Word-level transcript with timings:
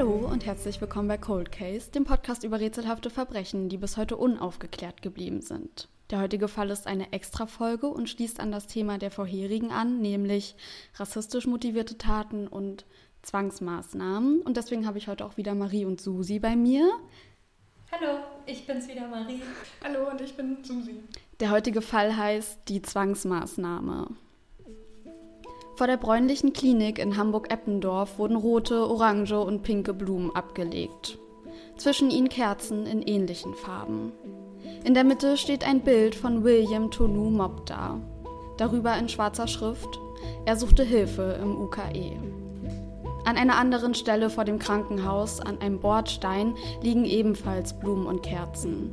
Hallo 0.00 0.26
und 0.32 0.46
herzlich 0.46 0.80
willkommen 0.80 1.08
bei 1.08 1.18
Cold 1.18 1.52
Case, 1.52 1.90
dem 1.90 2.04
Podcast 2.04 2.42
über 2.42 2.58
rätselhafte 2.58 3.10
Verbrechen, 3.10 3.68
die 3.68 3.76
bis 3.76 3.98
heute 3.98 4.16
unaufgeklärt 4.16 5.02
geblieben 5.02 5.42
sind. 5.42 5.90
Der 6.08 6.22
heutige 6.22 6.48
Fall 6.48 6.70
ist 6.70 6.86
eine 6.86 7.12
Extra-Folge 7.12 7.86
und 7.86 8.08
schließt 8.08 8.40
an 8.40 8.50
das 8.50 8.66
Thema 8.66 8.96
der 8.96 9.10
vorherigen 9.10 9.72
an, 9.72 10.00
nämlich 10.00 10.56
rassistisch 10.94 11.46
motivierte 11.46 11.98
Taten 11.98 12.48
und 12.48 12.86
Zwangsmaßnahmen. 13.20 14.40
Und 14.40 14.56
deswegen 14.56 14.86
habe 14.86 14.96
ich 14.96 15.06
heute 15.06 15.22
auch 15.22 15.36
wieder 15.36 15.54
Marie 15.54 15.84
und 15.84 16.00
Susi 16.00 16.38
bei 16.38 16.56
mir. 16.56 16.90
Hallo, 17.92 18.20
ich 18.46 18.66
bin's 18.66 18.88
wieder, 18.88 19.06
Marie. 19.06 19.42
Hallo 19.84 20.08
und 20.08 20.22
ich 20.22 20.34
bin 20.34 20.64
Susi. 20.64 20.94
Der 21.40 21.50
heutige 21.50 21.82
Fall 21.82 22.16
heißt 22.16 22.60
die 22.68 22.80
Zwangsmaßnahme. 22.80 24.08
Vor 25.80 25.86
der 25.86 25.96
bräunlichen 25.96 26.52
Klinik 26.52 26.98
in 26.98 27.16
Hamburg-Eppendorf 27.16 28.18
wurden 28.18 28.36
rote, 28.36 28.86
orange 28.86 29.32
und 29.32 29.62
pinke 29.62 29.94
Blumen 29.94 30.30
abgelegt. 30.34 31.18
Zwischen 31.78 32.10
ihnen 32.10 32.28
Kerzen 32.28 32.84
in 32.84 33.00
ähnlichen 33.00 33.54
Farben. 33.54 34.12
In 34.84 34.92
der 34.92 35.04
Mitte 35.04 35.38
steht 35.38 35.66
ein 35.66 35.80
Bild 35.80 36.14
von 36.14 36.44
William 36.44 36.90
Tonu 36.90 37.30
Mobda. 37.30 37.98
Darüber 38.58 38.94
in 38.98 39.08
schwarzer 39.08 39.48
Schrift: 39.48 39.98
Er 40.44 40.56
suchte 40.56 40.84
Hilfe 40.84 41.38
im 41.40 41.56
UKE. 41.56 42.39
An 43.24 43.36
einer 43.36 43.56
anderen 43.56 43.94
Stelle 43.94 44.30
vor 44.30 44.44
dem 44.44 44.58
Krankenhaus, 44.58 45.40
an 45.40 45.60
einem 45.60 45.78
Bordstein, 45.80 46.54
liegen 46.82 47.04
ebenfalls 47.04 47.78
Blumen 47.78 48.06
und 48.06 48.22
Kerzen. 48.22 48.92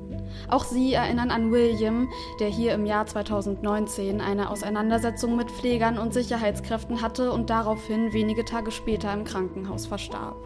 Auch 0.50 0.66
sie 0.66 0.94
erinnern 0.94 1.32
an 1.32 1.52
William, 1.52 2.10
der 2.40 2.50
hier 2.50 2.74
im 2.74 2.86
Jahr 2.86 3.06
2019 3.06 4.20
eine 4.22 4.50
Auseinandersetzung 4.50 5.36
mit 5.36 5.50
Pflegern 5.50 5.98
und 5.98 6.14
Sicherheitskräften 6.14 7.02
hatte 7.02 7.32
und 7.32 7.50
daraufhin 7.50 8.14
wenige 8.14 8.44
Tage 8.44 8.72
später 8.72 9.14
im 9.14 9.24
Krankenhaus 9.24 9.86
verstarb. 9.86 10.38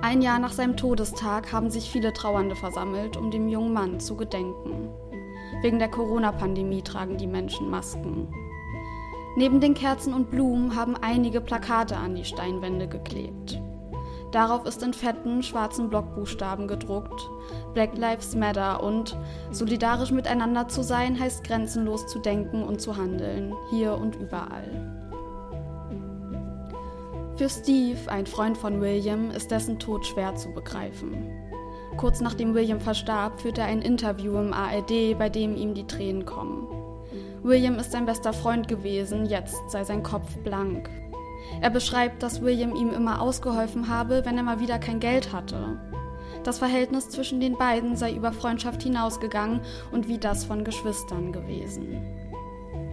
Ein 0.00 0.22
Jahr 0.22 0.38
nach 0.38 0.52
seinem 0.52 0.76
Todestag 0.76 1.52
haben 1.52 1.70
sich 1.70 1.90
viele 1.90 2.12
Trauernde 2.12 2.54
versammelt, 2.54 3.16
um 3.16 3.30
dem 3.30 3.48
jungen 3.48 3.72
Mann 3.72 4.00
zu 4.00 4.16
gedenken. 4.16 4.88
Wegen 5.60 5.80
der 5.80 5.88
Corona-Pandemie 5.88 6.82
tragen 6.82 7.18
die 7.18 7.26
Menschen 7.26 7.68
Masken. 7.68 8.28
Neben 9.36 9.60
den 9.60 9.74
Kerzen 9.74 10.14
und 10.14 10.30
Blumen 10.30 10.74
haben 10.74 10.96
einige 10.96 11.40
Plakate 11.40 11.96
an 11.96 12.14
die 12.14 12.24
Steinwände 12.24 12.88
geklebt. 12.88 13.60
Darauf 14.32 14.66
ist 14.66 14.82
in 14.82 14.92
fetten, 14.92 15.42
schwarzen 15.42 15.88
Blockbuchstaben 15.88 16.68
gedruckt 16.68 17.30
Black 17.74 17.96
Lives 17.96 18.34
Matter 18.34 18.82
und 18.82 19.16
solidarisch 19.50 20.10
miteinander 20.10 20.68
zu 20.68 20.82
sein 20.82 21.18
heißt 21.18 21.44
grenzenlos 21.44 22.06
zu 22.06 22.18
denken 22.18 22.62
und 22.62 22.80
zu 22.80 22.96
handeln, 22.96 23.54
hier 23.70 23.94
und 23.94 24.16
überall. 24.16 24.94
Für 27.36 27.48
Steve, 27.48 27.98
ein 28.08 28.26
Freund 28.26 28.58
von 28.58 28.80
William, 28.80 29.30
ist 29.30 29.50
dessen 29.50 29.78
Tod 29.78 30.04
schwer 30.04 30.34
zu 30.34 30.52
begreifen. 30.52 31.30
Kurz 31.96 32.20
nachdem 32.20 32.54
William 32.54 32.80
verstarb, 32.80 33.40
führt 33.40 33.58
er 33.58 33.66
ein 33.66 33.82
Interview 33.82 34.36
im 34.38 34.52
ARD, 34.52 35.16
bei 35.16 35.28
dem 35.28 35.56
ihm 35.56 35.74
die 35.74 35.86
Tränen 35.86 36.24
kommen. 36.24 36.66
William 37.42 37.78
ist 37.78 37.92
sein 37.92 38.06
bester 38.06 38.32
Freund 38.32 38.68
gewesen, 38.68 39.26
jetzt 39.26 39.70
sei 39.70 39.84
sein 39.84 40.02
Kopf 40.02 40.36
blank. 40.38 40.90
Er 41.60 41.70
beschreibt, 41.70 42.22
dass 42.22 42.42
William 42.42 42.74
ihm 42.74 42.90
immer 42.90 43.20
ausgeholfen 43.20 43.88
habe, 43.88 44.24
wenn 44.24 44.36
er 44.36 44.42
mal 44.42 44.60
wieder 44.60 44.78
kein 44.78 45.00
Geld 45.00 45.32
hatte. 45.32 45.78
Das 46.44 46.58
Verhältnis 46.58 47.08
zwischen 47.10 47.40
den 47.40 47.56
beiden 47.56 47.96
sei 47.96 48.12
über 48.12 48.32
Freundschaft 48.32 48.82
hinausgegangen 48.82 49.60
und 49.92 50.08
wie 50.08 50.18
das 50.18 50.44
von 50.44 50.64
Geschwistern 50.64 51.32
gewesen. 51.32 52.02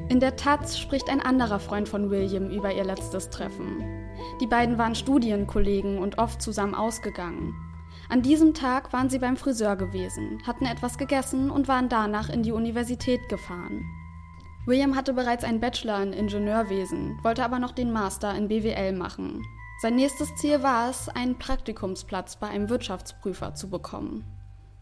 In 0.09 0.19
der 0.19 0.35
Taz 0.35 0.78
spricht 0.78 1.09
ein 1.09 1.22
anderer 1.22 1.59
Freund 1.59 1.89
von 1.89 2.11
William 2.11 2.50
über 2.50 2.72
ihr 2.73 2.84
letztes 2.84 3.29
Treffen. 3.29 3.84
Die 4.39 4.47
beiden 4.47 4.78
waren 4.78 4.94
Studienkollegen 4.94 5.97
und 5.97 6.19
oft 6.19 6.41
zusammen 6.41 6.75
ausgegangen. 6.75 7.55
An 8.07 8.22
diesem 8.22 8.53
Tag 8.53 8.94
waren 8.94 9.09
sie 9.09 9.17
beim 9.17 9.35
Friseur 9.35 9.75
gewesen, 9.75 10.44
hatten 10.45 10.66
etwas 10.66 11.00
gegessen 11.00 11.50
und 11.50 11.67
waren 11.67 11.89
danach 11.89 12.29
in 12.29 12.44
die 12.44 12.51
Universität 12.51 13.29
gefahren. 13.29 13.84
William 14.66 14.96
hatte 14.96 15.14
bereits 15.14 15.44
einen 15.44 15.59
Bachelor 15.59 16.02
in 16.02 16.14
Ingenieurwesen, 16.14 17.20
wollte 17.22 17.44
aber 17.44 17.59
noch 17.59 17.72
den 17.72 17.92
Master 17.92 18.34
in 18.36 18.48
BWL 18.48 18.94
machen. 18.94 19.44
Sein 19.81 19.96
nächstes 19.96 20.34
Ziel 20.36 20.64
war 20.64 20.90
es, 20.90 21.08
einen 21.09 21.38
Praktikumsplatz 21.38 22.38
bei 22.38 22.48
einem 22.48 22.70
Wirtschaftsprüfer 22.70 23.53
zu 23.53 23.70
bekommen. 23.70 24.26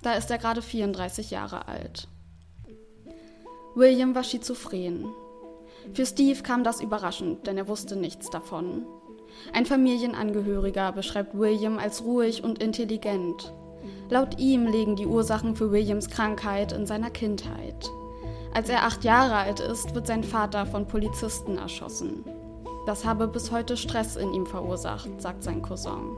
Da 0.01 0.13
ist 0.13 0.31
er 0.31 0.37
gerade 0.37 0.61
34 0.61 1.31
Jahre 1.31 1.67
alt. 1.67 2.07
William 3.75 4.15
war 4.15 4.23
schizophren. 4.23 5.07
Für 5.93 6.05
Steve 6.05 6.41
kam 6.43 6.63
das 6.63 6.79
überraschend, 6.79 7.47
denn 7.47 7.57
er 7.57 7.67
wusste 7.67 7.95
nichts 7.95 8.29
davon. 8.29 8.85
Ein 9.51 9.65
Familienangehöriger 9.65 10.91
beschreibt 10.91 11.37
William 11.37 11.79
als 11.79 12.03
ruhig 12.03 12.43
und 12.43 12.61
intelligent. 12.61 13.51
Laut 14.09 14.39
ihm 14.39 14.67
liegen 14.67 14.95
die 14.95 15.07
Ursachen 15.07 15.55
für 15.55 15.71
Williams 15.71 16.09
Krankheit 16.09 16.71
in 16.71 16.85
seiner 16.85 17.09
Kindheit. 17.09 17.89
Als 18.53 18.69
er 18.69 18.83
acht 18.83 19.03
Jahre 19.03 19.35
alt 19.35 19.59
ist, 19.59 19.95
wird 19.95 20.05
sein 20.05 20.23
Vater 20.23 20.67
von 20.67 20.87
Polizisten 20.87 21.57
erschossen. 21.57 22.23
Das 22.85 23.03
habe 23.03 23.27
bis 23.27 23.51
heute 23.51 23.77
Stress 23.77 24.15
in 24.15 24.31
ihm 24.31 24.45
verursacht, 24.45 25.09
sagt 25.19 25.43
sein 25.43 25.63
Cousin. 25.63 26.15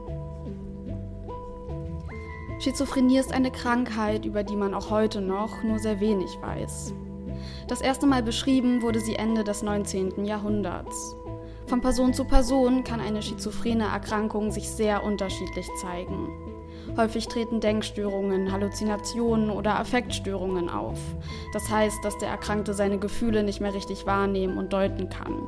Schizophrenie 2.58 3.18
ist 3.18 3.32
eine 3.32 3.50
Krankheit, 3.50 4.26
über 4.26 4.42
die 4.42 4.56
man 4.56 4.74
auch 4.74 4.90
heute 4.90 5.22
noch 5.22 5.62
nur 5.62 5.78
sehr 5.78 6.00
wenig 6.00 6.30
weiß. 6.42 6.92
Das 7.68 7.80
erste 7.80 8.06
Mal 8.06 8.22
beschrieben 8.22 8.82
wurde 8.82 9.00
sie 9.00 9.16
Ende 9.16 9.42
des 9.42 9.62
19. 9.62 10.26
Jahrhunderts. 10.26 11.16
Von 11.66 11.80
Person 11.80 12.12
zu 12.12 12.24
Person 12.24 12.84
kann 12.84 13.00
eine 13.00 13.22
schizophrene 13.22 13.84
Erkrankung 13.84 14.50
sich 14.50 14.70
sehr 14.70 15.04
unterschiedlich 15.04 15.66
zeigen. 15.80 16.28
Häufig 16.96 17.28
treten 17.28 17.60
Denkstörungen, 17.60 18.52
Halluzinationen 18.52 19.50
oder 19.50 19.78
Affektstörungen 19.78 20.70
auf. 20.70 20.98
Das 21.52 21.68
heißt, 21.68 22.02
dass 22.02 22.16
der 22.18 22.30
Erkrankte 22.30 22.72
seine 22.72 22.98
Gefühle 22.98 23.42
nicht 23.42 23.60
mehr 23.60 23.74
richtig 23.74 24.06
wahrnehmen 24.06 24.56
und 24.56 24.72
deuten 24.72 25.10
kann. 25.10 25.42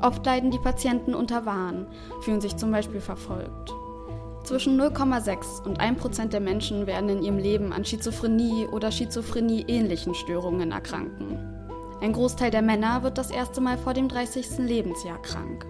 Oft 0.00 0.24
leiden 0.26 0.50
die 0.50 0.58
Patienten 0.58 1.14
unter 1.14 1.46
Wahn, 1.46 1.86
fühlen 2.22 2.40
sich 2.40 2.56
zum 2.56 2.72
Beispiel 2.72 3.00
verfolgt. 3.00 3.72
Zwischen 4.44 4.80
0,6 4.80 5.64
und 5.64 5.78
1 5.78 6.00
Prozent 6.00 6.32
der 6.32 6.40
Menschen 6.40 6.86
werden 6.86 7.10
in 7.10 7.22
ihrem 7.22 7.38
Leben 7.38 7.72
an 7.72 7.84
Schizophrenie 7.84 8.66
oder 8.66 8.90
Schizophrenie-ähnlichen 8.90 10.14
Störungen 10.14 10.72
erkranken. 10.72 11.38
Ein 12.00 12.12
Großteil 12.12 12.50
der 12.50 12.62
Männer 12.62 13.02
wird 13.02 13.18
das 13.18 13.30
erste 13.30 13.60
Mal 13.60 13.76
vor 13.76 13.92
dem 13.92 14.08
30. 14.08 14.58
Lebensjahr 14.58 15.20
krank. 15.20 15.66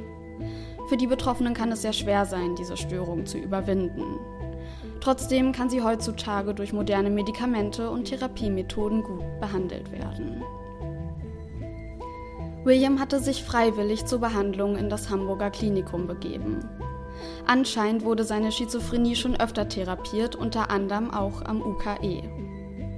Für 0.89 0.97
die 0.97 1.07
Betroffenen 1.07 1.55
kann 1.55 1.73
es 1.73 1.83
sehr 1.83 1.93
schwer 1.93 2.25
sein, 2.25 2.55
diese 2.55 2.77
Störung 2.77 3.27
zu 3.27 3.39
überwinden. 3.39 4.19
Trotzdem 5.01 5.53
kann 5.53 5.71
sie 5.71 5.83
heutzutage 5.83 6.55
durch 6.55 6.73
moderne 6.73 7.11
Medikamente 7.11 7.91
und 7.91 8.07
Therapiemethoden 8.07 9.03
gut 9.03 9.41
behandelt 9.41 9.93
werden. 9.93 10.43
William 12.65 12.99
hatte 13.01 13.21
sich 13.21 13.45
freiwillig 13.45 14.05
zur 14.07 14.19
Behandlung 14.19 14.77
in 14.77 14.91
das 14.91 15.09
Hamburger 15.09 15.51
Klinikum 15.51 16.07
begeben. 16.07 16.69
Anscheinend 17.47 18.05
wurde 18.05 18.25
seine 18.25 18.53
Schizophrenie 18.53 19.17
schon 19.17 19.39
öfter 19.41 19.69
therapiert, 19.69 20.37
unter 20.37 20.71
anderem 20.71 21.11
auch 21.11 21.43
am 21.43 21.63
UKE. 21.63 22.23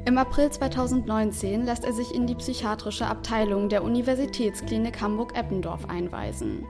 Im 0.06 0.18
April 0.18 0.50
2019 0.50 1.66
lässt 1.66 1.84
er 1.84 1.92
sich 1.92 2.14
in 2.14 2.26
die 2.26 2.34
psychiatrische 2.34 3.06
Abteilung 3.06 3.68
der 3.68 3.84
Universitätsklinik 3.84 5.00
Hamburg-Eppendorf 5.00 5.88
einweisen. 5.88 6.66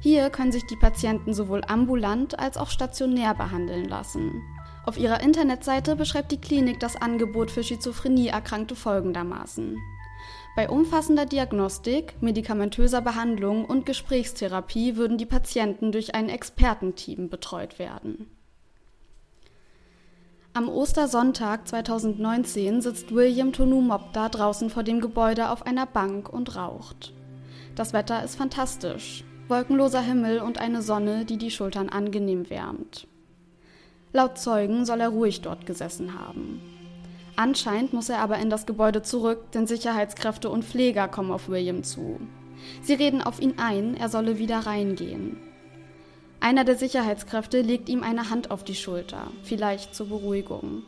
Hier 0.00 0.28
können 0.28 0.52
sich 0.52 0.66
die 0.66 0.76
Patienten 0.76 1.32
sowohl 1.32 1.62
ambulant 1.66 2.38
als 2.38 2.58
auch 2.58 2.68
stationär 2.68 3.34
behandeln 3.34 3.86
lassen. 3.86 4.42
Auf 4.86 4.98
ihrer 4.98 5.20
Internetseite 5.20 5.96
beschreibt 5.96 6.30
die 6.30 6.40
Klinik 6.40 6.78
das 6.78 6.96
Angebot 6.96 7.50
für 7.50 7.62
Schizophrenie-Erkrankte 7.62 8.76
folgendermaßen. 8.76 9.78
Bei 10.56 10.68
umfassender 10.68 11.26
Diagnostik, 11.26 12.14
medikamentöser 12.20 13.00
Behandlung 13.00 13.64
und 13.64 13.86
Gesprächstherapie 13.86 14.96
würden 14.96 15.18
die 15.18 15.26
Patienten 15.26 15.90
durch 15.90 16.14
ein 16.14 16.28
Expertenteam 16.28 17.28
betreut 17.28 17.78
werden. 17.78 18.30
Am 20.52 20.68
Ostersonntag 20.68 21.66
2019 21.66 22.80
sitzt 22.80 23.12
William 23.12 23.52
Tonu 23.52 23.80
Mopda 23.80 24.28
draußen 24.28 24.70
vor 24.70 24.84
dem 24.84 25.00
Gebäude 25.00 25.50
auf 25.50 25.66
einer 25.66 25.86
Bank 25.86 26.32
und 26.32 26.54
raucht. 26.54 27.12
Das 27.74 27.92
Wetter 27.92 28.22
ist 28.22 28.36
fantastisch. 28.36 29.24
Wolkenloser 29.48 30.00
Himmel 30.00 30.38
und 30.38 30.58
eine 30.58 30.80
Sonne, 30.80 31.24
die 31.24 31.38
die 31.38 31.50
Schultern 31.50 31.88
angenehm 31.88 32.48
wärmt. 32.48 33.08
Laut 34.16 34.38
Zeugen 34.38 34.84
soll 34.84 35.00
er 35.00 35.08
ruhig 35.08 35.40
dort 35.40 35.66
gesessen 35.66 36.16
haben. 36.16 36.62
Anscheinend 37.34 37.92
muss 37.92 38.08
er 38.08 38.20
aber 38.20 38.38
in 38.38 38.48
das 38.48 38.64
Gebäude 38.64 39.02
zurück, 39.02 39.50
denn 39.50 39.66
Sicherheitskräfte 39.66 40.48
und 40.48 40.64
Pfleger 40.64 41.08
kommen 41.08 41.32
auf 41.32 41.48
William 41.48 41.82
zu. 41.82 42.20
Sie 42.80 42.94
reden 42.94 43.22
auf 43.22 43.40
ihn 43.40 43.54
ein, 43.56 43.96
er 43.96 44.08
solle 44.08 44.38
wieder 44.38 44.60
reingehen. 44.60 45.36
Einer 46.38 46.62
der 46.62 46.76
Sicherheitskräfte 46.76 47.60
legt 47.60 47.88
ihm 47.88 48.04
eine 48.04 48.30
Hand 48.30 48.52
auf 48.52 48.62
die 48.62 48.76
Schulter, 48.76 49.32
vielleicht 49.42 49.96
zur 49.96 50.10
Beruhigung. 50.10 50.84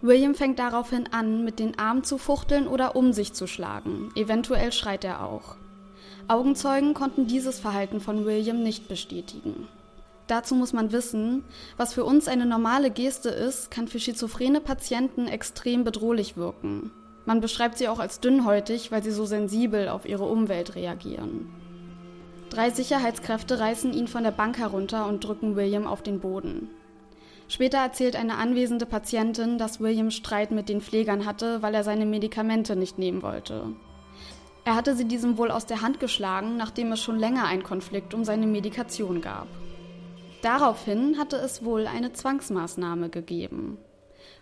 William 0.00 0.34
fängt 0.34 0.58
daraufhin 0.58 1.12
an, 1.12 1.44
mit 1.44 1.60
den 1.60 1.78
Armen 1.78 2.02
zu 2.02 2.18
fuchteln 2.18 2.66
oder 2.66 2.96
um 2.96 3.12
sich 3.12 3.34
zu 3.34 3.46
schlagen. 3.46 4.10
Eventuell 4.16 4.72
schreit 4.72 5.04
er 5.04 5.24
auch. 5.24 5.54
Augenzeugen 6.26 6.92
konnten 6.92 7.28
dieses 7.28 7.60
Verhalten 7.60 8.00
von 8.00 8.24
William 8.24 8.64
nicht 8.64 8.88
bestätigen. 8.88 9.68
Dazu 10.26 10.54
muss 10.54 10.72
man 10.72 10.92
wissen, 10.92 11.44
was 11.76 11.94
für 11.94 12.04
uns 12.04 12.28
eine 12.28 12.46
normale 12.46 12.90
Geste 12.90 13.28
ist, 13.28 13.70
kann 13.70 13.88
für 13.88 13.98
schizophrene 13.98 14.60
Patienten 14.60 15.26
extrem 15.26 15.84
bedrohlich 15.84 16.36
wirken. 16.36 16.90
Man 17.24 17.40
beschreibt 17.40 17.78
sie 17.78 17.88
auch 17.88 17.98
als 17.98 18.20
dünnhäutig, 18.20 18.90
weil 18.90 19.02
sie 19.02 19.10
so 19.10 19.24
sensibel 19.24 19.88
auf 19.88 20.06
ihre 20.06 20.24
Umwelt 20.24 20.74
reagieren. 20.74 21.52
Drei 22.50 22.70
Sicherheitskräfte 22.70 23.60
reißen 23.60 23.92
ihn 23.92 24.08
von 24.08 24.24
der 24.24 24.30
Bank 24.30 24.58
herunter 24.58 25.06
und 25.06 25.24
drücken 25.24 25.56
William 25.56 25.86
auf 25.86 26.02
den 26.02 26.20
Boden. 26.20 26.68
Später 27.48 27.78
erzählt 27.78 28.16
eine 28.16 28.36
anwesende 28.36 28.86
Patientin, 28.86 29.58
dass 29.58 29.80
William 29.80 30.10
Streit 30.10 30.50
mit 30.50 30.68
den 30.68 30.80
Pflegern 30.80 31.26
hatte, 31.26 31.62
weil 31.62 31.74
er 31.74 31.84
seine 31.84 32.06
Medikamente 32.06 32.76
nicht 32.76 32.98
nehmen 32.98 33.22
wollte. 33.22 33.66
Er 34.64 34.74
hatte 34.76 34.94
sie 34.94 35.06
diesem 35.06 35.38
wohl 35.38 35.50
aus 35.50 35.66
der 35.66 35.82
Hand 35.82 35.98
geschlagen, 35.98 36.56
nachdem 36.56 36.92
es 36.92 37.02
schon 37.02 37.18
länger 37.18 37.46
einen 37.46 37.62
Konflikt 37.62 38.14
um 38.14 38.24
seine 38.24 38.46
Medikation 38.46 39.20
gab. 39.20 39.48
Daraufhin 40.42 41.18
hatte 41.18 41.36
es 41.36 41.64
wohl 41.64 41.86
eine 41.86 42.12
Zwangsmaßnahme 42.12 43.08
gegeben. 43.08 43.78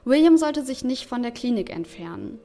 William 0.04 0.38
sollte 0.38 0.64
sich 0.64 0.82
nicht 0.82 1.06
von 1.06 1.22
der 1.22 1.30
Klinik 1.30 1.70
entfernen. 1.70 2.40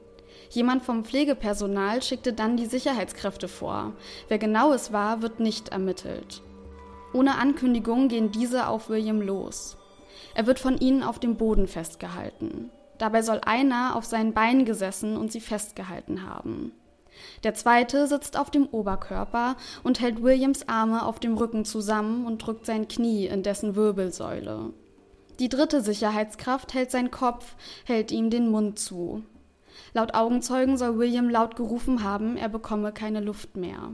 Jemand 0.50 0.82
vom 0.82 1.04
Pflegepersonal 1.04 2.02
schickte 2.02 2.34
dann 2.34 2.56
die 2.56 2.66
Sicherheitskräfte 2.66 3.48
vor. 3.48 3.94
Wer 4.28 4.38
genau 4.38 4.72
es 4.72 4.92
war, 4.92 5.22
wird 5.22 5.40
nicht 5.40 5.70
ermittelt. 5.70 6.42
Ohne 7.14 7.38
Ankündigung 7.38 8.08
gehen 8.08 8.30
diese 8.30 8.68
auf 8.68 8.90
William 8.90 9.22
los. 9.22 9.78
Er 10.34 10.46
wird 10.46 10.58
von 10.58 10.76
ihnen 10.76 11.02
auf 11.02 11.18
dem 11.18 11.36
Boden 11.36 11.66
festgehalten. 11.66 12.70
Dabei 12.98 13.22
soll 13.22 13.40
einer 13.44 13.96
auf 13.96 14.04
seinen 14.04 14.34
Beinen 14.34 14.66
gesessen 14.66 15.16
und 15.16 15.32
sie 15.32 15.40
festgehalten 15.40 16.28
haben. 16.28 16.72
Der 17.46 17.54
zweite 17.54 18.08
sitzt 18.08 18.36
auf 18.36 18.50
dem 18.50 18.66
Oberkörper 18.66 19.54
und 19.84 20.00
hält 20.00 20.20
Williams 20.20 20.68
Arme 20.68 21.06
auf 21.06 21.20
dem 21.20 21.38
Rücken 21.38 21.64
zusammen 21.64 22.26
und 22.26 22.38
drückt 22.38 22.66
sein 22.66 22.88
Knie 22.88 23.26
in 23.26 23.44
dessen 23.44 23.76
Wirbelsäule. 23.76 24.72
Die 25.38 25.48
dritte 25.48 25.80
Sicherheitskraft 25.80 26.74
hält 26.74 26.90
seinen 26.90 27.12
Kopf, 27.12 27.54
hält 27.84 28.10
ihm 28.10 28.30
den 28.30 28.50
Mund 28.50 28.80
zu. 28.80 29.22
Laut 29.94 30.14
Augenzeugen 30.14 30.76
soll 30.76 30.98
William 30.98 31.28
laut 31.28 31.54
gerufen 31.54 32.02
haben, 32.02 32.36
er 32.36 32.48
bekomme 32.48 32.90
keine 32.90 33.20
Luft 33.20 33.56
mehr. 33.56 33.92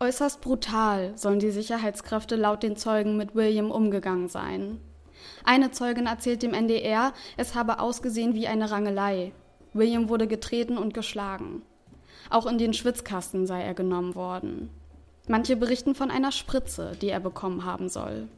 Äußerst 0.00 0.40
brutal 0.40 1.12
sollen 1.18 1.40
die 1.40 1.50
Sicherheitskräfte 1.50 2.36
laut 2.36 2.62
den 2.62 2.78
Zeugen 2.78 3.18
mit 3.18 3.34
William 3.34 3.70
umgegangen 3.70 4.30
sein. 4.30 4.80
Eine 5.44 5.72
Zeugin 5.72 6.06
erzählt 6.06 6.42
dem 6.42 6.54
NDR, 6.54 7.12
es 7.36 7.54
habe 7.54 7.80
ausgesehen 7.80 8.32
wie 8.32 8.48
eine 8.48 8.70
Rangelei. 8.70 9.32
William 9.74 10.08
wurde 10.08 10.26
getreten 10.26 10.78
und 10.78 10.94
geschlagen. 10.94 11.60
Auch 12.30 12.46
in 12.46 12.58
den 12.58 12.74
Schwitzkasten 12.74 13.46
sei 13.46 13.62
er 13.62 13.74
genommen 13.74 14.14
worden. 14.14 14.70
Manche 15.28 15.56
berichten 15.56 15.94
von 15.94 16.10
einer 16.10 16.32
Spritze, 16.32 16.92
die 17.00 17.08
er 17.08 17.20
bekommen 17.20 17.64
haben 17.64 17.88
soll. 17.88 18.28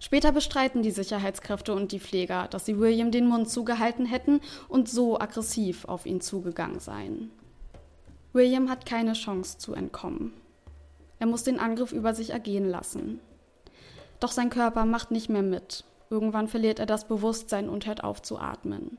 Später 0.00 0.32
bestreiten 0.32 0.82
die 0.82 0.90
Sicherheitskräfte 0.90 1.74
und 1.74 1.92
die 1.92 2.00
Pfleger, 2.00 2.48
dass 2.48 2.64
sie 2.64 2.78
William 2.78 3.10
den 3.10 3.26
Mund 3.26 3.50
zugehalten 3.50 4.06
hätten 4.06 4.40
und 4.68 4.88
so 4.88 5.20
aggressiv 5.20 5.84
auf 5.84 6.06
ihn 6.06 6.20
zugegangen 6.20 6.80
seien. 6.80 7.30
William 8.32 8.70
hat 8.70 8.86
keine 8.86 9.12
Chance 9.12 9.58
zu 9.58 9.74
entkommen. 9.74 10.32
Er 11.18 11.26
muss 11.26 11.44
den 11.44 11.60
Angriff 11.60 11.92
über 11.92 12.14
sich 12.14 12.30
ergehen 12.30 12.68
lassen. 12.68 13.20
Doch 14.20 14.32
sein 14.32 14.50
Körper 14.50 14.86
macht 14.86 15.10
nicht 15.10 15.28
mehr 15.28 15.42
mit. 15.42 15.84
Irgendwann 16.08 16.48
verliert 16.48 16.78
er 16.78 16.86
das 16.86 17.06
Bewusstsein 17.06 17.68
und 17.68 17.86
hört 17.86 18.02
auf 18.02 18.22
zu 18.22 18.38
atmen. 18.38 18.98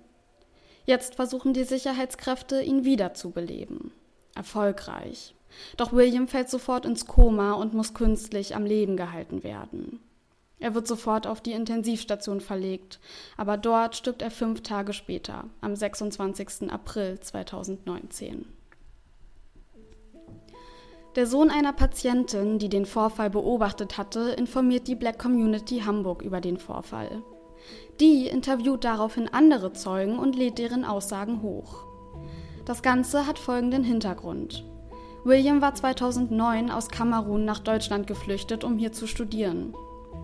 Jetzt 0.86 1.16
versuchen 1.16 1.54
die 1.54 1.63
Sicherheitskräfte, 1.63 2.62
ihn 2.62 2.86
wiederzubeleben. 2.86 3.92
Erfolgreich. 4.36 5.36
Doch 5.78 5.92
William 5.94 6.28
fällt 6.28 6.50
sofort 6.50 6.86
ins 6.86 7.06
Koma 7.06 7.54
und 7.54 7.74
muss 7.74 7.94
künstlich 7.94 8.56
am 8.56 8.66
Leben 8.66 8.98
gehalten 8.98 9.44
werden. 9.44 10.00
Er 10.60 10.75
wird 10.75 10.88
sofort 10.88 11.25
auf 11.25 11.42
die 11.42 11.54
Intensivstation 11.54 12.39
verlegt, 12.39 13.00
aber 13.36 13.57
dort 13.57 13.95
stirbt 13.95 14.22
er 14.22 14.30
fünf 14.30 14.62
Tage 14.62 14.94
später, 14.94 15.45
am 15.60 15.75
26. 15.75 16.72
April 16.72 17.19
2019. 17.19 18.45
Der 21.16 21.25
Sohn 21.27 21.50
einer 21.50 21.74
Patientin, 21.74 22.60
die 22.60 22.69
den 22.69 22.86
Vorfall 22.86 23.30
beobachtet 23.30 23.98
hatte, 23.98 24.30
informiert 24.38 24.88
die 24.88 24.95
Black 24.95 25.19
Community 25.19 25.80
Hamburg 25.80 26.22
über 26.22 26.39
den 26.39 26.57
Vorfall. 26.57 27.24
Die 28.00 28.27
interviewt 28.27 28.84
daraufhin 28.84 29.27
andere 29.27 29.74
Zeugen 29.74 30.18
und 30.19 30.36
lädt 30.36 30.57
deren 30.57 30.86
Aussagen 30.86 31.42
hoch. 31.42 31.91
Das 32.66 32.84
Ganze 32.84 33.25
hat 33.25 33.40
folgenden 33.40 33.84
Hintergrund. 33.84 34.63
William 35.24 35.62
war 35.62 35.74
2009 35.74 36.69
aus 36.69 36.90
Kamerun 36.90 37.46
nach 37.46 37.60
Deutschland 37.60 38.08
geflüchtet, 38.08 38.63
um 38.63 38.78
hier 38.78 38.92
zu 38.92 39.08
studieren. 39.08 39.74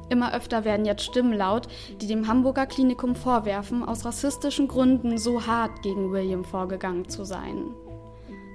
Immer 0.09 0.33
öfter 0.33 0.63
werden 0.63 0.85
jetzt 0.85 1.03
Stimmen 1.03 1.33
laut, 1.33 1.67
die 1.99 2.07
dem 2.07 2.27
Hamburger 2.27 2.65
Klinikum 2.65 3.15
vorwerfen, 3.15 3.83
aus 3.83 4.05
rassistischen 4.05 4.67
Gründen 4.67 5.17
so 5.17 5.45
hart 5.45 5.81
gegen 5.81 6.11
William 6.11 6.45
vorgegangen 6.45 7.09
zu 7.09 7.25
sein. 7.25 7.73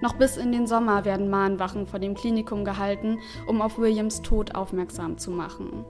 Noch 0.01 0.15
bis 0.15 0.37
in 0.37 0.51
den 0.51 0.67
Sommer 0.67 1.05
werden 1.05 1.31
Mahnwachen 1.31 1.87
vor 1.87 1.99
dem 1.99 2.15
Klinikum 2.15 2.65
gehalten, 2.65 3.19
um 3.47 3.61
auf 3.63 3.79
Williams 3.79 4.23
Tod 4.23 4.55
aufmerksam 4.55 5.19
zu 5.19 5.31
machen. 5.31 5.85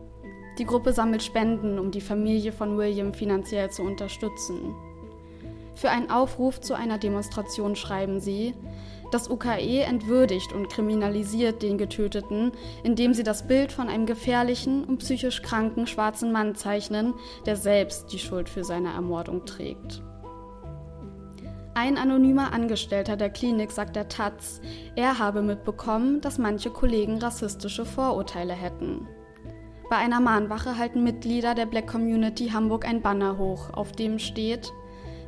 Die 0.59 0.67
Gruppe 0.67 0.93
sammelt 0.93 1.23
Spenden, 1.23 1.79
um 1.79 1.91
die 1.91 2.03
Familie 2.03 2.53
von 2.53 2.77
William 2.77 3.15
finanziell 3.15 3.71
zu 3.71 3.83
unterstützen. 3.83 4.75
Für 5.75 5.91
einen 5.91 6.11
Aufruf 6.11 6.61
zu 6.61 6.75
einer 6.75 6.99
Demonstration 6.99 7.77
schreiben 7.77 8.21
sie, 8.21 8.55
das 9.11 9.29
UKE 9.31 9.83
entwürdigt 9.83 10.53
und 10.53 10.71
kriminalisiert 10.71 11.63
den 11.63 11.77
Getöteten, 11.77 12.53
indem 12.83 13.15
sie 13.15 13.23
das 13.23 13.47
Bild 13.47 13.71
von 13.71 13.89
einem 13.89 14.07
gefährlichen 14.07 14.85
und 14.85 14.99
psychisch 14.99 15.43
kranken 15.43 15.87
schwarzen 15.87 16.33
Mann 16.33 16.55
zeichnen, 16.55 17.15
der 17.45 17.57
selbst 17.57 18.13
die 18.13 18.19
Schuld 18.19 18.49
für 18.49 18.65
seine 18.65 18.93
Ermordung 18.93 19.45
trägt. 19.45 20.03
Ein 21.75 21.97
anonymer 21.97 22.53
Angestellter 22.53 23.17
der 23.17 23.31
Klinik 23.31 23.71
sagt 23.71 23.97
der 23.97 24.09
Taz, 24.09 24.61
er 24.95 25.19
habe 25.19 25.41
mitbekommen, 25.41 26.21
dass 26.21 26.39
manche 26.39 26.71
Kollegen 26.71 27.19
rassistische 27.19 27.87
Vorurteile 27.87 28.53
hätten. 28.53 29.09
Bei 29.89 29.97
einer 29.97 30.21
Mahnwache 30.21 30.79
halten 30.79 31.03
Mitglieder 31.03 31.55
der 31.55 31.67
Black 31.67 31.87
Community 31.87 32.49
Hamburg 32.49 32.87
ein 32.87 33.03
Banner 33.03 33.37
hoch, 33.39 33.71
auf 33.73 33.93
dem 33.93 34.19
steht, 34.19 34.73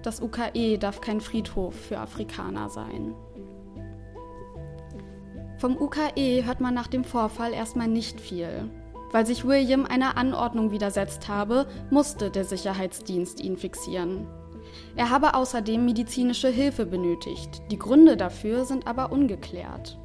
das 0.07 0.21
UKE 0.21 0.79
darf 0.79 1.01
kein 1.01 1.21
Friedhof 1.21 1.75
für 1.75 1.99
Afrikaner 1.99 2.69
sein. 2.69 3.15
Vom 5.59 5.77
UKE 5.77 6.45
hört 6.45 6.61
man 6.61 6.75
nach 6.75 6.89
dem 6.89 7.05
Vorfall 7.05 7.53
erstmal 7.53 7.89
nicht 7.89 8.21
viel. 8.21 8.71
Weil 9.13 9.25
sich 9.25 9.47
William 9.47 9.87
einer 9.87 10.17
Anordnung 10.17 10.73
widersetzt 10.73 11.29
habe, 11.29 11.67
musste 11.91 12.31
der 12.31 12.45
Sicherheitsdienst 12.45 13.41
ihn 13.41 13.57
fixieren. 13.57 14.27
Er 14.97 15.11
habe 15.11 15.35
außerdem 15.35 15.85
medizinische 15.85 16.49
Hilfe 16.49 16.85
benötigt. 16.85 17.63
Die 17.71 17.79
Gründe 17.79 18.17
dafür 18.17 18.65
sind 18.65 18.87
aber 18.87 19.13
ungeklärt. 19.13 19.99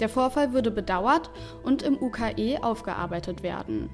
Der 0.00 0.08
Vorfall 0.08 0.52
würde 0.52 0.70
bedauert 0.70 1.30
und 1.64 1.82
im 1.82 1.96
UKE 2.00 2.62
aufgearbeitet 2.62 3.42
werden. 3.42 3.90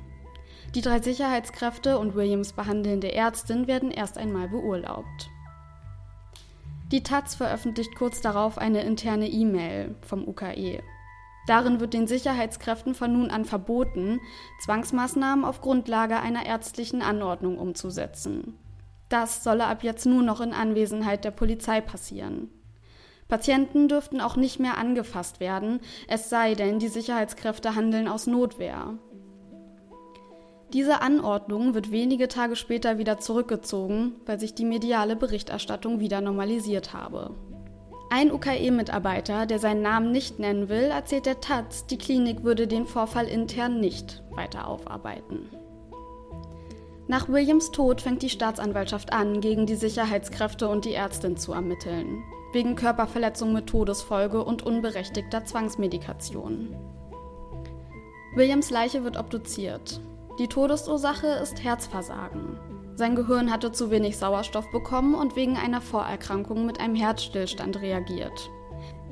Die 0.74 0.80
drei 0.80 1.00
Sicherheitskräfte 1.00 1.98
und 1.98 2.14
Williams 2.14 2.54
behandelnde 2.54 3.12
Ärztin 3.12 3.66
werden 3.66 3.90
erst 3.90 4.16
einmal 4.16 4.48
beurlaubt. 4.48 5.30
Die 6.90 7.02
Taz 7.02 7.34
veröffentlicht 7.34 7.94
kurz 7.94 8.22
darauf 8.22 8.56
eine 8.56 8.82
interne 8.82 9.28
E-Mail 9.28 9.94
vom 10.00 10.26
UKE. 10.26 10.82
Darin 11.46 11.80
wird 11.80 11.92
den 11.92 12.06
Sicherheitskräften 12.06 12.94
von 12.94 13.12
nun 13.12 13.30
an 13.30 13.44
verboten, 13.44 14.20
Zwangsmaßnahmen 14.64 15.44
auf 15.44 15.60
Grundlage 15.60 16.18
einer 16.20 16.46
ärztlichen 16.46 17.02
Anordnung 17.02 17.58
umzusetzen. 17.58 18.58
Das 19.08 19.44
solle 19.44 19.66
ab 19.66 19.82
jetzt 19.82 20.06
nur 20.06 20.22
noch 20.22 20.40
in 20.40 20.54
Anwesenheit 20.54 21.24
der 21.24 21.32
Polizei 21.32 21.82
passieren. 21.82 22.48
Patienten 23.28 23.88
dürften 23.88 24.20
auch 24.20 24.36
nicht 24.36 24.58
mehr 24.58 24.78
angefasst 24.78 25.40
werden, 25.40 25.80
es 26.08 26.30
sei 26.30 26.54
denn, 26.54 26.78
die 26.78 26.88
Sicherheitskräfte 26.88 27.74
handeln 27.74 28.08
aus 28.08 28.26
Notwehr. 28.26 28.98
Diese 30.72 31.02
Anordnung 31.02 31.74
wird 31.74 31.90
wenige 31.90 32.28
Tage 32.28 32.56
später 32.56 32.96
wieder 32.96 33.18
zurückgezogen, 33.18 34.14
weil 34.24 34.40
sich 34.40 34.54
die 34.54 34.64
mediale 34.64 35.16
Berichterstattung 35.16 36.00
wieder 36.00 36.22
normalisiert 36.22 36.94
habe. 36.94 37.34
Ein 38.08 38.32
UKE-Mitarbeiter, 38.32 39.44
der 39.44 39.58
seinen 39.58 39.82
Namen 39.82 40.12
nicht 40.12 40.38
nennen 40.38 40.70
will, 40.70 40.84
erzählt 40.84 41.26
der 41.26 41.40
Taz, 41.40 41.86
die 41.86 41.98
Klinik 41.98 42.42
würde 42.42 42.66
den 42.66 42.86
Vorfall 42.86 43.26
intern 43.26 43.80
nicht 43.80 44.22
weiter 44.30 44.66
aufarbeiten. 44.66 45.50
Nach 47.06 47.28
Williams 47.28 47.70
Tod 47.70 48.00
fängt 48.00 48.22
die 48.22 48.30
Staatsanwaltschaft 48.30 49.12
an, 49.12 49.42
gegen 49.42 49.66
die 49.66 49.74
Sicherheitskräfte 49.74 50.68
und 50.68 50.86
die 50.86 50.94
Ärztin 50.94 51.36
zu 51.36 51.52
ermitteln, 51.52 52.22
wegen 52.54 52.76
Körperverletzung 52.76 53.52
mit 53.52 53.66
Todesfolge 53.66 54.42
und 54.42 54.62
unberechtigter 54.62 55.44
Zwangsmedikation. 55.44 56.74
Williams 58.34 58.70
Leiche 58.70 59.04
wird 59.04 59.18
obduziert. 59.18 60.00
Die 60.38 60.48
Todesursache 60.48 61.26
ist 61.26 61.62
Herzversagen. 61.62 62.58
Sein 62.94 63.14
Gehirn 63.14 63.52
hatte 63.52 63.70
zu 63.70 63.90
wenig 63.90 64.16
Sauerstoff 64.16 64.70
bekommen 64.70 65.14
und 65.14 65.36
wegen 65.36 65.58
einer 65.58 65.82
Vorerkrankung 65.82 66.64
mit 66.64 66.80
einem 66.80 66.94
Herzstillstand 66.94 67.82
reagiert. 67.82 68.50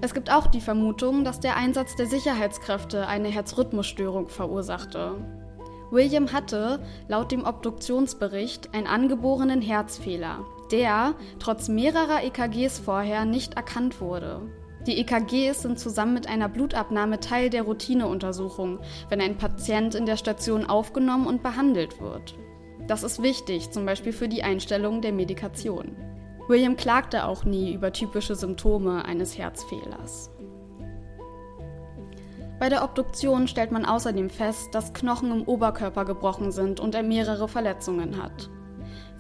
Es 0.00 0.14
gibt 0.14 0.32
auch 0.32 0.46
die 0.46 0.62
Vermutung, 0.62 1.24
dass 1.24 1.38
der 1.38 1.56
Einsatz 1.56 1.94
der 1.94 2.06
Sicherheitskräfte 2.06 3.06
eine 3.06 3.28
Herzrhythmusstörung 3.28 4.28
verursachte. 4.28 5.16
William 5.90 6.32
hatte 6.32 6.80
laut 7.08 7.32
dem 7.32 7.44
Obduktionsbericht 7.44 8.72
einen 8.72 8.86
angeborenen 8.86 9.60
Herzfehler, 9.60 10.46
der 10.72 11.14
trotz 11.38 11.68
mehrerer 11.68 12.24
EKGs 12.24 12.78
vorher 12.78 13.26
nicht 13.26 13.54
erkannt 13.54 14.00
wurde. 14.00 14.40
Die 14.90 14.99
EKGs 14.99 15.62
sind 15.62 15.78
zusammen 15.78 16.14
mit 16.14 16.28
einer 16.28 16.49
Blutabnahme 16.49 17.20
Teil 17.20 17.49
der 17.49 17.62
Routineuntersuchung, 17.62 18.80
wenn 19.09 19.20
ein 19.20 19.38
Patient 19.38 19.94
in 19.94 20.04
der 20.04 20.16
Station 20.16 20.66
aufgenommen 20.66 21.28
und 21.28 21.44
behandelt 21.44 22.00
wird. 22.00 22.35
Das 22.88 23.04
ist 23.04 23.23
wichtig, 23.23 23.70
zum 23.70 23.87
Beispiel 23.87 24.12
für 24.12 24.26
die 24.26 24.42
Einstellung 24.42 25.00
der 25.00 25.12
Medikation. 25.12 25.94
William 26.49 26.76
klagte 26.76 27.26
auch 27.26 27.44
nie 27.44 27.73
über 27.73 27.92
typische 27.92 28.35
Symptome 28.35 29.04
eines 29.04 29.38
Herzfehlers. 29.38 30.32
Bei 32.59 32.68
der 32.68 32.82
Obduktion 32.82 33.47
stellt 33.47 33.70
man 33.70 33.85
außerdem 33.85 34.28
fest, 34.28 34.75
dass 34.75 34.92
Knochen 34.92 35.30
im 35.30 35.44
Oberkörper 35.44 36.04
gebrochen 36.04 36.50
sind 36.50 36.80
und 36.80 36.97
er 36.97 37.04
mehrere 37.04 37.47
Verletzungen 37.47 38.20
hat. 38.20 38.50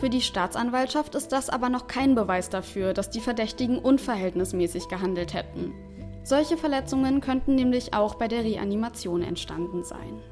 Für 0.00 0.08
die 0.08 0.22
Staatsanwaltschaft 0.22 1.14
ist 1.14 1.30
das 1.30 1.50
aber 1.50 1.68
noch 1.68 1.86
kein 1.86 2.14
Beweis 2.14 2.48
dafür, 2.48 2.94
dass 2.94 3.10
die 3.10 3.20
Verdächtigen 3.20 3.78
unverhältnismäßig 3.78 4.88
gehandelt 4.88 5.34
hätten. 5.34 5.74
Solche 6.24 6.56
Verletzungen 6.56 7.20
könnten 7.20 7.54
nämlich 7.54 7.92
auch 7.92 8.14
bei 8.14 8.26
der 8.26 8.42
Reanimation 8.42 9.22
entstanden 9.22 9.84
sein. 9.84 10.22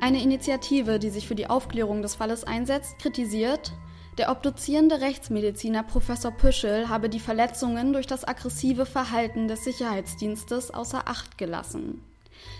Eine 0.00 0.22
Initiative, 0.22 1.00
die 1.00 1.10
sich 1.10 1.26
für 1.26 1.34
die 1.34 1.50
Aufklärung 1.50 2.02
des 2.02 2.14
Falles 2.14 2.44
einsetzt, 2.44 3.00
kritisiert, 3.00 3.72
der 4.16 4.30
obduzierende 4.30 5.00
Rechtsmediziner 5.00 5.82
Professor 5.82 6.30
Püschel 6.30 6.88
habe 6.88 7.08
die 7.08 7.20
Verletzungen 7.20 7.92
durch 7.92 8.06
das 8.06 8.26
aggressive 8.26 8.86
Verhalten 8.86 9.48
des 9.48 9.64
Sicherheitsdienstes 9.64 10.72
außer 10.72 11.02
Acht 11.08 11.36
gelassen. 11.36 12.00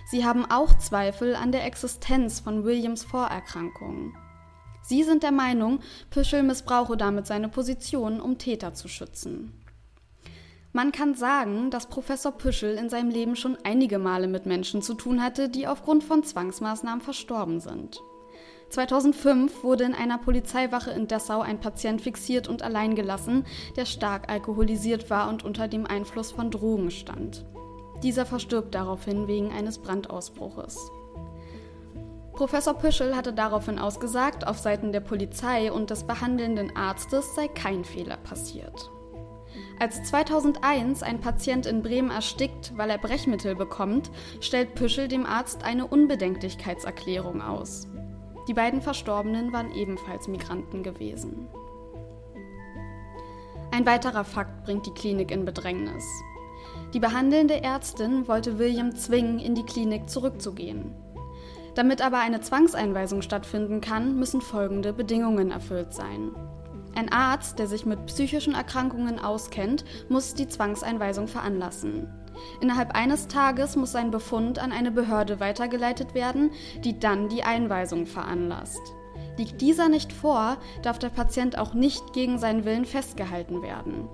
Sie 0.07 0.25
haben 0.25 0.45
auch 0.45 0.77
Zweifel 0.79 1.37
an 1.37 1.53
der 1.53 1.65
Existenz 1.65 2.41
von 2.41 2.65
Williams 2.65 3.05
Vorerkrankungen. 3.05 4.17
Sie 4.87 5.03
sind 5.03 5.25
der 5.25 5.33
Meinung, 5.33 5.81
Püschel 6.11 6.45
missbrauche 6.45 6.97
damit 6.97 7.27
seine 7.27 7.49
Position, 7.49 8.21
um 8.21 8.39
Täter 8.39 8.73
zu 8.73 8.87
schützen. 8.87 9.53
Man 10.73 10.93
kann 10.93 11.17
sagen, 11.17 11.71
dass 11.71 11.89
Professor 11.89 12.31
Püschel 12.31 12.77
in 12.77 12.89
seinem 12.89 13.11
Leben 13.11 13.35
schon 13.35 13.59
einige 13.65 13.99
Male 13.99 14.29
mit 14.29 14.47
Menschen 14.47 14.83
zu 14.83 14.95
tun 14.95 15.21
hatte, 15.21 15.49
die 15.49 15.67
aufgrund 15.67 16.05
von 16.05 16.23
Zwangsmaßnahmen 16.23 17.01
verstorben 17.01 17.59
sind. 17.59 18.01
2005 18.69 19.65
wurde 19.65 19.85
in 19.85 19.95
einer 19.95 20.19
Polizeiwache 20.19 20.93
in 20.93 21.09
Dessau 21.09 21.41
ein 21.41 21.59
Patient 21.59 22.01
fixiert 22.01 22.47
und 22.47 22.63
allein 22.63 22.95
gelassen, 22.95 23.45
der 23.75 23.87
stark 23.87 24.31
alkoholisiert 24.31 25.11
war 25.11 25.29
und 25.29 25.45
unter 25.45 25.67
dem 25.67 25.87
Einfluss 25.87 26.31
von 26.31 26.53
Drogen 26.53 26.93
stand. 26.93 27.45
Dieser 28.05 28.25
verstirbt 28.25 28.73
daraufhin 28.75 29.27
wegen 29.27 29.51
eines 29.51 29.79
Brandausbruches. 29.79 30.93
Professor 32.37 32.75
Püschel 32.75 33.17
hatte 33.17 33.33
daraufhin 33.33 33.79
ausgesagt, 33.79 34.47
auf 34.47 34.59
Seiten 34.59 34.93
der 34.93 35.01
Polizei 35.01 35.73
und 35.73 35.89
des 35.89 36.05
behandelnden 36.05 36.77
Arztes 36.77 37.35
sei 37.35 37.49
kein 37.49 37.83
Fehler 37.83 38.19
passiert. 38.19 38.91
Als 39.81 40.05
2001 40.05 41.03
ein 41.03 41.19
Patient 41.19 41.65
in 41.65 41.83
Bremen 41.83 42.11
erstickt, 42.11 42.77
weil 42.77 42.91
er 42.91 42.99
Brechmittel 42.99 43.55
bekommt, 43.55 44.11
stellt 44.41 44.75
Püschel 44.75 45.09
dem 45.09 45.25
Arzt 45.25 45.65
eine 45.65 45.87
Unbedenklichkeitserklärung 45.87 47.41
aus. 47.41 47.89
Die 48.49 48.55
beiden 48.55 48.83
Verstorbenen 48.83 49.55
waren 49.55 49.75
ebenfalls 49.75 50.29
Migranten 50.29 50.83
gewesen. 50.83 51.49
Ein 53.71 53.87
weiterer 53.87 54.25
Fakt 54.25 54.65
bringt 54.65 54.85
die 54.85 54.95
Klinik 54.95 55.31
in 55.31 55.47
Bedrängnis. 55.47 56.05
Die 56.93 57.01
behandelnde 57.01 57.63
Ärztin 57.63 58.29
wollte 58.29 58.59
William 58.59 58.95
zwingen, 58.95 59.39
in 59.39 59.55
die 59.55 59.65
Klinik 59.65 60.11
zurückzugehen. 60.11 61.06
Damit 61.77 62.01
aber 62.01 62.19
eine 62.19 62.41
Zwangseinweisung 62.41 63.21
stattfinden 63.21 63.83
kann, 63.83 64.19
müssen 64.19 64.41
folgende 64.41 64.95
Bedingungen 64.95 65.51
erfüllt 65.51 65.93
sein. 65.93 66.35
Ein 66.95 67.13
Arzt, 67.13 67.59
der 67.59 67.67
sich 67.67 67.85
mit 67.85 68.07
psychischen 68.07 68.55
Erkrankungen 68.55 69.19
auskennt, 69.19 69.85
muss 70.09 70.33
die 70.33 70.49
Zwangseinweisung 70.49 71.29
veranlassen. 71.29 72.09
Innerhalb 72.63 72.95
eines 72.95 73.29
Tages 73.29 73.77
muss 73.77 73.93
sein 73.93 74.11
Befund 74.11 74.59
an 74.59 74.73
eine 74.73 74.91
Behörde 74.91 75.39
weitergeleitet 75.39 76.15
werden, 76.15 76.51
die 76.83 76.99
dann 76.99 77.29
die 77.29 77.43
Einweisung 77.43 78.07
veranlasst. 78.07 78.81
Liegt 79.37 79.61
dieser 79.61 79.91
nicht 79.91 80.15
vor, 80.15 80.57
darf 80.81 80.99
der 80.99 81.11
Patient 81.11 81.59
auch 81.59 81.75
nicht 81.75 82.15
gegen 82.15 82.39
seinen 82.39 82.65
Willen 82.65 82.87
festgehalten 82.87 83.61
werden. 83.61 84.09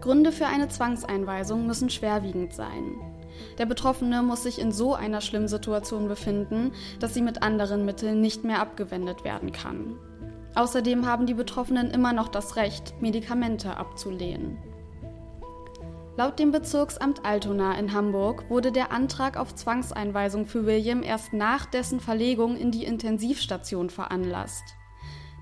Gründe 0.00 0.32
für 0.32 0.46
eine 0.46 0.66
Zwangseinweisung 0.66 1.68
müssen 1.68 1.90
schwerwiegend 1.90 2.52
sein. 2.52 3.11
Der 3.58 3.66
Betroffene 3.66 4.22
muss 4.22 4.42
sich 4.42 4.58
in 4.58 4.72
so 4.72 4.94
einer 4.94 5.20
schlimmen 5.20 5.48
Situation 5.48 6.08
befinden, 6.08 6.72
dass 7.00 7.14
sie 7.14 7.22
mit 7.22 7.42
anderen 7.42 7.84
Mitteln 7.84 8.20
nicht 8.20 8.44
mehr 8.44 8.60
abgewendet 8.60 9.24
werden 9.24 9.52
kann. 9.52 9.96
Außerdem 10.54 11.06
haben 11.06 11.26
die 11.26 11.34
Betroffenen 11.34 11.90
immer 11.90 12.12
noch 12.12 12.28
das 12.28 12.56
Recht, 12.56 12.94
Medikamente 13.00 13.76
abzulehnen. 13.76 14.58
Laut 16.14 16.38
dem 16.38 16.52
Bezirksamt 16.52 17.24
Altona 17.24 17.78
in 17.78 17.94
Hamburg 17.94 18.44
wurde 18.50 18.70
der 18.70 18.92
Antrag 18.92 19.38
auf 19.38 19.54
Zwangseinweisung 19.54 20.44
für 20.44 20.66
William 20.66 21.02
erst 21.02 21.32
nach 21.32 21.64
dessen 21.64 22.00
Verlegung 22.00 22.56
in 22.56 22.70
die 22.70 22.84
Intensivstation 22.84 23.88
veranlasst. 23.88 24.64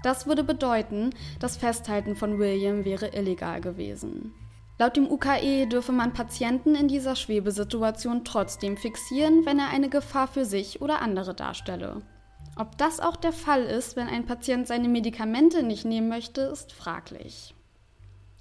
Das 0.04 0.28
würde 0.28 0.44
bedeuten, 0.44 1.10
das 1.40 1.56
Festhalten 1.56 2.14
von 2.14 2.38
William 2.38 2.84
wäre 2.84 3.08
illegal 3.08 3.60
gewesen. 3.60 4.32
Laut 4.80 4.96
dem 4.96 5.12
UKE 5.12 5.66
dürfe 5.66 5.92
man 5.92 6.14
Patienten 6.14 6.74
in 6.74 6.88
dieser 6.88 7.14
Schwebesituation 7.14 8.24
trotzdem 8.24 8.78
fixieren, 8.78 9.44
wenn 9.44 9.58
er 9.58 9.68
eine 9.68 9.90
Gefahr 9.90 10.26
für 10.26 10.46
sich 10.46 10.80
oder 10.80 11.02
andere 11.02 11.34
darstelle. 11.34 12.00
Ob 12.56 12.78
das 12.78 12.98
auch 12.98 13.16
der 13.16 13.34
Fall 13.34 13.64
ist, 13.64 13.96
wenn 13.96 14.08
ein 14.08 14.24
Patient 14.24 14.66
seine 14.66 14.88
Medikamente 14.88 15.62
nicht 15.62 15.84
nehmen 15.84 16.08
möchte, 16.08 16.40
ist 16.40 16.72
fraglich. 16.72 17.54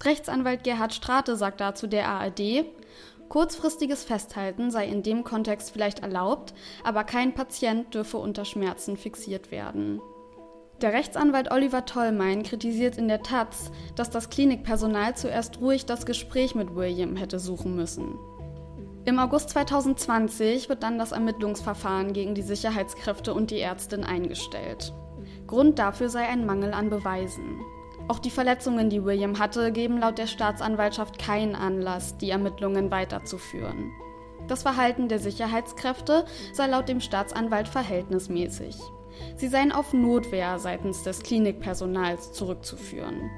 Rechtsanwalt 0.02 0.64
Gerhard 0.64 0.94
Strate 0.94 1.36
sagt 1.36 1.60
dazu 1.60 1.86
der 1.86 2.08
ARD, 2.08 2.64
kurzfristiges 3.28 4.02
Festhalten 4.02 4.70
sei 4.70 4.86
in 4.86 5.02
dem 5.02 5.24
Kontext 5.24 5.70
vielleicht 5.72 5.98
erlaubt, 5.98 6.54
aber 6.84 7.04
kein 7.04 7.34
Patient 7.34 7.92
dürfe 7.92 8.16
unter 8.16 8.46
Schmerzen 8.46 8.96
fixiert 8.96 9.50
werden. 9.50 10.00
Der 10.82 10.94
Rechtsanwalt 10.94 11.50
Oliver 11.50 11.84
Tollmein 11.84 12.42
kritisiert 12.42 12.96
in 12.96 13.06
der 13.06 13.22
Taz, 13.22 13.70
dass 13.96 14.08
das 14.08 14.30
Klinikpersonal 14.30 15.14
zuerst 15.14 15.60
ruhig 15.60 15.84
das 15.84 16.06
Gespräch 16.06 16.54
mit 16.54 16.74
William 16.74 17.16
hätte 17.16 17.38
suchen 17.38 17.76
müssen. 17.76 18.18
Im 19.04 19.18
August 19.18 19.50
2020 19.50 20.70
wird 20.70 20.82
dann 20.82 20.98
das 20.98 21.12
Ermittlungsverfahren 21.12 22.14
gegen 22.14 22.34
die 22.34 22.42
Sicherheitskräfte 22.42 23.34
und 23.34 23.50
die 23.50 23.60
Ärztin 23.60 24.04
eingestellt. 24.04 24.94
Grund 25.46 25.78
dafür 25.78 26.08
sei 26.08 26.26
ein 26.26 26.46
Mangel 26.46 26.72
an 26.72 26.88
Beweisen. 26.88 27.60
Auch 28.08 28.18
die 28.18 28.30
Verletzungen, 28.30 28.88
die 28.88 29.04
William 29.04 29.38
hatte, 29.38 29.72
geben 29.72 29.98
laut 29.98 30.16
der 30.16 30.26
Staatsanwaltschaft 30.26 31.18
keinen 31.18 31.56
Anlass, 31.56 32.16
die 32.16 32.30
Ermittlungen 32.30 32.90
weiterzuführen. 32.90 33.90
Das 34.48 34.62
Verhalten 34.62 35.08
der 35.08 35.18
Sicherheitskräfte 35.18 36.24
sei 36.54 36.68
laut 36.68 36.88
dem 36.88 37.00
Staatsanwalt 37.00 37.68
verhältnismäßig. 37.68 38.80
Sie 39.36 39.48
seien 39.48 39.72
auf 39.72 39.92
Notwehr 39.92 40.58
seitens 40.58 41.02
des 41.02 41.22
Klinikpersonals 41.22 42.32
zurückzuführen. 42.32 43.30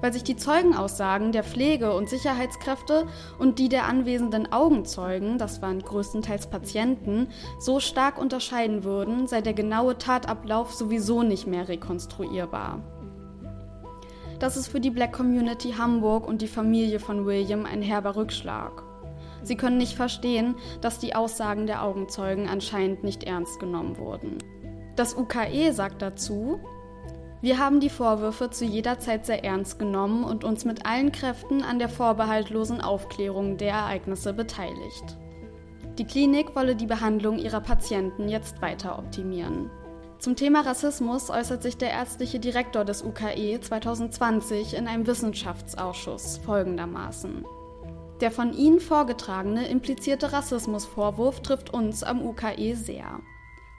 Weil 0.00 0.12
sich 0.12 0.24
die 0.24 0.36
Zeugenaussagen 0.36 1.32
der 1.32 1.44
Pflege- 1.44 1.94
und 1.94 2.10
Sicherheitskräfte 2.10 3.06
und 3.38 3.58
die 3.58 3.70
der 3.70 3.86
anwesenden 3.86 4.52
Augenzeugen, 4.52 5.38
das 5.38 5.62
waren 5.62 5.80
größtenteils 5.80 6.48
Patienten, 6.48 7.28
so 7.58 7.80
stark 7.80 8.18
unterscheiden 8.18 8.84
würden, 8.84 9.26
sei 9.26 9.40
der 9.40 9.54
genaue 9.54 9.96
Tatablauf 9.96 10.74
sowieso 10.74 11.22
nicht 11.22 11.46
mehr 11.46 11.68
rekonstruierbar. 11.68 12.82
Das 14.38 14.58
ist 14.58 14.68
für 14.68 14.80
die 14.80 14.90
Black 14.90 15.12
Community 15.12 15.72
Hamburg 15.72 16.26
und 16.28 16.42
die 16.42 16.48
Familie 16.48 17.00
von 17.00 17.24
William 17.24 17.64
ein 17.64 17.80
herber 17.80 18.16
Rückschlag. 18.16 18.82
Sie 19.42 19.56
können 19.56 19.78
nicht 19.78 19.94
verstehen, 19.94 20.54
dass 20.80 20.98
die 20.98 21.14
Aussagen 21.14 21.66
der 21.66 21.82
Augenzeugen 21.82 22.48
anscheinend 22.48 23.04
nicht 23.04 23.24
ernst 23.24 23.60
genommen 23.60 23.96
wurden. 23.98 24.38
Das 24.96 25.16
UKE 25.16 25.72
sagt 25.72 26.02
dazu, 26.02 26.60
wir 27.40 27.58
haben 27.58 27.80
die 27.80 27.90
Vorwürfe 27.90 28.50
zu 28.50 28.64
jeder 28.64 28.98
Zeit 29.00 29.26
sehr 29.26 29.44
ernst 29.44 29.78
genommen 29.78 30.24
und 30.24 30.44
uns 30.44 30.64
mit 30.64 30.86
allen 30.86 31.12
Kräften 31.12 31.62
an 31.62 31.78
der 31.78 31.88
vorbehaltlosen 31.88 32.80
Aufklärung 32.80 33.58
der 33.58 33.72
Ereignisse 33.72 34.32
beteiligt. 34.32 35.18
Die 35.98 36.06
Klinik 36.06 36.56
wolle 36.56 36.74
die 36.74 36.86
Behandlung 36.86 37.38
ihrer 37.38 37.60
Patienten 37.60 38.28
jetzt 38.28 38.62
weiter 38.62 38.98
optimieren. 38.98 39.70
Zum 40.18 40.36
Thema 40.36 40.62
Rassismus 40.62 41.28
äußert 41.28 41.62
sich 41.62 41.76
der 41.76 41.90
ärztliche 41.90 42.40
Direktor 42.40 42.84
des 42.84 43.02
UKE 43.02 43.60
2020 43.60 44.74
in 44.74 44.88
einem 44.88 45.06
Wissenschaftsausschuss 45.06 46.38
folgendermaßen. 46.38 47.44
Der 48.20 48.30
von 48.30 48.54
Ihnen 48.54 48.80
vorgetragene 48.80 49.68
implizierte 49.68 50.32
Rassismusvorwurf 50.32 51.40
trifft 51.40 51.74
uns 51.74 52.02
am 52.02 52.24
UKE 52.24 52.74
sehr. 52.74 53.20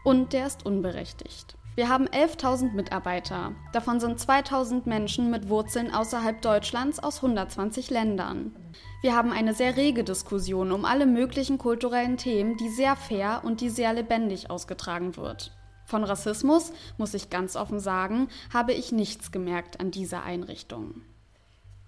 Und 0.05 0.33
der 0.33 0.45
ist 0.45 0.67
unberechtigt. 0.67 1.57
Wir 1.73 1.89
haben 1.89 2.07
11.000 2.07 2.73
Mitarbeiter. 2.73 3.53
Davon 3.73 3.99
sind 3.99 4.19
2.000 4.19 4.83
Menschen 4.85 5.31
mit 5.31 5.49
Wurzeln 5.49 5.91
außerhalb 5.91 6.41
Deutschlands 6.43 6.99
aus 6.99 7.17
120 7.17 7.89
Ländern. 7.89 8.55
Wir 9.01 9.15
haben 9.15 9.31
eine 9.31 9.55
sehr 9.55 9.75
rege 9.75 10.03
Diskussion 10.03 10.71
um 10.71 10.85
alle 10.85 11.07
möglichen 11.07 11.57
kulturellen 11.57 12.17
Themen, 12.17 12.55
die 12.55 12.69
sehr 12.69 12.95
fair 12.95 13.41
und 13.43 13.61
die 13.61 13.69
sehr 13.69 13.93
lebendig 13.93 14.51
ausgetragen 14.51 15.17
wird. 15.17 15.51
Von 15.85 16.03
Rassismus, 16.03 16.71
muss 16.99 17.15
ich 17.15 17.31
ganz 17.31 17.55
offen 17.55 17.79
sagen, 17.79 18.29
habe 18.53 18.73
ich 18.73 18.91
nichts 18.91 19.31
gemerkt 19.31 19.79
an 19.79 19.89
dieser 19.89 20.21
Einrichtung. 20.21 21.01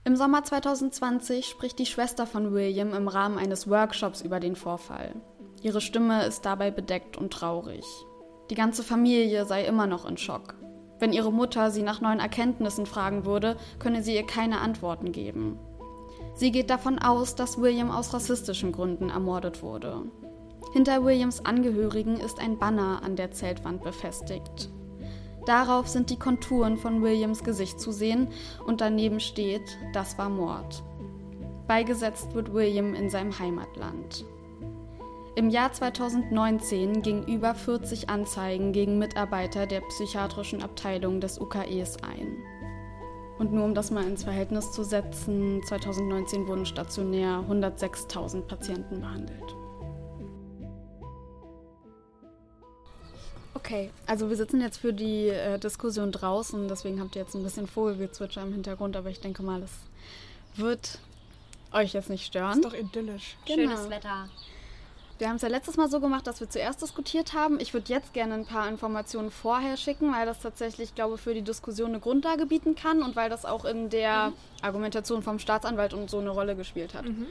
Im 0.05 0.15
Sommer 0.15 0.43
2020 0.43 1.45
spricht 1.45 1.77
die 1.77 1.85
Schwester 1.85 2.25
von 2.25 2.51
William 2.51 2.95
im 2.95 3.07
Rahmen 3.07 3.37
eines 3.37 3.69
Workshops 3.69 4.21
über 4.21 4.39
den 4.39 4.55
Vorfall. 4.55 5.13
Ihre 5.61 5.81
Stimme 5.81 6.25
ist 6.25 6.45
dabei 6.45 6.71
bedeckt 6.71 7.17
und 7.17 7.33
traurig. 7.33 7.83
Die 8.49 8.55
ganze 8.55 8.83
Familie 8.83 9.45
sei 9.45 9.65
immer 9.65 9.87
noch 9.87 10.05
in 10.07 10.17
Schock. 10.17 10.55
Wenn 10.99 11.13
ihre 11.13 11.31
Mutter 11.31 11.69
sie 11.69 11.83
nach 11.83 12.01
neuen 12.01 12.19
Erkenntnissen 12.19 12.85
fragen 12.85 13.25
würde, 13.25 13.57
könne 13.77 14.01
sie 14.01 14.15
ihr 14.15 14.25
keine 14.25 14.59
Antworten 14.61 15.11
geben. 15.11 15.59
Sie 16.35 16.51
geht 16.51 16.69
davon 16.69 16.99
aus, 16.99 17.35
dass 17.35 17.59
William 17.59 17.91
aus 17.91 18.13
rassistischen 18.13 18.71
Gründen 18.71 19.09
ermordet 19.09 19.61
wurde. 19.61 20.03
Hinter 20.71 21.03
Williams 21.03 21.45
Angehörigen 21.45 22.17
ist 22.19 22.39
ein 22.39 22.57
Banner 22.57 23.01
an 23.03 23.15
der 23.15 23.31
Zeltwand 23.31 23.83
befestigt. 23.83 24.69
Darauf 25.45 25.87
sind 25.87 26.09
die 26.09 26.19
Konturen 26.19 26.77
von 26.77 27.01
Williams 27.01 27.43
Gesicht 27.43 27.79
zu 27.79 27.91
sehen 27.91 28.27
und 28.65 28.81
daneben 28.81 29.19
steht, 29.19 29.77
das 29.93 30.17
war 30.17 30.29
Mord. 30.29 30.83
Beigesetzt 31.67 32.33
wird 32.33 32.53
William 32.53 32.93
in 32.93 33.09
seinem 33.09 33.37
Heimatland. 33.37 34.25
Im 35.37 35.51
Jahr 35.51 35.71
2019 35.71 37.03
gingen 37.03 37.27
über 37.27 37.53
40 37.53 38.09
Anzeigen 38.09 38.71
gegen 38.71 38.97
Mitarbeiter 38.97 39.67
der 39.67 39.81
psychiatrischen 39.81 40.63
Abteilung 40.63 41.21
des 41.21 41.39
UKEs 41.39 41.97
ein. 42.01 42.43
Und 43.37 43.53
nur 43.53 43.65
um 43.65 43.75
das 43.75 43.91
mal 43.91 44.03
ins 44.03 44.23
Verhältnis 44.23 44.71
zu 44.71 44.83
setzen, 44.83 45.61
2019 45.67 46.47
wurden 46.47 46.65
stationär 46.65 47.45
106.000 47.47 48.47
Patienten 48.47 48.99
behandelt. 48.99 49.55
Okay, 53.53 53.91
also 54.07 54.29
wir 54.29 54.37
sitzen 54.37 54.59
jetzt 54.59 54.77
für 54.77 54.91
die 54.91 55.27
äh, 55.27 55.59
Diskussion 55.59 56.11
draußen, 56.11 56.67
deswegen 56.67 56.99
habt 56.99 57.15
ihr 57.15 57.21
jetzt 57.21 57.35
ein 57.35 57.43
bisschen 57.43 57.67
Vogelgezwitscher 57.67 58.41
im 58.41 58.53
Hintergrund, 58.53 58.95
aber 58.95 59.11
ich 59.11 59.19
denke 59.19 59.43
mal, 59.43 59.61
es 59.61 59.73
wird 60.55 60.97
euch 61.71 61.93
jetzt 61.93 62.09
nicht 62.09 62.25
stören. 62.25 62.57
Ist 62.57 62.65
doch 62.65 62.73
idyllisch. 62.73 63.37
Genau. 63.45 63.75
Schönes 63.75 63.89
Wetter. 63.91 64.29
Wir 65.17 65.29
haben 65.29 65.37
es 65.37 65.41
ja 65.41 65.47
letztes 65.47 65.77
Mal 65.77 65.89
so 65.89 65.99
gemacht, 65.99 66.27
dass 66.27 66.39
wir 66.39 66.49
zuerst 66.49 66.81
diskutiert 66.81 67.33
haben. 67.33 67.59
Ich 67.59 67.73
würde 67.73 67.91
jetzt 67.91 68.13
gerne 68.13 68.35
ein 68.35 68.45
paar 68.45 68.69
Informationen 68.69 69.31
vorher 69.31 69.75
schicken, 69.75 70.13
weil 70.13 70.27
das 70.27 70.39
tatsächlich, 70.39 70.93
glaube 70.93 71.15
ich, 71.15 71.21
für 71.21 71.33
die 71.33 71.41
Diskussion 71.41 71.89
eine 71.89 71.99
Grundlage 71.99 72.45
bieten 72.45 72.75
kann 72.75 73.01
und 73.01 73.15
weil 73.15 73.29
das 73.29 73.45
auch 73.45 73.65
in 73.65 73.89
der 73.89 74.27
mhm. 74.27 74.33
Argumentation 74.61 75.23
vom 75.23 75.39
Staatsanwalt 75.39 75.93
und 75.93 76.09
so 76.09 76.19
eine 76.19 76.29
Rolle 76.29 76.55
gespielt 76.55 76.93
hat. 76.93 77.05
Mhm. 77.05 77.25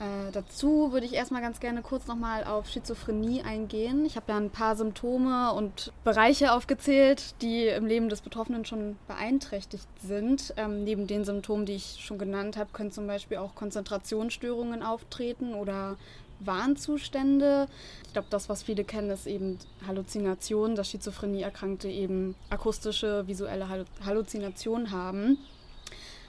Äh, 0.00 0.30
dazu 0.32 0.92
würde 0.92 1.06
ich 1.06 1.14
erstmal 1.14 1.42
ganz 1.42 1.58
gerne 1.58 1.82
kurz 1.82 2.06
nochmal 2.06 2.44
auf 2.44 2.68
Schizophrenie 2.68 3.42
eingehen. 3.42 4.04
Ich 4.04 4.14
habe 4.14 4.30
ja 4.30 4.36
ein 4.36 4.50
paar 4.50 4.76
Symptome 4.76 5.52
und 5.54 5.92
Bereiche 6.04 6.52
aufgezählt, 6.52 7.34
die 7.42 7.66
im 7.66 7.86
Leben 7.86 8.08
des 8.08 8.20
Betroffenen 8.20 8.64
schon 8.64 8.96
beeinträchtigt 9.08 9.88
sind. 10.00 10.54
Ähm, 10.56 10.84
neben 10.84 11.06
den 11.06 11.24
Symptomen, 11.24 11.66
die 11.66 11.74
ich 11.74 11.98
schon 12.00 12.18
genannt 12.18 12.56
habe, 12.56 12.70
können 12.72 12.92
zum 12.92 13.06
Beispiel 13.06 13.38
auch 13.38 13.54
Konzentrationsstörungen 13.56 14.82
auftreten 14.82 15.54
oder 15.54 15.96
Warnzustände. 16.40 17.68
Ich 18.06 18.12
glaube, 18.12 18.28
das, 18.30 18.48
was 18.48 18.62
viele 18.62 18.84
kennen, 18.84 19.10
ist 19.10 19.26
eben 19.26 19.58
Halluzination, 19.86 20.74
dass 20.74 20.90
Schizophrenie-Erkrankte 20.90 21.88
eben 21.88 22.34
akustische, 22.50 23.26
visuelle 23.26 23.68
Halluzinationen 24.04 24.90
haben. 24.90 25.38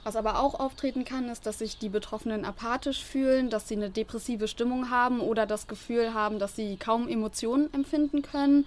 Was 0.02 0.16
aber 0.16 0.40
auch 0.40 0.58
auftreten 0.58 1.04
kann, 1.04 1.28
ist, 1.28 1.44
dass 1.44 1.58
sich 1.58 1.78
die 1.78 1.90
Betroffenen 1.90 2.44
apathisch 2.44 3.04
fühlen, 3.04 3.50
dass 3.50 3.68
sie 3.68 3.76
eine 3.76 3.90
depressive 3.90 4.48
Stimmung 4.48 4.90
haben 4.90 5.20
oder 5.20 5.44
das 5.46 5.66
Gefühl 5.66 6.14
haben, 6.14 6.38
dass 6.38 6.56
sie 6.56 6.76
kaum 6.76 7.06
Emotionen 7.06 7.72
empfinden 7.74 8.22
können. 8.22 8.66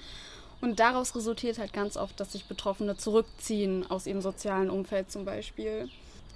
Und 0.61 0.79
daraus 0.79 1.15
resultiert 1.15 1.57
halt 1.57 1.73
ganz 1.73 1.97
oft, 1.97 2.19
dass 2.19 2.31
sich 2.33 2.45
Betroffene 2.45 2.95
zurückziehen 2.95 3.89
aus 3.89 4.05
ihrem 4.05 4.21
sozialen 4.21 4.69
Umfeld 4.69 5.11
zum 5.11 5.25
Beispiel. 5.25 5.89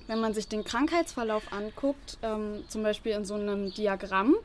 Wenn 0.08 0.20
man 0.20 0.34
sich 0.34 0.48
den 0.48 0.64
Krankheitsverlauf 0.64 1.54
anguckt, 1.54 2.18
ähm, 2.24 2.64
zum 2.68 2.82
Beispiel 2.82 3.14
in 3.14 3.24
so 3.24 3.36
einem 3.36 3.72
Diagramm, 3.74 4.36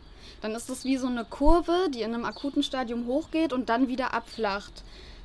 dann 0.41 0.55
ist 0.55 0.71
es 0.71 0.85
wie 0.85 0.97
so 0.97 1.07
eine 1.07 1.25
Kurve, 1.25 1.89
die 1.95 2.03
in 2.03 2.15
einem 2.15 2.25
akuten 2.25 2.63
Stadium 2.63 3.07
hochgeht 3.07 3.53
und 3.53 3.69
dann 3.69 3.89
wieder 3.89 4.15
abflacht. 4.15 4.83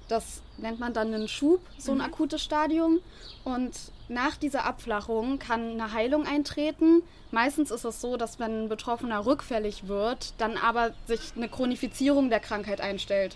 Das 0.07 0.41
nennt 0.57 0.79
man 0.79 0.93
dann 0.93 1.13
einen 1.13 1.27
Schub, 1.27 1.61
so 1.77 1.91
ein 1.91 1.97
mhm. 1.97 2.03
akutes 2.05 2.41
Stadium. 2.41 2.99
Und 3.43 3.73
nach 4.07 4.37
dieser 4.37 4.65
Abflachung 4.65 5.39
kann 5.39 5.71
eine 5.71 5.93
Heilung 5.93 6.25
eintreten. 6.25 7.03
Meistens 7.31 7.71
ist 7.71 7.83
es 7.83 7.99
so, 7.99 8.15
dass 8.15 8.39
wenn 8.39 8.65
ein 8.65 8.69
Betroffener 8.69 9.25
rückfällig 9.25 9.87
wird, 9.87 10.33
dann 10.37 10.57
aber 10.57 10.93
sich 11.07 11.33
eine 11.35 11.49
Chronifizierung 11.49 12.29
der 12.29 12.39
Krankheit 12.39 12.79
einstellt. 12.79 13.35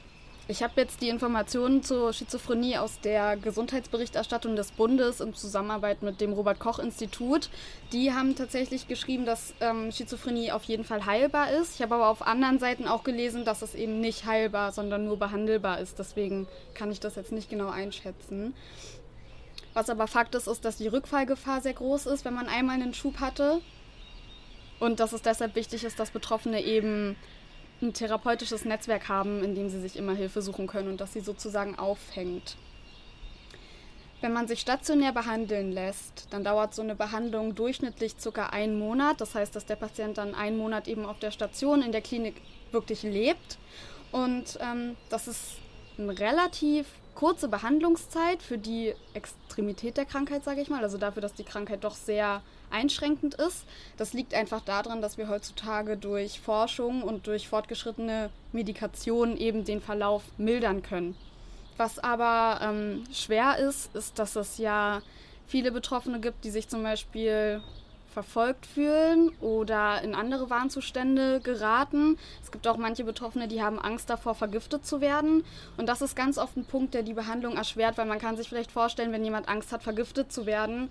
Ich 0.52 0.62
habe 0.62 0.82
jetzt 0.82 1.02
die 1.02 1.08
Informationen 1.08 1.82
zur 1.82 2.12
Schizophrenie 2.12 2.78
aus 2.78 3.00
der 3.00 3.38
Gesundheitsberichterstattung 3.38 4.58
des 4.58 4.74
Bundes 4.74 5.22
in 5.22 5.34
Zusammenarbeit 5.34 6.04
mit 6.04 6.20
dem 6.20 6.34
Robert 6.34 6.60
Koch 6.60 6.78
Institut. 6.78 7.50
Die 7.94 8.12
haben 8.12 8.36
tatsächlich 8.36 8.90
geschrieben, 8.90 9.26
dass 9.26 9.54
ähm, 9.62 9.94
Schizophrenie 9.94 10.52
auf 10.52 10.66
jeden 10.66 10.84
Fall 10.84 11.06
heilbar 11.06 11.52
ist. 11.52 11.76
Ich 11.76 11.82
habe 11.82 11.96
aber 11.96 12.10
auf 12.10 12.28
anderen 12.28 12.60
Seiten 12.60 12.86
auch 12.86 13.06
gelesen, 13.06 13.46
dass 13.46 13.62
es 13.62 13.76
eben 13.76 14.02
nicht 14.02 14.26
heilbar, 14.26 14.74
sondern 14.74 15.06
nur 15.06 15.18
behandelbar 15.18 15.80
ist. 15.80 15.98
Deswegen 16.00 16.50
kann 16.74 16.92
ich 16.92 17.00
das 17.00 17.16
jetzt 17.16 17.32
nicht 17.32 17.50
genau 17.50 17.70
einschätzen. 17.70 18.54
Was 19.74 19.90
aber 19.90 20.08
Fakt 20.08 20.36
ist, 20.36 20.48
ist, 20.48 20.66
dass 20.66 20.76
die 20.76 20.90
Rückfallgefahr 20.90 21.62
sehr 21.62 21.76
groß 21.76 22.08
ist, 22.08 22.26
wenn 22.26 22.34
man 22.34 22.50
einmal 22.50 22.76
einen 22.76 22.94
Schub 22.94 23.22
hatte. 23.22 23.62
Und 24.82 25.00
dass 25.00 25.14
es 25.14 25.22
deshalb 25.22 25.56
wichtig 25.56 25.86
ist, 25.86 25.98
dass 25.98 26.12
Betroffene 26.12 26.62
eben 26.62 27.16
ein 27.82 27.94
therapeutisches 27.94 28.66
Netzwerk 28.66 29.10
haben, 29.10 29.44
in 29.44 29.56
dem 29.56 29.70
sie 29.70 29.82
sich 29.82 29.98
immer 29.98 30.14
Hilfe 30.14 30.42
suchen 30.42 30.68
können 30.68 30.90
und 30.90 31.02
das 31.02 31.14
sie 31.14 31.22
sozusagen 31.22 31.78
auffängt. 31.78 32.58
Wenn 34.22 34.34
man 34.34 34.48
sich 34.48 34.60
stationär 34.60 35.12
behandeln 35.14 35.72
lässt, 35.72 36.28
dann 36.30 36.44
dauert 36.44 36.76
so 36.76 36.84
eine 36.84 36.94
Behandlung 36.94 37.56
durchschnittlich 37.56 38.16
ca. 38.18 38.46
einen 38.48 38.78
Monat. 38.78 39.20
Das 39.20 39.34
heißt, 39.34 39.56
dass 39.56 39.66
der 39.66 39.78
Patient 39.78 40.20
dann 40.20 40.36
einen 40.36 40.58
Monat 40.58 40.88
eben 40.88 41.06
auf 41.06 41.18
der 41.18 41.32
Station 41.32 41.82
in 41.82 41.92
der 41.92 42.02
Klinik 42.02 42.36
wirklich 42.72 43.02
lebt. 43.02 43.58
Und 44.12 44.60
ähm, 44.62 44.96
das 45.10 45.28
ist 45.28 45.58
eine 45.98 46.20
relativ 46.20 46.86
kurze 47.16 47.48
Behandlungszeit 47.48 48.44
für 48.44 48.60
die 48.60 48.94
Extremität 49.16 49.98
der 49.98 50.06
Krankheit, 50.06 50.44
sage 50.44 50.62
ich 50.62 50.70
mal. 50.70 50.84
Also 50.84 51.00
dafür, 51.00 51.22
dass 51.24 51.34
die 51.34 51.44
Krankheit 51.44 51.84
doch 51.84 51.96
sehr 51.96 52.44
einschränkend 52.72 53.36
ist. 53.36 53.66
Das 53.98 54.14
liegt 54.14 54.34
einfach 54.34 54.62
daran, 54.62 55.02
dass 55.02 55.18
wir 55.18 55.30
heutzutage 55.30 55.98
durch 55.98 56.40
Forschung 56.40 57.04
und 57.04 57.28
durch 57.28 57.48
fortgeschrittene 57.48 58.30
Medikation 58.52 59.38
eben 59.38 59.66
den 59.66 59.82
Verlauf 59.82 60.24
mildern 60.38 60.82
können. 60.82 61.16
Was 61.78 62.00
aber 62.00 62.60
ähm, 62.62 63.04
schwer 63.12 63.58
ist, 63.58 63.96
ist, 63.96 64.20
dass 64.20 64.36
es 64.36 64.58
ja 64.58 65.02
viele 65.48 65.72
Betroffene 65.72 66.20
gibt, 66.20 66.44
die 66.44 66.52
sich 66.52 66.70
zum 66.70 66.84
Beispiel 66.84 67.62
verfolgt 68.12 68.66
fühlen 68.66 69.32
oder 69.40 70.02
in 70.02 70.14
andere 70.14 70.50
Warnzustände 70.50 71.40
geraten. 71.40 72.18
Es 72.44 72.52
gibt 72.52 72.68
auch 72.68 72.78
manche 72.78 73.04
Betroffene, 73.04 73.48
die 73.48 73.62
haben 73.62 73.80
Angst 73.80 74.10
davor, 74.10 74.36
vergiftet 74.36 74.86
zu 74.86 75.02
werden. 75.02 75.44
Und 75.78 75.88
das 75.88 76.02
ist 76.02 76.16
ganz 76.16 76.38
oft 76.38 76.58
ein 76.58 76.66
Punkt, 76.66 76.94
der 76.94 77.04
die 77.04 77.14
Behandlung 77.14 77.56
erschwert, 77.56 77.98
weil 77.98 78.06
man 78.06 78.20
kann 78.20 78.38
sich 78.38 78.50
vielleicht 78.50 78.72
vorstellen, 78.72 79.12
wenn 79.12 79.24
jemand 79.24 79.48
Angst 79.48 79.72
hat, 79.72 79.82
vergiftet 79.82 80.32
zu 80.32 80.46
werden, 80.46 80.90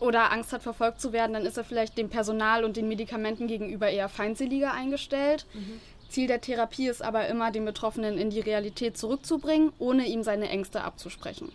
oder 0.00 0.32
Angst 0.32 0.52
hat, 0.52 0.62
verfolgt 0.62 1.00
zu 1.00 1.12
werden, 1.12 1.32
dann 1.32 1.46
ist 1.46 1.56
er 1.56 1.64
vielleicht 1.64 1.96
dem 1.98 2.08
Personal 2.08 2.64
und 2.64 2.76
den 2.76 2.88
Medikamenten 2.88 3.46
gegenüber 3.46 3.88
eher 3.88 4.08
feindseliger 4.08 4.72
eingestellt. 4.72 5.46
Mhm. 5.54 5.80
Ziel 6.08 6.26
der 6.26 6.40
Therapie 6.40 6.88
ist 6.88 7.02
aber 7.02 7.26
immer, 7.26 7.50
den 7.50 7.64
Betroffenen 7.64 8.18
in 8.18 8.30
die 8.30 8.40
Realität 8.40 8.96
zurückzubringen, 8.96 9.72
ohne 9.78 10.06
ihm 10.06 10.22
seine 10.22 10.48
Ängste 10.48 10.82
abzusprechen. 10.82 11.50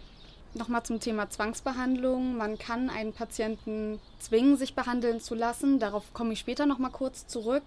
Nochmal 0.53 0.83
zum 0.83 0.99
Thema 0.99 1.29
Zwangsbehandlung. 1.29 2.35
Man 2.35 2.57
kann 2.57 2.89
einen 2.89 3.13
Patienten 3.13 3.99
zwingen, 4.19 4.57
sich 4.57 4.73
behandeln 4.73 5.21
zu 5.21 5.35
lassen. 5.35 5.79
Darauf 5.79 6.13
komme 6.13 6.33
ich 6.33 6.39
später 6.39 6.65
nochmal 6.65 6.91
kurz 6.91 7.27
zurück 7.27 7.63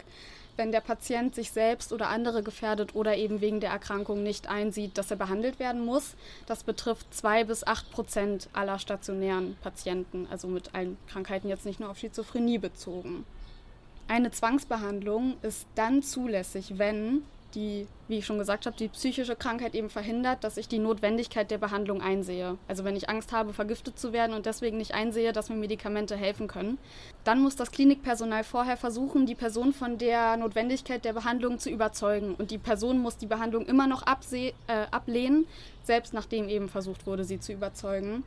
wenn 0.62 0.70
der 0.70 0.80
Patient 0.80 1.34
sich 1.34 1.50
selbst 1.50 1.92
oder 1.92 2.08
andere 2.08 2.44
gefährdet 2.44 2.94
oder 2.94 3.16
eben 3.16 3.40
wegen 3.40 3.58
der 3.58 3.72
Erkrankung 3.72 4.22
nicht 4.22 4.46
einsieht, 4.46 4.96
dass 4.96 5.10
er 5.10 5.16
behandelt 5.16 5.58
werden 5.58 5.84
muss. 5.84 6.14
Das 6.46 6.62
betrifft 6.62 7.12
zwei 7.12 7.42
bis 7.42 7.66
acht 7.66 7.90
Prozent 7.90 8.48
aller 8.52 8.78
stationären 8.78 9.56
Patienten, 9.60 10.28
also 10.30 10.46
mit 10.46 10.72
allen 10.72 10.98
Krankheiten 11.08 11.48
jetzt 11.48 11.66
nicht 11.66 11.80
nur 11.80 11.90
auf 11.90 11.98
Schizophrenie 11.98 12.58
bezogen. 12.58 13.26
Eine 14.06 14.30
Zwangsbehandlung 14.30 15.34
ist 15.42 15.66
dann 15.74 16.00
zulässig, 16.04 16.74
wenn 16.78 17.24
die, 17.54 17.86
wie 18.08 18.18
ich 18.18 18.26
schon 18.26 18.38
gesagt 18.38 18.66
habe, 18.66 18.76
die 18.76 18.88
psychische 18.88 19.36
Krankheit 19.36 19.74
eben 19.74 19.90
verhindert, 19.90 20.44
dass 20.44 20.56
ich 20.56 20.68
die 20.68 20.78
Notwendigkeit 20.78 21.50
der 21.50 21.58
Behandlung 21.58 22.02
einsehe. 22.02 22.58
Also 22.68 22.84
wenn 22.84 22.96
ich 22.96 23.08
Angst 23.08 23.32
habe, 23.32 23.52
vergiftet 23.52 23.98
zu 23.98 24.12
werden 24.12 24.34
und 24.34 24.46
deswegen 24.46 24.76
nicht 24.76 24.94
einsehe, 24.94 25.32
dass 25.32 25.48
mir 25.48 25.56
Medikamente 25.56 26.16
helfen 26.16 26.48
können, 26.48 26.78
dann 27.24 27.40
muss 27.40 27.56
das 27.56 27.70
Klinikpersonal 27.70 28.44
vorher 28.44 28.76
versuchen, 28.76 29.26
die 29.26 29.34
Person 29.34 29.72
von 29.72 29.98
der 29.98 30.36
Notwendigkeit 30.36 31.04
der 31.04 31.12
Behandlung 31.12 31.58
zu 31.58 31.70
überzeugen. 31.70 32.34
Und 32.34 32.50
die 32.50 32.58
Person 32.58 32.98
muss 32.98 33.16
die 33.16 33.26
Behandlung 33.26 33.66
immer 33.66 33.86
noch 33.86 34.04
äh, 34.06 34.52
ablehnen, 34.90 35.46
selbst 35.82 36.14
nachdem 36.14 36.48
eben 36.48 36.68
versucht 36.68 37.06
wurde, 37.06 37.24
sie 37.24 37.40
zu 37.40 37.52
überzeugen. 37.52 38.24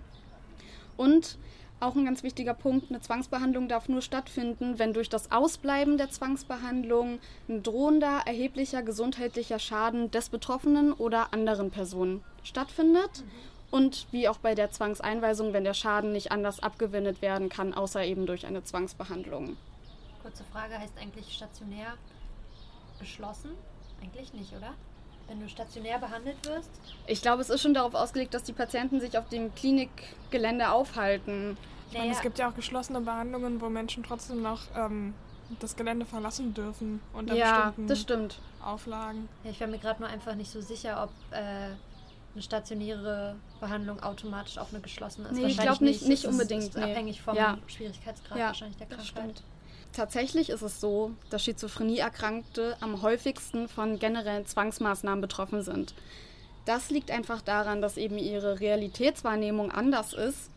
Und 0.98 1.38
auch 1.80 1.96
ein 1.96 2.06
ganz 2.06 2.24
wichtiger 2.24 2.54
Punkt, 2.54 2.90
eine 2.90 3.02
Zwangsbehandlung 3.02 3.68
darf 3.68 3.90
nur 3.90 4.02
stattfinden, 4.02 4.80
wenn 4.80 4.94
durch 4.94 5.10
das 5.10 5.32
Ausbleiben 5.32 5.98
der 5.98 6.10
Zwangsbehandlung 6.10 7.20
ein 7.50 7.64
drohender, 7.64 8.22
erheblicher 8.26 8.82
gesundheitlicher 8.82 9.60
Schaden 9.60 10.10
des 10.12 10.30
Betroffenen 10.30 10.94
oder 10.94 11.34
anderen 11.34 11.72
Personen 11.72 12.24
stattfindet. 12.44 13.24
Und 13.72 14.08
wie 14.12 14.30
auch 14.30 14.38
bei 14.38 14.56
der 14.56 14.72
Zwangseinweisung, 14.72 15.52
wenn 15.52 15.66
der 15.66 15.74
Schaden 15.74 16.14
nicht 16.14 16.32
anders 16.32 16.62
abgewendet 16.62 17.22
werden 17.22 17.50
kann, 17.50 17.74
außer 17.74 18.06
eben 18.06 18.26
durch 18.26 18.46
eine 18.46 18.64
Zwangsbehandlung. 18.64 19.58
Kurze 20.22 20.44
Frage, 20.46 20.80
heißt 20.80 20.98
eigentlich 20.98 21.34
stationär 21.34 21.96
geschlossen? 23.00 23.52
Eigentlich 24.02 24.34
nicht, 24.34 24.54
oder? 24.54 24.74
Wenn 25.28 25.40
du 25.40 25.50
stationär 25.50 25.98
behandelt 25.98 26.38
wirst? 26.46 26.70
Ich 27.08 27.22
glaube, 27.22 27.42
es 27.42 27.50
ist 27.50 27.62
schon 27.62 27.74
darauf 27.74 27.96
ausgelegt, 27.96 28.34
dass 28.34 28.44
die 28.44 28.54
Patienten 28.54 29.00
sich 29.00 29.18
auf 29.18 29.28
dem 29.30 29.54
Klinikgelände 29.56 30.70
aufhalten. 30.70 31.58
Ich 31.88 31.94
naja. 31.94 32.06
meine, 32.06 32.16
es 32.16 32.22
gibt 32.22 32.38
ja 32.38 32.50
auch 32.50 32.56
geschlossene 32.56 33.02
Behandlungen, 33.02 33.60
wo 33.60 33.70
Menschen 33.70 34.04
trotzdem 34.04 34.42
noch 34.42 34.62
ähm, 34.76 35.14
das 35.60 35.76
Gelände 35.76 36.06
verlassen 36.06 36.54
dürfen 36.54 37.02
unter 37.14 37.36
ja, 37.36 37.74
das 37.78 38.02
stimmt. 38.02 38.40
Auflagen. 38.64 39.30
Ja, 39.44 39.52
ich 39.52 39.60
war 39.60 39.68
mir 39.68 39.78
gerade 39.78 40.02
nur 40.02 40.10
einfach 40.10 40.36
nicht 40.36 40.52
so 40.52 40.62
sicher, 40.62 41.04
ob 41.04 41.12
äh, 41.32 41.70
eine 42.36 42.42
stationäre 42.42 43.36
Behandlung 43.60 44.02
automatisch 44.02 44.58
auch 44.58 44.70
eine 44.72 44.82
geschlossene 44.82 45.30
ist. 45.30 45.36
Nee, 45.36 45.46
ich 45.46 45.58
glaube 45.58 45.84
nicht, 45.84 46.08
nicht 46.08 46.26
unbedingt. 46.26 46.64
Ist 46.64 46.76
nee. 46.76 46.84
abhängig 46.84 47.22
vom 47.22 47.36
ja. 47.36 47.58
Schwierigkeitsgrad 47.68 48.38
ja, 48.38 48.48
wahrscheinlich 48.48 48.78
der 48.78 48.88
Krankheit. 48.88 49.44
Tatsächlich 49.96 50.50
ist 50.50 50.62
es 50.62 50.82
so, 50.82 51.12
dass 51.30 51.44
Schizophrenie-Erkrankte 51.44 52.76
am 52.82 53.02
häufigsten 53.02 53.70
von 53.70 53.98
generellen 53.98 54.46
Zwangsmaßnahmen 54.46 55.22
betroffen 55.22 55.62
sind. 55.62 55.94
Das 56.66 56.90
liegt 56.90 57.12
einfach 57.12 57.42
daran, 57.42 57.82
dass 57.82 57.96
eben 57.96 58.18
ihre 58.18 58.60
Realitätswahrnehmung 58.60 59.72
anders 59.72 60.14
ist 60.14 60.50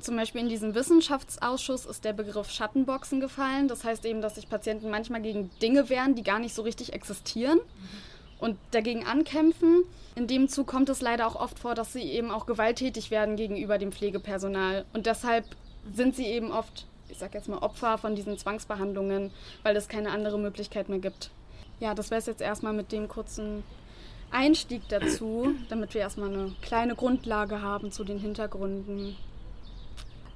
zum 0.00 0.16
Beispiel 0.16 0.42
in 0.42 0.48
diesem 0.48 0.74
Wissenschaftsausschuss 0.74 1.86
ist 1.86 2.04
der 2.04 2.12
Begriff 2.12 2.50
Schattenboxen 2.50 3.20
gefallen. 3.20 3.68
Das 3.68 3.84
heißt 3.84 4.04
eben, 4.04 4.20
dass 4.20 4.36
sich 4.36 4.48
Patienten 4.48 4.90
manchmal 4.90 5.20
gegen 5.20 5.50
Dinge 5.60 5.88
wehren, 5.88 6.14
die 6.14 6.22
gar 6.22 6.38
nicht 6.38 6.54
so 6.54 6.62
richtig 6.62 6.92
existieren 6.92 7.58
und 8.38 8.56
dagegen 8.70 9.04
ankämpfen. 9.04 9.84
In 10.14 10.26
dem 10.26 10.48
Zug 10.48 10.68
kommt 10.68 10.88
es 10.88 11.00
leider 11.00 11.26
auch 11.26 11.36
oft 11.36 11.58
vor, 11.58 11.74
dass 11.74 11.92
sie 11.92 12.02
eben 12.02 12.30
auch 12.30 12.46
gewalttätig 12.46 13.10
werden 13.10 13.36
gegenüber 13.36 13.78
dem 13.78 13.90
Pflegepersonal. 13.90 14.84
Und 14.92 15.06
deshalb 15.06 15.44
sind 15.92 16.14
sie 16.14 16.26
eben 16.26 16.52
oft, 16.52 16.86
ich 17.14 17.20
sag 17.20 17.32
jetzt 17.32 17.48
mal, 17.48 17.58
Opfer 17.58 17.96
von 17.96 18.16
diesen 18.16 18.36
Zwangsbehandlungen, 18.36 19.30
weil 19.62 19.76
es 19.76 19.86
keine 19.86 20.10
andere 20.10 20.36
Möglichkeit 20.36 20.88
mehr 20.88 20.98
gibt. 20.98 21.30
Ja, 21.78 21.94
das 21.94 22.10
wäre 22.10 22.18
es 22.18 22.26
jetzt 22.26 22.42
erstmal 22.42 22.72
mit 22.72 22.90
dem 22.90 23.06
kurzen 23.06 23.62
Einstieg 24.32 24.82
dazu, 24.88 25.54
damit 25.68 25.94
wir 25.94 26.00
erstmal 26.00 26.32
eine 26.32 26.52
kleine 26.60 26.96
Grundlage 26.96 27.62
haben 27.62 27.92
zu 27.92 28.02
den 28.02 28.18
Hintergründen. 28.18 29.14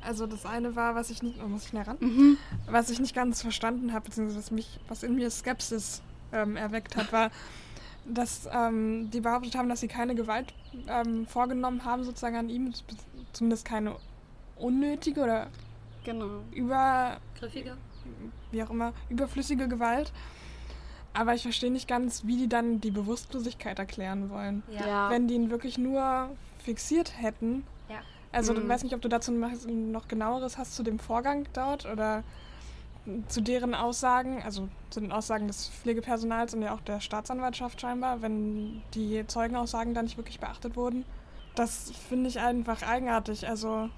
Also 0.00 0.28
das 0.28 0.46
eine 0.46 0.76
war, 0.76 0.94
was 0.94 1.10
ich 1.10 1.20
nicht, 1.20 1.40
oh, 1.44 1.48
muss 1.48 1.66
ich 1.66 1.72
näher 1.72 1.88
ran, 1.88 1.96
mhm. 1.98 2.38
was 2.70 2.90
ich 2.90 3.00
nicht 3.00 3.14
ganz 3.14 3.42
verstanden 3.42 3.92
habe, 3.92 4.04
beziehungsweise 4.04 4.38
was 4.38 4.50
mich, 4.52 4.78
was 4.86 5.02
in 5.02 5.16
mir 5.16 5.30
Skepsis 5.30 6.00
ähm, 6.32 6.56
erweckt 6.56 6.94
hat, 6.94 7.12
war, 7.12 7.32
dass 8.06 8.48
ähm, 8.52 9.10
die 9.10 9.20
behauptet 9.20 9.56
haben, 9.56 9.68
dass 9.68 9.80
sie 9.80 9.88
keine 9.88 10.14
Gewalt 10.14 10.54
ähm, 10.86 11.26
vorgenommen 11.26 11.84
haben, 11.84 12.04
sozusagen 12.04 12.36
an 12.36 12.48
ihm, 12.48 12.72
zumindest 13.32 13.64
keine 13.64 13.96
unnötige 14.56 15.22
oder 15.22 15.48
genau. 16.12 16.42
übergriffige, 16.52 17.76
wie 18.50 18.62
auch 18.62 18.70
immer, 18.70 18.92
überflüssige 19.08 19.68
Gewalt. 19.68 20.12
Aber 21.14 21.34
ich 21.34 21.42
verstehe 21.42 21.70
nicht 21.70 21.88
ganz, 21.88 22.26
wie 22.26 22.36
die 22.36 22.48
dann 22.48 22.80
die 22.80 22.90
Bewusstlosigkeit 22.90 23.78
erklären 23.78 24.30
wollen. 24.30 24.62
Ja. 24.68 25.10
Wenn 25.10 25.26
die 25.26 25.34
ihn 25.34 25.50
wirklich 25.50 25.78
nur 25.78 26.30
fixiert 26.58 27.20
hätten, 27.20 27.64
also 28.32 28.52
mhm. 28.52 28.62
ich 28.62 28.68
weiß 28.68 28.82
nicht, 28.82 28.94
ob 28.94 29.00
du 29.00 29.08
dazu 29.08 29.32
noch 29.32 30.08
genaueres 30.08 30.58
hast 30.58 30.74
zu 30.74 30.82
dem 30.82 30.98
Vorgang 30.98 31.46
dort 31.52 31.86
oder 31.86 32.22
zu 33.28 33.40
deren 33.40 33.74
Aussagen, 33.74 34.42
also 34.42 34.68
zu 34.90 35.00
den 35.00 35.12
Aussagen 35.12 35.46
des 35.46 35.68
Pflegepersonals 35.68 36.52
und 36.52 36.62
ja 36.62 36.74
auch 36.74 36.80
der 36.82 37.00
Staatsanwaltschaft 37.00 37.80
scheinbar, 37.80 38.20
wenn 38.20 38.82
die 38.92 39.26
Zeugenaussagen 39.26 39.94
da 39.94 40.02
nicht 40.02 40.18
wirklich 40.18 40.40
beachtet 40.40 40.76
wurden. 40.76 41.06
Das 41.54 41.90
finde 42.08 42.28
ich 42.28 42.38
einfach 42.38 42.82
eigenartig. 42.82 43.48
Also 43.48 43.88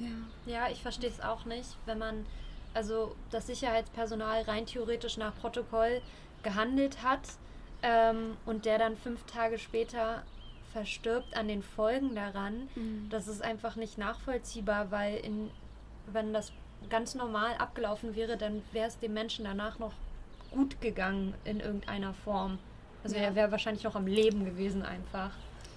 ja, 0.00 0.52
ja 0.52 0.68
ich 0.70 0.82
verstehe 0.82 1.10
es 1.10 1.20
auch 1.20 1.44
nicht, 1.44 1.76
wenn 1.86 1.98
man 1.98 2.26
also 2.74 3.14
das 3.30 3.46
Sicherheitspersonal 3.46 4.42
rein 4.42 4.66
theoretisch 4.66 5.16
nach 5.16 5.34
Protokoll 5.36 6.02
gehandelt 6.42 7.02
hat 7.02 7.20
ähm, 7.82 8.36
und 8.46 8.64
der 8.64 8.78
dann 8.78 8.96
fünf 8.96 9.24
Tage 9.24 9.58
später 9.58 10.22
verstirbt 10.72 11.36
an 11.36 11.48
den 11.48 11.62
Folgen 11.62 12.14
daran, 12.14 12.68
mhm. 12.76 13.08
das 13.10 13.26
ist 13.26 13.42
einfach 13.42 13.76
nicht 13.76 13.98
nachvollziehbar, 13.98 14.90
weil 14.90 15.16
in, 15.16 15.50
wenn 16.06 16.32
das 16.32 16.52
ganz 16.88 17.14
normal 17.14 17.54
abgelaufen 17.58 18.14
wäre, 18.14 18.36
dann 18.36 18.62
wäre 18.72 18.88
es 18.88 18.98
dem 18.98 19.12
Menschen 19.12 19.44
danach 19.44 19.78
noch 19.78 19.92
gut 20.50 20.80
gegangen 20.80 21.34
in 21.44 21.60
irgendeiner 21.60 22.14
Form. 22.14 22.58
Also 23.02 23.16
ja. 23.16 23.22
er 23.22 23.34
wäre 23.34 23.50
wahrscheinlich 23.50 23.84
noch 23.84 23.96
am 23.96 24.06
Leben 24.06 24.44
gewesen 24.44 24.82
einfach. 24.82 25.32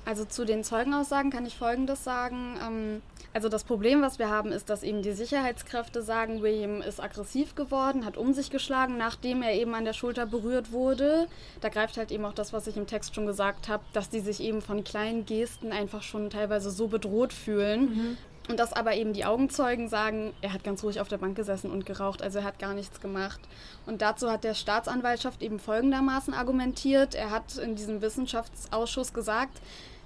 Also 0.06 0.26
zu 0.26 0.46
den 0.46 0.63
Zeugenaussagen 0.63 1.32
kann 1.32 1.46
ich 1.46 1.56
Folgendes 1.56 2.04
sagen. 2.04 2.58
Ähm, 2.62 3.02
also 3.34 3.50
das 3.50 3.63
Problem, 3.63 4.02
was 4.02 4.20
wir 4.20 4.30
haben, 4.30 4.52
ist, 4.52 4.70
dass 4.70 4.84
eben 4.84 5.02
die 5.02 5.13
Sicherheitskräfte 5.13 6.04
sagen, 6.04 6.42
William 6.44 6.82
ist 6.82 7.02
aggressiv 7.02 7.56
geworden, 7.56 8.06
hat 8.06 8.16
um 8.16 8.34
sich 8.34 8.52
geschlagen, 8.52 8.98
nachdem 8.98 9.42
er 9.42 9.54
eben 9.54 9.74
an 9.74 9.86
der 9.86 9.94
Schulter 9.94 10.26
berührt 10.26 10.72
wurde. 10.72 11.28
Da 11.62 11.70
greift 11.70 11.98
halt 11.98 12.12
eben 12.12 12.26
auch 12.26 12.34
das, 12.34 12.54
was 12.54 12.68
ich 12.68 12.78
im 12.78 12.86
Text 12.86 13.16
schon 13.16 13.26
gesagt 13.26 13.70
habe, 13.70 13.84
dass 13.94 14.10
die 14.10 14.20
sich 14.20 14.39
eben 14.42 14.62
von 14.62 14.84
kleinen 14.84 15.26
Gesten 15.26 15.72
einfach 15.72 16.04
schon 16.04 16.30
teilweise 16.30 16.70
so 16.70 16.88
bedroht 16.88 17.34
fühlen. 17.34 17.82
Mhm. 17.82 18.18
Und 18.50 18.60
dass 18.60 18.74
aber 18.74 18.94
eben 18.94 19.13
die 19.13 19.24
Augenzeugen 19.24 19.88
sagen, 19.88 20.34
er 20.42 20.52
hat 20.52 20.66
ganz 20.66 20.84
ruhig 20.84 21.00
auf 21.00 21.08
der 21.08 21.18
Bank 21.18 21.36
gesessen 21.36 21.72
und 21.72 21.86
geraucht, 21.86 22.22
also 22.22 22.39
er 22.39 22.44
hat 22.44 22.60
gar 22.60 22.74
nichts 22.74 23.00
gemacht. 23.00 23.39
Und 23.86 24.02
dazu 24.02 24.30
hat 24.30 24.44
der 24.44 24.54
Staatsanwaltschaft 24.54 25.42
eben 25.42 25.60
folgendermaßen 25.60 26.34
argumentiert. 26.34 27.16
Er 27.16 27.32
hat 27.32 27.58
in 27.58 27.76
diesem 27.76 28.02
Wissenschaftsausschuss 28.02 29.13
gesagt, 29.13 29.62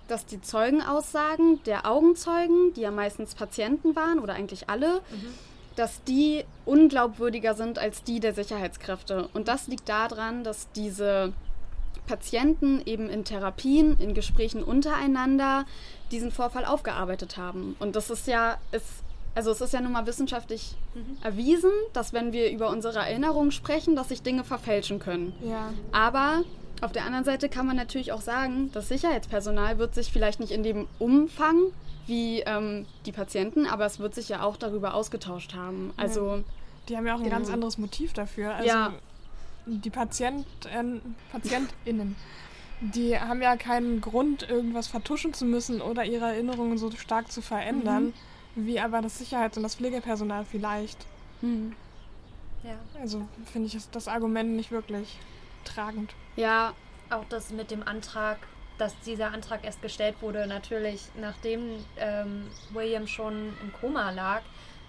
dass 0.08 0.26
die 0.26 0.42
Zeugenaussagen 0.42 1.64
der 1.64 1.90
Augenzeugen, 1.90 2.74
die 2.74 2.82
ja 2.82 2.92
meistens 2.92 3.36
Patienten 3.36 3.96
waren 3.96 4.20
oder 4.20 4.34
eigentlich 4.34 4.70
alle, 4.70 5.02
mhm. 5.12 5.34
dass 5.76 6.04
die 6.04 6.44
unglaubwürdiger 6.66 7.54
sind 7.54 7.80
als 7.80 8.04
die 8.04 8.20
der 8.20 8.34
Sicherheitskräfte. 8.34 9.30
Und 9.34 9.48
das 9.48 9.68
liegt 9.68 9.90
daran, 9.90 10.44
dass 10.44 10.72
diese 10.72 11.34
Patienten 12.08 12.82
eben 12.86 13.10
in 13.10 13.26
Therapien, 13.26 13.98
in 14.00 14.14
Gesprächen 14.14 14.64
untereinander 14.64 15.66
diesen 16.10 16.32
Vorfall 16.32 16.66
aufgearbeitet 16.66 17.38
haben. 17.38 17.76
Und 17.80 17.96
das 17.96 18.10
ist 18.10 18.28
ja, 18.28 18.58
ist, 18.72 19.04
also 19.36 19.52
es 19.52 19.62
ist 19.62 19.74
ja 19.74 19.82
nun 19.82 19.92
mal 19.92 20.08
wissenschaftlich 20.08 20.76
mhm. 20.96 21.18
erwiesen, 21.22 21.72
dass 21.94 22.14
wenn 22.14 22.32
wir 22.32 22.50
über 22.50 22.70
unsere 22.70 23.00
Erinnerungen 23.00 23.52
sprechen, 23.52 23.96
dass 23.96 24.10
sich 24.10 24.24
Dinge 24.24 24.44
verfälschen 24.44 25.00
können. 25.00 25.34
Ja. 25.44 25.74
Aber 25.92 26.44
auf 26.82 26.92
der 26.92 27.06
anderen 27.06 27.26
Seite 27.26 27.50
kann 27.50 27.66
man 27.66 27.76
natürlich 27.76 28.12
auch 28.12 28.22
sagen, 28.22 28.72
das 28.74 28.88
Sicherheitspersonal 28.88 29.78
wird 29.78 29.96
sich 29.96 30.12
vielleicht 30.12 30.40
nicht 30.40 30.52
in 30.52 30.64
dem 30.64 30.88
Umfang 31.00 31.58
wie 32.06 32.42
ähm, 32.42 32.86
die 33.06 33.12
Patienten, 33.12 33.66
aber 33.66 33.86
es 33.86 34.00
wird 34.00 34.16
sich 34.16 34.30
ja 34.30 34.44
auch 34.44 34.58
darüber 34.58 34.94
ausgetauscht 34.94 35.54
haben. 35.54 35.94
Also 35.98 36.38
ja. 36.38 36.44
die 36.88 36.98
haben 36.98 37.08
ja 37.08 37.16
auch 37.16 37.22
ein 37.22 37.30
ganz 37.30 37.50
anderes 37.50 37.78
Motiv 37.78 38.14
dafür. 38.14 38.56
Also 38.56 38.68
ja. 38.68 38.94
die 39.66 39.90
Patienten, 39.90 40.46
PatientInnen, 41.32 42.16
die 42.80 43.20
haben 43.20 43.42
ja 43.42 43.58
keinen 43.58 44.02
Grund, 44.02 44.48
irgendwas 44.48 44.88
vertuschen 44.88 45.34
zu 45.34 45.46
müssen 45.46 45.82
oder 45.82 46.06
ihre 46.06 46.26
Erinnerungen 46.26 46.78
so 46.78 46.92
stark 46.92 47.32
zu 47.32 47.42
verändern, 47.42 48.14
mhm. 48.56 48.68
wie 48.68 48.80
aber 48.80 49.02
das 49.02 49.18
Sicherheits- 49.18 49.58
und 49.58 49.64
das 49.64 49.76
Pflegepersonal 49.76 50.46
vielleicht. 50.46 51.06
Mhm. 51.42 51.74
Ja. 52.64 52.78
Also 53.02 53.28
finde 53.52 53.68
ich 53.68 53.78
das 53.92 54.08
Argument 54.08 54.52
nicht 54.52 54.72
wirklich 54.72 55.18
tragend. 55.66 56.14
Ja, 56.38 56.74
auch 57.10 57.26
das 57.28 57.52
mit 57.52 57.72
dem 57.72 57.84
Antrag, 57.84 58.38
dass 58.78 58.98
dieser 59.02 59.34
Antrag 59.34 59.66
erst 59.66 59.82
gestellt 59.82 60.16
wurde, 60.22 60.48
natürlich 60.48 61.02
nachdem 61.20 61.84
ähm, 61.98 62.48
William 62.72 63.08
schon 63.08 63.54
im 63.62 63.74
Koma 63.74 64.12
lag, 64.12 64.42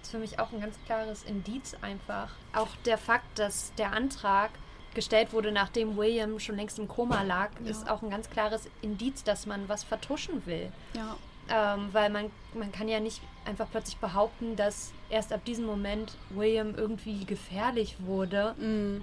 ist 0.03 0.11
für 0.11 0.19
mich 0.19 0.39
auch 0.39 0.53
ein 0.53 0.61
ganz 0.61 0.77
klares 0.87 1.25
Indiz 1.25 1.75
einfach. 1.81 2.31
Auch 2.55 2.69
der 2.85 2.99
Fakt, 2.99 3.39
dass 3.39 3.73
der 3.79 3.93
Antrag 3.93 4.51
gestellt 4.95 5.33
wurde, 5.33 5.51
nachdem 5.51 5.97
William 5.97 6.39
schon 6.39 6.57
längst 6.57 6.79
im 6.79 6.87
Koma 6.87 7.23
lag, 7.23 7.51
ja. 7.65 7.71
ist 7.71 7.89
auch 7.89 8.03
ein 8.03 8.11
ganz 8.11 8.29
klares 8.31 8.69
Indiz, 8.83 9.25
dass 9.25 9.47
man 9.47 9.69
was 9.69 9.85
vertuschen 9.85 10.45
will. 10.47 10.71
Ja. 10.95 11.17
Ähm, 11.51 11.89
weil 11.93 12.11
man, 12.11 12.31
man 12.53 12.71
kann 12.73 12.89
ja 12.89 13.01
nicht 13.01 13.23
einfach 13.47 13.69
plötzlich 13.71 13.97
behaupten, 13.97 14.55
dass 14.55 14.93
erst 15.09 15.33
ab 15.33 15.45
diesem 15.47 15.65
Moment 15.65 16.15
William 16.29 16.75
irgendwie 16.75 17.25
gefährlich 17.25 17.97
wurde. 18.01 18.55
Mm 18.59 19.03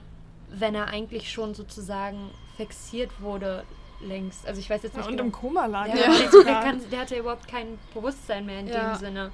wenn 0.49 0.75
er 0.75 0.88
eigentlich 0.88 1.31
schon 1.31 1.53
sozusagen 1.53 2.29
fixiert 2.58 3.10
wurde 3.21 3.63
längst. 4.01 4.47
Also 4.47 4.60
ich 4.60 4.69
weiß 4.69 4.84
jetzt 4.84 4.95
nicht. 4.95 5.05
Ja, 5.05 5.10
und 5.10 5.17
genau. 5.17 5.27
im 5.27 5.31
Koma 5.31 5.65
lag. 5.65 5.88
Ja, 5.88 5.95
ja. 5.95 6.43
Der, 6.43 6.53
kann, 6.62 6.81
der, 6.89 6.99
hatte 6.99 7.17
überhaupt 7.17 7.47
kein 7.47 7.77
Bewusstsein 7.93 8.45
mehr 8.45 8.60
in 8.60 8.67
ja. 8.67 8.93
dem 8.93 8.99
Sinne. 8.99 9.31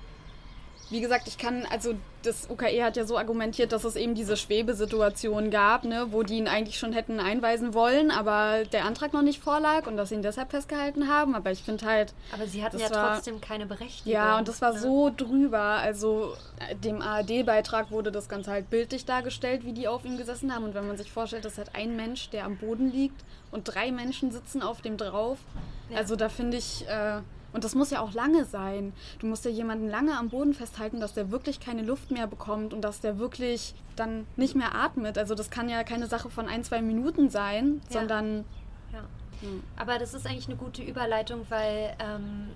Wie 0.91 0.99
gesagt, 0.99 1.27
ich 1.27 1.37
kann, 1.37 1.65
also 1.71 1.93
das 2.23 2.49
UKE 2.49 2.83
hat 2.83 2.97
ja 2.97 3.05
so 3.05 3.17
argumentiert, 3.17 3.71
dass 3.71 3.85
es 3.85 3.95
eben 3.95 4.13
diese 4.13 4.35
Schwebesituation 4.35 5.49
gab, 5.49 5.85
ne, 5.85 6.07
wo 6.11 6.21
die 6.21 6.37
ihn 6.37 6.49
eigentlich 6.49 6.77
schon 6.77 6.91
hätten 6.91 7.19
einweisen 7.19 7.73
wollen, 7.73 8.11
aber 8.11 8.65
der 8.65 8.85
Antrag 8.85 9.13
noch 9.13 9.21
nicht 9.21 9.41
vorlag 9.41 9.87
und 9.87 9.95
dass 9.95 10.09
sie 10.09 10.15
ihn 10.15 10.21
deshalb 10.21 10.51
festgehalten 10.51 11.07
haben. 11.07 11.33
Aber 11.33 11.49
ich 11.51 11.63
finde 11.63 11.85
halt. 11.85 12.13
Aber 12.33 12.45
sie 12.45 12.63
hatten 12.63 12.77
ja 12.77 12.91
war, 12.91 13.15
trotzdem 13.15 13.39
keine 13.39 13.65
Berechtigung. 13.65 14.11
Ja, 14.11 14.37
und 14.37 14.47
das 14.49 14.61
war 14.61 14.73
ne? 14.73 14.79
so 14.79 15.11
drüber. 15.15 15.61
Also 15.61 16.35
dem 16.83 17.01
ARD-Beitrag 17.01 17.89
wurde 17.91 18.11
das 18.11 18.27
Ganze 18.27 18.51
halt 18.51 18.69
bildlich 18.69 19.05
dargestellt, 19.05 19.65
wie 19.65 19.73
die 19.73 19.87
auf 19.87 20.03
ihm 20.03 20.17
gesessen 20.17 20.53
haben. 20.53 20.65
Und 20.65 20.75
wenn 20.75 20.87
man 20.87 20.97
sich 20.97 21.11
vorstellt, 21.11 21.45
dass 21.45 21.57
halt 21.57 21.73
ein 21.73 21.95
Mensch, 21.95 22.29
der 22.31 22.43
am 22.43 22.57
Boden 22.57 22.91
liegt 22.91 23.23
und 23.51 23.63
drei 23.63 23.91
Menschen 23.91 24.31
sitzen 24.31 24.61
auf 24.61 24.81
dem 24.81 24.97
drauf. 24.97 25.37
Ja. 25.89 25.97
Also 25.97 26.17
da 26.17 26.27
finde 26.27 26.57
ich. 26.57 26.85
Äh, 26.87 27.21
und 27.53 27.63
das 27.63 27.75
muss 27.75 27.91
ja 27.91 28.01
auch 28.01 28.13
lange 28.13 28.45
sein. 28.45 28.93
Du 29.19 29.27
musst 29.27 29.45
ja 29.45 29.51
jemanden 29.51 29.89
lange 29.89 30.17
am 30.17 30.29
Boden 30.29 30.53
festhalten, 30.53 30.99
dass 30.99 31.13
der 31.13 31.31
wirklich 31.31 31.59
keine 31.59 31.81
Luft 31.81 32.11
mehr 32.11 32.27
bekommt 32.27 32.73
und 32.73 32.81
dass 32.81 33.01
der 33.01 33.19
wirklich 33.19 33.73
dann 33.95 34.25
nicht 34.35 34.55
mehr 34.55 34.75
atmet. 34.75 35.17
Also 35.17 35.35
das 35.35 35.49
kann 35.49 35.69
ja 35.69 35.83
keine 35.83 36.07
Sache 36.07 36.29
von 36.29 36.47
ein, 36.47 36.63
zwei 36.63 36.81
Minuten 36.81 37.29
sein, 37.29 37.81
ja. 37.89 37.99
sondern... 37.99 38.45
Ja. 38.93 38.99
Hm. 39.41 39.63
Aber 39.75 39.97
das 39.97 40.13
ist 40.13 40.25
eigentlich 40.25 40.47
eine 40.47 40.57
gute 40.57 40.81
Überleitung, 40.83 41.45
weil 41.49 41.95
ähm, 41.99 42.49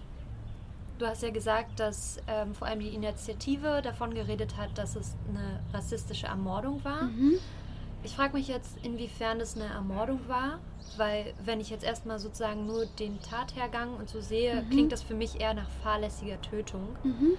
du 0.97 1.05
hast 1.05 1.23
ja 1.23 1.29
gesagt, 1.29 1.79
dass 1.79 2.17
ähm, 2.27 2.53
vor 2.53 2.67
allem 2.67 2.79
die 2.79 2.89
Initiative 2.89 3.81
davon 3.81 4.13
geredet 4.13 4.57
hat, 4.57 4.77
dass 4.77 4.95
es 4.95 5.15
eine 5.29 5.59
rassistische 5.73 6.27
Ermordung 6.27 6.83
war. 6.83 7.03
Mhm. 7.03 7.39
Ich 8.05 8.15
frage 8.15 8.37
mich 8.37 8.47
jetzt, 8.47 8.77
inwiefern 8.83 9.41
es 9.41 9.55
eine 9.55 9.65
Ermordung 9.65 10.19
war, 10.27 10.59
weil 10.95 11.33
wenn 11.43 11.59
ich 11.59 11.71
jetzt 11.71 11.83
erstmal 11.83 12.19
sozusagen 12.19 12.67
nur 12.67 12.85
den 12.85 13.19
Tathergang 13.19 13.95
und 13.95 14.09
so 14.09 14.21
sehe, 14.21 14.61
mhm. 14.61 14.69
klingt 14.69 14.91
das 14.91 15.01
für 15.01 15.15
mich 15.15 15.41
eher 15.41 15.55
nach 15.55 15.67
fahrlässiger 15.81 16.39
Tötung. 16.39 16.95
Mhm. 17.03 17.37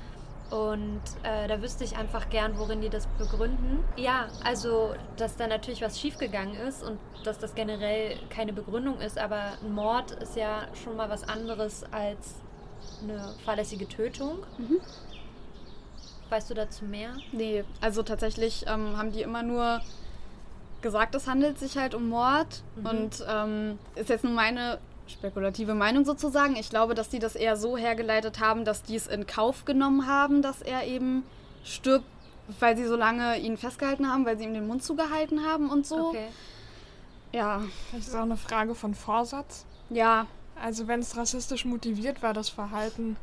Und 0.50 1.02
äh, 1.22 1.46
da 1.46 1.62
wüsste 1.62 1.84
ich 1.84 1.96
einfach 1.96 2.30
gern, 2.30 2.58
worin 2.58 2.80
die 2.80 2.88
das 2.88 3.06
begründen. 3.16 3.84
Ja, 3.96 4.26
also, 4.42 4.94
dass 5.16 5.36
da 5.36 5.46
natürlich 5.46 5.82
was 5.82 6.00
schiefgegangen 6.00 6.56
ist 6.56 6.82
und 6.82 6.98
dass 7.22 7.38
das 7.38 7.54
generell 7.54 8.18
keine 8.28 8.52
Begründung 8.52 8.98
ist, 9.00 9.18
aber 9.18 9.52
ein 9.62 9.72
Mord 9.72 10.10
ist 10.10 10.34
ja 10.34 10.66
schon 10.82 10.96
mal 10.96 11.08
was 11.08 11.28
anderes 11.28 11.84
als 11.92 12.34
eine 13.04 13.34
fahrlässige 13.44 13.86
Tötung. 13.86 14.38
Mhm. 14.58 14.80
Weißt 16.28 16.50
du 16.50 16.54
dazu 16.54 16.86
mehr? 16.86 17.10
Nee, 17.30 17.62
also 17.80 18.02
tatsächlich 18.02 18.64
ähm, 18.66 18.96
haben 18.96 19.12
die 19.12 19.22
immer 19.22 19.44
nur 19.44 19.80
gesagt, 20.86 21.14
es 21.16 21.26
handelt 21.26 21.58
sich 21.58 21.76
halt 21.76 21.94
um 21.94 22.08
Mord 22.08 22.62
mhm. 22.76 22.86
und 22.86 23.26
ähm, 23.28 23.78
ist 23.96 24.08
jetzt 24.08 24.22
nur 24.22 24.32
meine 24.32 24.78
spekulative 25.08 25.74
Meinung 25.74 26.04
sozusagen. 26.04 26.54
Ich 26.56 26.70
glaube, 26.70 26.94
dass 26.94 27.08
die 27.08 27.18
das 27.18 27.34
eher 27.34 27.56
so 27.56 27.76
hergeleitet 27.76 28.38
haben, 28.38 28.64
dass 28.64 28.82
die 28.82 28.94
es 28.94 29.08
in 29.08 29.26
Kauf 29.26 29.64
genommen 29.64 30.06
haben, 30.06 30.42
dass 30.42 30.62
er 30.62 30.86
eben 30.86 31.24
stirbt, 31.64 32.06
weil 32.60 32.76
sie 32.76 32.86
so 32.86 32.96
lange 32.96 33.38
ihn 33.38 33.56
festgehalten 33.56 34.08
haben, 34.08 34.24
weil 34.24 34.38
sie 34.38 34.44
ihm 34.44 34.54
den 34.54 34.68
Mund 34.68 34.84
zugehalten 34.84 35.44
haben 35.44 35.70
und 35.70 35.86
so. 35.86 36.08
Okay. 36.08 36.28
Ja. 37.32 37.62
Das 37.92 38.06
ist 38.06 38.14
auch 38.14 38.22
eine 38.22 38.36
Frage 38.36 38.74
von 38.76 38.94
Vorsatz. 38.94 39.66
Ja. 39.90 40.26
Also 40.60 40.86
wenn 40.86 41.00
es 41.00 41.16
rassistisch 41.16 41.64
motiviert 41.64 42.22
war, 42.22 42.32
das 42.32 42.48
Verhalten 42.48 43.16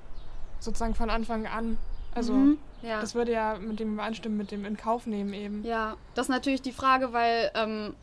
sozusagen 0.60 0.96
von 0.96 1.10
Anfang 1.10 1.48
an. 1.48 1.78
Also 2.16 2.34
mhm. 2.34 2.58
Ja. 2.84 3.00
Das 3.00 3.16
würde 3.16 3.32
ja 3.32 3.58
mit 3.60 3.80
dem 3.80 3.94
übereinstimmen, 3.94 4.38
mit 4.38 4.52
dem 4.52 4.66
in 4.66 4.76
Kauf 4.76 5.08
nehmen 5.08 5.34
eben. 5.34 5.64
Ja, 5.64 5.96
das 6.16 6.26
ist 6.26 6.30
natürlich 6.30 6.62
die 6.62 6.74
Frage, 6.74 7.14
weil 7.14 7.50
ähm, 7.56 7.96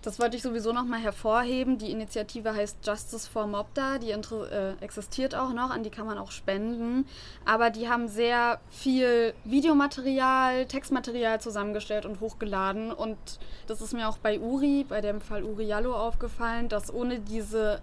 das 0.00 0.18
wollte 0.18 0.36
ich 0.36 0.42
sowieso 0.42 0.72
nochmal 0.72 1.00
hervorheben. 1.00 1.76
Die 1.76 1.90
Initiative 1.90 2.54
heißt 2.54 2.78
Justice 2.86 3.28
for 3.28 3.46
Mobda, 3.46 3.98
die 3.98 4.12
äh, 4.12 4.72
existiert 4.80 5.34
auch 5.34 5.52
noch, 5.52 5.70
an 5.70 5.82
die 5.82 5.90
kann 5.90 6.06
man 6.06 6.16
auch 6.16 6.30
spenden. 6.30 7.06
Aber 7.44 7.68
die 7.68 7.90
haben 7.90 8.08
sehr 8.08 8.58
viel 8.70 9.34
Videomaterial, 9.44 10.64
Textmaterial 10.64 11.40
zusammengestellt 11.42 12.06
und 12.06 12.20
hochgeladen. 12.20 12.92
Und 12.92 13.18
das 13.66 13.82
ist 13.82 13.92
mir 13.92 14.08
auch 14.08 14.16
bei 14.16 14.40
Uri, 14.40 14.86
bei 14.88 15.02
dem 15.02 15.20
Fall 15.20 15.42
Uri 15.42 15.64
Jallo 15.64 15.94
aufgefallen, 15.94 16.70
dass 16.70 16.94
ohne 16.94 17.18
diese, 17.18 17.82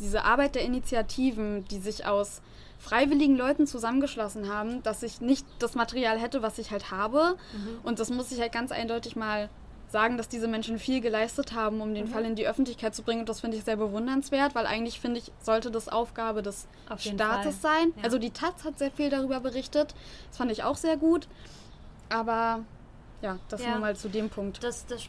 diese 0.00 0.24
Arbeit 0.24 0.54
der 0.54 0.62
Initiativen, 0.62 1.66
die 1.66 1.80
sich 1.80 2.06
aus 2.06 2.40
freiwilligen 2.78 3.36
Leuten 3.36 3.66
zusammengeschlossen 3.66 4.52
haben, 4.52 4.82
dass 4.82 5.02
ich 5.02 5.20
nicht 5.20 5.46
das 5.58 5.74
Material 5.74 6.18
hätte, 6.18 6.42
was 6.42 6.58
ich 6.58 6.70
halt 6.70 6.90
habe. 6.90 7.36
Mhm. 7.52 7.80
Und 7.82 7.98
das 7.98 8.10
muss 8.10 8.30
ich 8.32 8.40
halt 8.40 8.52
ganz 8.52 8.72
eindeutig 8.72 9.16
mal 9.16 9.48
sagen, 9.90 10.16
dass 10.16 10.28
diese 10.28 10.48
Menschen 10.48 10.78
viel 10.78 11.00
geleistet 11.00 11.54
haben, 11.54 11.80
um 11.80 11.94
den 11.94 12.06
mhm. 12.06 12.10
Fall 12.10 12.24
in 12.24 12.34
die 12.34 12.46
Öffentlichkeit 12.46 12.94
zu 12.94 13.02
bringen. 13.02 13.20
Und 13.20 13.28
das 13.28 13.40
finde 13.40 13.56
ich 13.56 13.64
sehr 13.64 13.76
bewundernswert, 13.76 14.54
weil 14.54 14.66
eigentlich 14.66 15.00
finde 15.00 15.20
ich, 15.20 15.32
sollte 15.40 15.70
das 15.70 15.88
Aufgabe 15.88 16.42
des 16.42 16.68
Staates 16.98 17.58
Fall. 17.58 17.72
sein. 17.72 17.92
Ja. 17.96 18.04
Also 18.04 18.18
die 18.18 18.30
Taz 18.30 18.64
hat 18.64 18.78
sehr 18.78 18.90
viel 18.90 19.10
darüber 19.10 19.40
berichtet. 19.40 19.94
Das 20.28 20.36
fand 20.36 20.52
ich 20.52 20.62
auch 20.62 20.76
sehr 20.76 20.96
gut. 20.96 21.26
Aber 22.10 22.64
ja, 23.22 23.38
das 23.48 23.62
ja. 23.62 23.70
nur 23.70 23.80
mal 23.80 23.96
zu 23.96 24.08
dem 24.08 24.28
Punkt. 24.28 24.62
Das, 24.62 24.86
das 24.86 25.08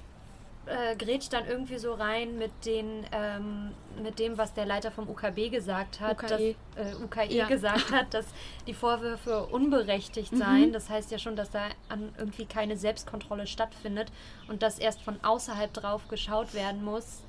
äh, 0.70 0.96
grätscht 0.96 1.34
dann 1.34 1.48
irgendwie 1.48 1.78
so 1.80 1.94
rein 1.94 2.38
mit, 2.38 2.52
den, 2.66 3.06
ähm, 3.12 3.72
mit 4.02 4.20
dem, 4.20 4.38
was 4.38 4.54
der 4.54 4.66
Leiter 4.66 4.92
vom 4.92 5.10
UKB 5.10 5.50
gesagt 5.50 6.00
hat, 6.00 6.22
UKE, 6.24 6.28
dass, 6.28 6.42
äh, 6.42 7.04
UKE 7.04 7.34
ja. 7.34 7.48
gesagt 7.48 7.92
hat, 7.92 8.14
dass 8.14 8.28
die 8.68 8.74
Vorwürfe 8.74 9.48
unberechtigt 9.48 10.32
mhm. 10.32 10.38
seien. 10.38 10.74
Das 10.74 10.90
heißt 10.90 11.12
ja 11.12 11.18
schon, 11.18 11.36
dass 11.36 11.50
da 11.50 11.70
an 11.90 12.14
irgendwie 12.18 12.46
keine 12.46 12.78
Selbstkontrolle 12.78 13.48
stattfindet 13.48 14.12
und 14.48 14.62
dass 14.62 14.80
erst 14.80 15.02
von 15.02 15.18
außerhalb 15.24 15.74
drauf 15.74 16.08
geschaut 16.08 16.54
werden 16.54 16.84
muss. 16.84 17.24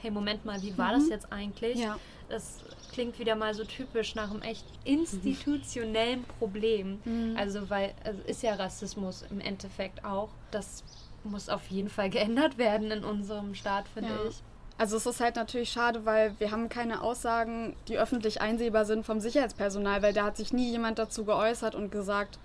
Hey, 0.00 0.10
Moment 0.10 0.44
mal, 0.44 0.62
wie 0.62 0.78
war 0.78 0.94
mhm. 0.94 1.00
das 1.00 1.08
jetzt 1.08 1.32
eigentlich? 1.32 1.78
Ja. 1.78 1.98
Das 2.28 2.64
klingt 2.92 3.18
wieder 3.18 3.34
mal 3.34 3.54
so 3.54 3.64
typisch 3.64 4.14
nach 4.14 4.30
einem 4.30 4.40
echt 4.42 4.64
institutionellen 4.84 6.24
Problem. 6.38 7.00
Mhm. 7.04 7.36
Also, 7.36 7.68
weil 7.68 7.92
also 8.04 8.22
ist 8.22 8.42
ja 8.42 8.54
Rassismus 8.54 9.24
im 9.30 9.40
Endeffekt 9.40 10.04
auch. 10.04 10.30
Das 10.50 10.84
muss 11.24 11.48
auf 11.48 11.66
jeden 11.68 11.88
Fall 11.88 12.10
geändert 12.10 12.58
werden 12.58 12.90
in 12.90 13.04
unserem 13.04 13.54
Staat, 13.54 13.86
finde 13.88 14.10
ja. 14.10 14.28
ich. 14.28 14.42
Also 14.76 14.96
es 14.96 15.06
ist 15.06 15.20
halt 15.20 15.36
natürlich 15.36 15.70
schade, 15.70 16.04
weil 16.04 16.34
wir 16.38 16.50
haben 16.50 16.68
keine 16.68 17.02
Aussagen, 17.02 17.76
die 17.86 17.98
öffentlich 17.98 18.40
einsehbar 18.40 18.84
sind 18.84 19.06
vom 19.06 19.20
Sicherheitspersonal, 19.20 20.02
weil 20.02 20.12
da 20.12 20.24
hat 20.24 20.36
sich 20.36 20.52
nie 20.52 20.70
jemand 20.70 20.98
dazu 20.98 21.24
geäußert 21.24 21.76
und 21.76 21.92
gesagt, 21.92 22.38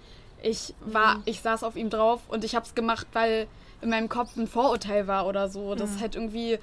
ich 0.44 0.76
war, 0.82 1.16
mhm. 1.16 1.24
ich 1.26 1.42
saß 1.42 1.64
auf 1.64 1.76
ihm 1.76 1.90
drauf 1.90 2.22
und 2.28 2.44
ich 2.44 2.56
habe 2.56 2.66
es 2.66 2.76
gemacht, 2.76 3.08
weil 3.14 3.48
in 3.82 3.90
meinem 3.90 4.10
Kopf 4.10 4.36
ein 4.38 4.48
Vorurteil 4.48 5.08
war 5.08 5.26
oder 5.26 5.50
so. 5.50 5.74
Das 5.74 5.90
mhm. 5.90 5.96
ist 5.96 6.02
halt 6.02 6.16
irgendwie 6.16 6.60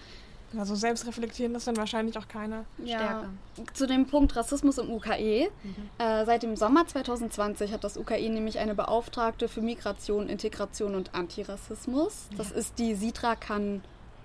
also 0.57 0.75
selbst 0.75 1.07
reflektieren 1.07 1.53
das 1.55 1.65
dann 1.65 1.77
wahrscheinlich 1.77 2.19
auch 2.19 2.29
keiner. 2.29 2.65
Ja. 2.79 2.99
Stärker. 2.99 3.29
Zu 3.75 3.87
dem 3.87 4.07
Punkt 4.07 4.37
Rassismus 4.37 4.79
im 4.79 4.91
UKE. 4.91 5.49
Mhm. 5.63 5.75
Äh, 5.99 6.25
seit 6.25 6.43
dem 6.43 6.57
Sommer 6.57 6.87
2020 6.87 7.73
hat 7.73 7.85
das 7.85 7.97
UKE 7.97 8.29
nämlich 8.31 8.59
eine 8.59 8.75
Beauftragte 8.75 9.49
für 9.49 9.63
Migration, 9.63 10.29
Integration 10.29 10.95
und 10.95 11.15
Antirassismus. 11.15 12.29
Das 12.37 12.51
ja. 12.51 12.57
ist 12.57 12.79
die 12.79 12.95
Sitra 12.95 13.35
Kan 13.35 13.83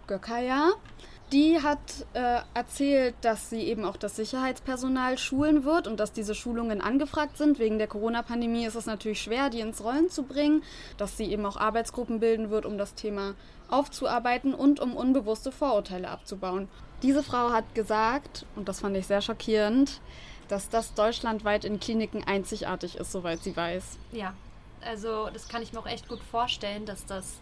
Gökaya. 0.08 0.72
Die 1.32 1.62
hat 1.62 2.06
äh, 2.14 2.40
erzählt, 2.54 3.16
dass 3.22 3.50
sie 3.50 3.62
eben 3.62 3.86
auch 3.86 3.96
das 3.96 4.18
Sicherheitspersonal 4.18 5.18
schulen 5.18 5.64
wird 5.64 5.88
und 5.88 5.98
dass 5.98 6.12
diese 6.12 6.36
Schulungen 6.36 6.82
angefragt 6.82 7.38
sind. 7.38 7.58
Wegen 7.58 7.78
der 7.78 7.88
Corona-Pandemie 7.88 8.66
ist 8.66 8.76
es 8.76 8.86
natürlich 8.86 9.22
schwer, 9.22 9.50
die 9.50 9.62
ins 9.62 9.82
Rollen 9.82 10.10
zu 10.10 10.24
bringen, 10.24 10.62
dass 10.98 11.16
sie 11.16 11.32
eben 11.32 11.46
auch 11.46 11.56
Arbeitsgruppen 11.56 12.20
bilden 12.20 12.50
wird, 12.50 12.66
um 12.66 12.78
das 12.78 12.96
Thema 12.96 13.36
aufzuarbeiten 13.72 14.54
und 14.54 14.80
um 14.80 14.96
unbewusste 14.96 15.52
Vorurteile 15.52 16.10
abzubauen. 16.10 16.68
Diese 17.02 17.24
Frau 17.24 17.52
hat 17.52 17.74
gesagt, 17.74 18.46
und 18.56 18.70
das 18.70 18.82
fand 18.82 18.96
ich 18.96 19.08
sehr 19.08 19.22
schockierend, 19.22 20.02
dass 20.48 20.70
das 20.70 20.94
deutschlandweit 20.94 21.66
in 21.66 21.80
Kliniken 21.80 22.24
einzigartig 22.26 22.98
ist, 22.98 23.12
soweit 23.12 23.42
sie 23.42 23.56
weiß. 23.56 23.98
Ja, 24.12 24.34
also 24.82 25.30
das 25.32 25.48
kann 25.48 25.64
ich 25.64 25.74
mir 25.74 25.80
auch 25.80 25.88
echt 25.88 26.08
gut 26.08 26.20
vorstellen, 26.20 26.86
dass 26.86 27.06
das 27.06 27.40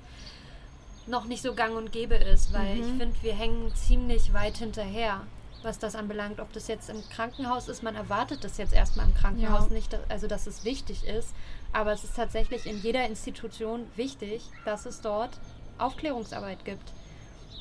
noch 1.07 1.25
nicht 1.25 1.41
so 1.41 1.53
gang 1.53 1.75
und 1.75 1.91
gäbe 1.91 2.15
ist, 2.15 2.53
weil 2.53 2.75
mhm. 2.75 2.81
ich 2.81 2.87
finde, 2.87 3.23
wir 3.23 3.33
hängen 3.33 3.73
ziemlich 3.75 4.33
weit 4.33 4.57
hinterher, 4.57 5.21
was 5.63 5.79
das 5.79 5.95
anbelangt. 5.95 6.39
Ob 6.39 6.53
das 6.53 6.67
jetzt 6.67 6.89
im 6.89 7.01
Krankenhaus 7.09 7.67
ist, 7.67 7.83
man 7.83 7.95
erwartet 7.95 8.43
das 8.43 8.57
jetzt 8.57 8.73
erstmal 8.73 9.07
im 9.07 9.15
Krankenhaus 9.15 9.69
ja. 9.69 9.73
nicht, 9.73 9.97
also 10.09 10.27
dass 10.27 10.47
es 10.47 10.63
wichtig 10.63 11.05
ist, 11.05 11.33
aber 11.73 11.91
es 11.91 12.03
ist 12.03 12.15
tatsächlich 12.15 12.65
in 12.65 12.79
jeder 12.81 13.05
Institution 13.05 13.87
wichtig, 13.95 14.43
dass 14.65 14.85
es 14.85 15.01
dort 15.01 15.31
Aufklärungsarbeit 15.79 16.65
gibt. 16.65 16.91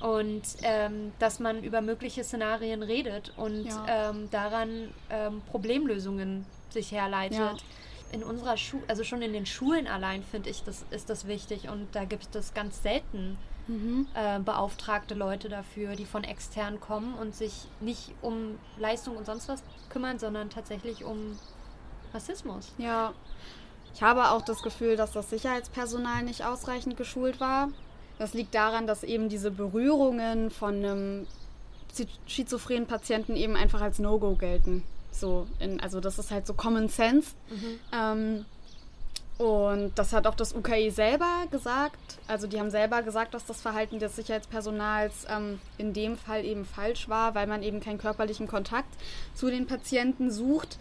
Und 0.01 0.43
ähm, 0.63 1.13
dass 1.19 1.41
man 1.41 1.65
über 1.65 1.81
mögliche 1.81 2.23
Szenarien 2.23 2.85
redet 2.85 3.33
und 3.37 3.65
ja. 3.65 4.11
ähm, 4.11 4.31
daran 4.31 4.95
ähm, 5.11 5.43
Problemlösungen 5.51 6.47
sich 6.71 6.93
herleitet. 6.93 7.39
Ja. 7.39 7.57
In 8.13 8.23
unserer 8.23 8.57
Schule, 8.57 8.85
also 8.89 9.05
schon 9.05 9.21
in 9.23 9.33
den 9.33 9.45
Schulen 9.45 9.87
allein, 9.87 10.23
finde 10.23 10.49
ich, 10.51 10.63
das 10.63 10.85
ist 10.91 11.11
das 11.11 11.27
wichtig. 11.27 11.69
Und 11.69 11.89
da 11.93 12.05
gibt 12.05 12.35
es 12.37 12.55
ganz 12.55 12.83
selten 12.83 13.37
mhm. 13.67 14.07
äh, 14.15 14.39
beauftragte 14.39 15.15
Leute 15.15 15.49
dafür, 15.49 15.95
die 15.95 16.07
von 16.07 16.25
extern 16.25 16.81
kommen 16.81 17.15
und 17.15 17.35
sich 17.35 17.67
nicht 17.81 18.15
um 18.23 18.59
Leistung 18.79 19.17
und 19.17 19.27
sonst 19.27 19.49
was 19.49 19.63
kümmern, 19.91 20.19
sondern 20.19 20.49
tatsächlich 20.49 21.05
um 21.05 21.39
Rassismus. 22.15 22.73
Ja. 22.79 23.13
Ich 23.95 24.03
habe 24.03 24.31
auch 24.31 24.43
das 24.43 24.63
Gefühl, 24.63 24.97
dass 24.97 25.13
das 25.13 25.31
Sicherheitspersonal 25.31 26.23
nicht 26.23 26.45
ausreichend 26.45 26.97
geschult 26.97 27.41
war. 27.41 27.69
Das 28.19 28.35
liegt 28.35 28.55
daran, 28.55 28.87
dass 28.87 29.05
eben 29.05 29.29
diese 29.29 29.51
Berührungen 29.51 30.51
von 30.51 30.75
einem 30.77 31.27
schizophrenen 32.27 32.87
Patienten 32.87 33.37
eben 33.37 33.57
einfach 33.57 33.81
als 33.81 33.99
No-Go 33.99 34.35
gelten. 34.35 34.83
So 35.11 35.47
in, 35.59 35.81
also 35.81 36.01
das 36.01 36.19
ist 36.19 36.31
halt 36.31 36.47
so 36.47 36.55
Common 36.55 36.89
Sense. 36.89 37.33
Mhm. 37.51 37.81
Ähm, 37.93 38.45
Und 39.39 39.93
das 39.95 40.13
hat 40.13 40.27
auch 40.27 40.35
das 40.35 40.53
UKE 40.53 40.91
selber 40.91 41.45
gesagt. 41.53 42.19
Also 42.27 42.49
die 42.49 42.59
haben 42.59 42.71
selber 42.71 43.03
gesagt, 43.03 43.35
dass 43.35 43.47
das 43.47 43.61
Verhalten 43.61 44.01
des 44.01 44.17
Sicherheitspersonals 44.17 45.27
ähm, 45.31 45.61
in 45.79 45.93
dem 45.93 46.17
Fall 46.17 46.45
eben 46.45 46.65
falsch 46.65 47.09
war, 47.09 47.37
weil 47.37 47.47
man 47.47 47.63
eben 47.63 47.79
keinen 47.79 47.99
körperlichen 47.99 48.49
Kontakt 48.49 48.93
zu 49.35 49.49
den 49.49 49.69
Patienten 49.69 50.33
sucht. 50.33 50.79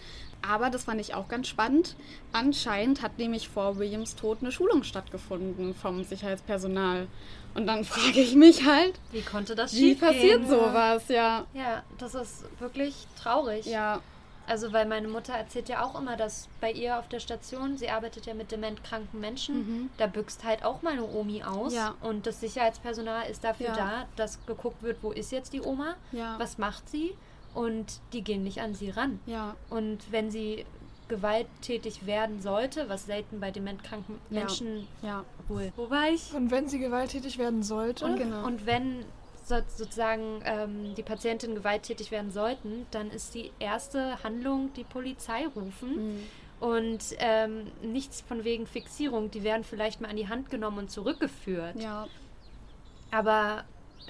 Aber 0.47 0.69
das 0.69 0.85
fand 0.85 1.01
ich 1.01 1.13
auch 1.13 1.27
ganz 1.27 1.47
spannend. 1.47 1.95
Anscheinend 2.31 3.01
hat 3.01 3.17
nämlich 3.17 3.49
vor 3.49 3.77
Williams 3.77 4.15
Tod 4.15 4.39
eine 4.41 4.51
Schulung 4.51 4.83
stattgefunden 4.83 5.75
vom 5.75 6.03
Sicherheitspersonal. 6.03 7.07
Und 7.53 7.67
dann 7.67 7.83
frage 7.85 8.21
ich 8.21 8.35
mich 8.35 8.65
halt, 8.65 8.93
wie 9.11 9.21
konnte 9.21 9.55
das 9.55 9.75
Wie 9.75 9.95
passiert 9.95 10.47
sowas, 10.47 11.07
ja. 11.09 11.45
Ja, 11.53 11.83
das 11.97 12.15
ist 12.15 12.45
wirklich 12.59 12.95
traurig. 13.21 13.65
Ja. 13.65 14.01
Also, 14.49 14.71
weil 14.71 14.85
meine 14.85 15.09
Mutter 15.09 15.33
erzählt 15.33 15.67
ja 15.67 15.83
auch 15.83 15.99
immer, 15.99 16.15
dass 16.15 16.47
bei 16.61 16.71
ihr 16.71 16.97
auf 16.97 17.09
der 17.09 17.19
Station, 17.19 17.77
sie 17.77 17.89
arbeitet 17.89 18.27
ja 18.27 18.33
mit 18.33 18.49
dementkranken 18.49 19.19
Menschen, 19.19 19.57
mhm. 19.57 19.89
da 19.97 20.07
büxt 20.07 20.45
halt 20.45 20.63
auch 20.63 20.81
meine 20.83 21.03
Omi 21.03 21.43
aus. 21.43 21.73
Ja. 21.73 21.95
Und 21.99 22.25
das 22.25 22.39
Sicherheitspersonal 22.39 23.29
ist 23.29 23.43
dafür 23.43 23.67
ja. 23.67 23.75
da, 23.75 24.05
dass 24.15 24.45
geguckt 24.45 24.81
wird, 24.83 24.99
wo 25.01 25.11
ist 25.11 25.33
jetzt 25.33 25.51
die 25.51 25.61
Oma, 25.61 25.95
ja. 26.13 26.35
was 26.39 26.57
macht 26.57 26.87
sie 26.89 27.13
und 27.57 28.01
die 28.13 28.23
gehen 28.23 28.43
nicht 28.43 28.61
an 28.61 28.75
sie 28.75 28.91
ran. 28.91 29.19
Ja. 29.25 29.55
Und 29.71 30.11
wenn 30.11 30.29
sie 30.29 30.63
gewalttätig 31.07 32.05
werden 32.05 32.39
sollte, 32.39 32.87
was 32.87 33.07
selten 33.07 33.39
bei 33.39 33.49
dementkranken 33.49 34.19
Menschen 34.29 34.87
ja. 35.01 35.25
wohl. 35.47 35.73
Wo 35.75 35.89
war 35.89 36.07
ich? 36.09 36.35
Und 36.35 36.51
wenn 36.51 36.69
sie 36.69 36.77
gewalttätig 36.77 37.39
werden 37.39 37.63
sollte. 37.63 38.05
Und, 38.05 38.17
genau. 38.17 38.45
und 38.45 38.67
wenn 38.67 39.05
sozusagen 39.43 40.41
ähm, 40.45 40.93
die 40.95 41.01
Patientin 41.01 41.55
gewalttätig 41.55 42.11
werden 42.11 42.29
sollten, 42.29 42.85
dann 42.91 43.09
ist 43.09 43.33
die 43.33 43.51
erste 43.57 44.21
Handlung 44.23 44.71
die 44.75 44.83
Polizei 44.83 45.47
rufen. 45.47 45.95
Mhm. 45.95 46.23
Und 46.59 47.05
ähm, 47.17 47.71
nichts 47.81 48.21
von 48.21 48.43
wegen 48.43 48.67
Fixierung. 48.67 49.31
Die 49.31 49.43
werden 49.43 49.63
vielleicht 49.63 49.99
mal 49.99 50.09
an 50.09 50.17
die 50.17 50.27
Hand 50.27 50.51
genommen 50.51 50.77
und 50.77 50.91
zurückgeführt. 50.91 51.81
Ja. 51.81 52.07
Aber 53.09 53.63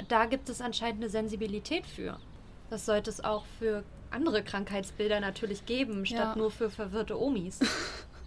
da 0.10 0.26
gibt 0.26 0.50
es 0.50 0.60
anscheinend 0.60 1.02
eine 1.02 1.10
Sensibilität 1.10 1.86
für. 1.86 2.20
Das 2.70 2.86
sollte 2.86 3.10
es 3.10 3.24
auch 3.24 3.46
für 3.60 3.84
andere 4.12 4.44
Krankheitsbilder 4.44 5.20
natürlich 5.20 5.66
geben, 5.66 6.06
statt 6.06 6.20
ja. 6.20 6.36
nur 6.36 6.52
für 6.52 6.70
verwirrte 6.70 7.20
Omis. 7.20 7.60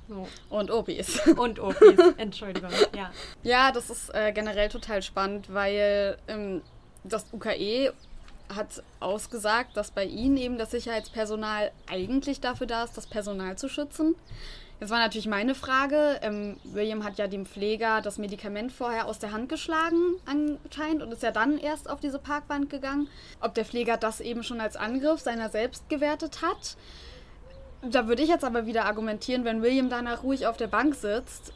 So. 0.08 0.26
Und 0.48 0.72
Opis. 0.72 1.24
Und 1.36 1.60
Opis, 1.60 1.96
Entschuldigung, 2.16 2.72
ja. 2.96 3.12
Ja, 3.44 3.70
das 3.70 3.90
ist 3.90 4.12
äh, 4.12 4.32
generell 4.32 4.68
total 4.68 5.02
spannend, 5.02 5.54
weil 5.54 6.18
ähm, 6.26 6.62
das 7.04 7.26
UKE 7.32 7.92
hat 8.52 8.82
ausgesagt, 8.98 9.76
dass 9.76 9.92
bei 9.92 10.04
ihnen 10.04 10.36
eben 10.36 10.58
das 10.58 10.72
Sicherheitspersonal 10.72 11.70
eigentlich 11.88 12.40
dafür 12.40 12.66
da 12.66 12.82
ist, 12.82 12.96
das 12.96 13.06
Personal 13.06 13.56
zu 13.56 13.68
schützen. 13.68 14.16
Jetzt 14.80 14.90
war 14.90 14.98
natürlich 14.98 15.28
meine 15.28 15.54
Frage. 15.54 16.18
Ähm, 16.22 16.56
William 16.64 17.04
hat 17.04 17.18
ja 17.18 17.26
dem 17.26 17.44
Pfleger 17.44 18.00
das 18.00 18.16
Medikament 18.16 18.72
vorher 18.72 19.06
aus 19.06 19.18
der 19.18 19.30
Hand 19.30 19.50
geschlagen, 19.50 20.16
anscheinend, 20.24 21.02
und 21.02 21.12
ist 21.12 21.22
ja 21.22 21.32
dann 21.32 21.58
erst 21.58 21.90
auf 21.90 22.00
diese 22.00 22.18
Parkbank 22.18 22.70
gegangen. 22.70 23.06
Ob 23.40 23.54
der 23.54 23.66
Pfleger 23.66 23.98
das 23.98 24.20
eben 24.20 24.42
schon 24.42 24.58
als 24.58 24.76
Angriff 24.76 25.20
seiner 25.20 25.50
selbst 25.50 25.90
gewertet 25.90 26.40
hat. 26.40 26.78
Da 27.82 28.08
würde 28.08 28.22
ich 28.22 28.28
jetzt 28.30 28.44
aber 28.44 28.64
wieder 28.64 28.86
argumentieren, 28.86 29.44
wenn 29.44 29.62
William 29.62 29.90
danach 29.90 30.22
ruhig 30.22 30.46
auf 30.46 30.56
der 30.56 30.66
Bank 30.66 30.94
sitzt 30.94 31.52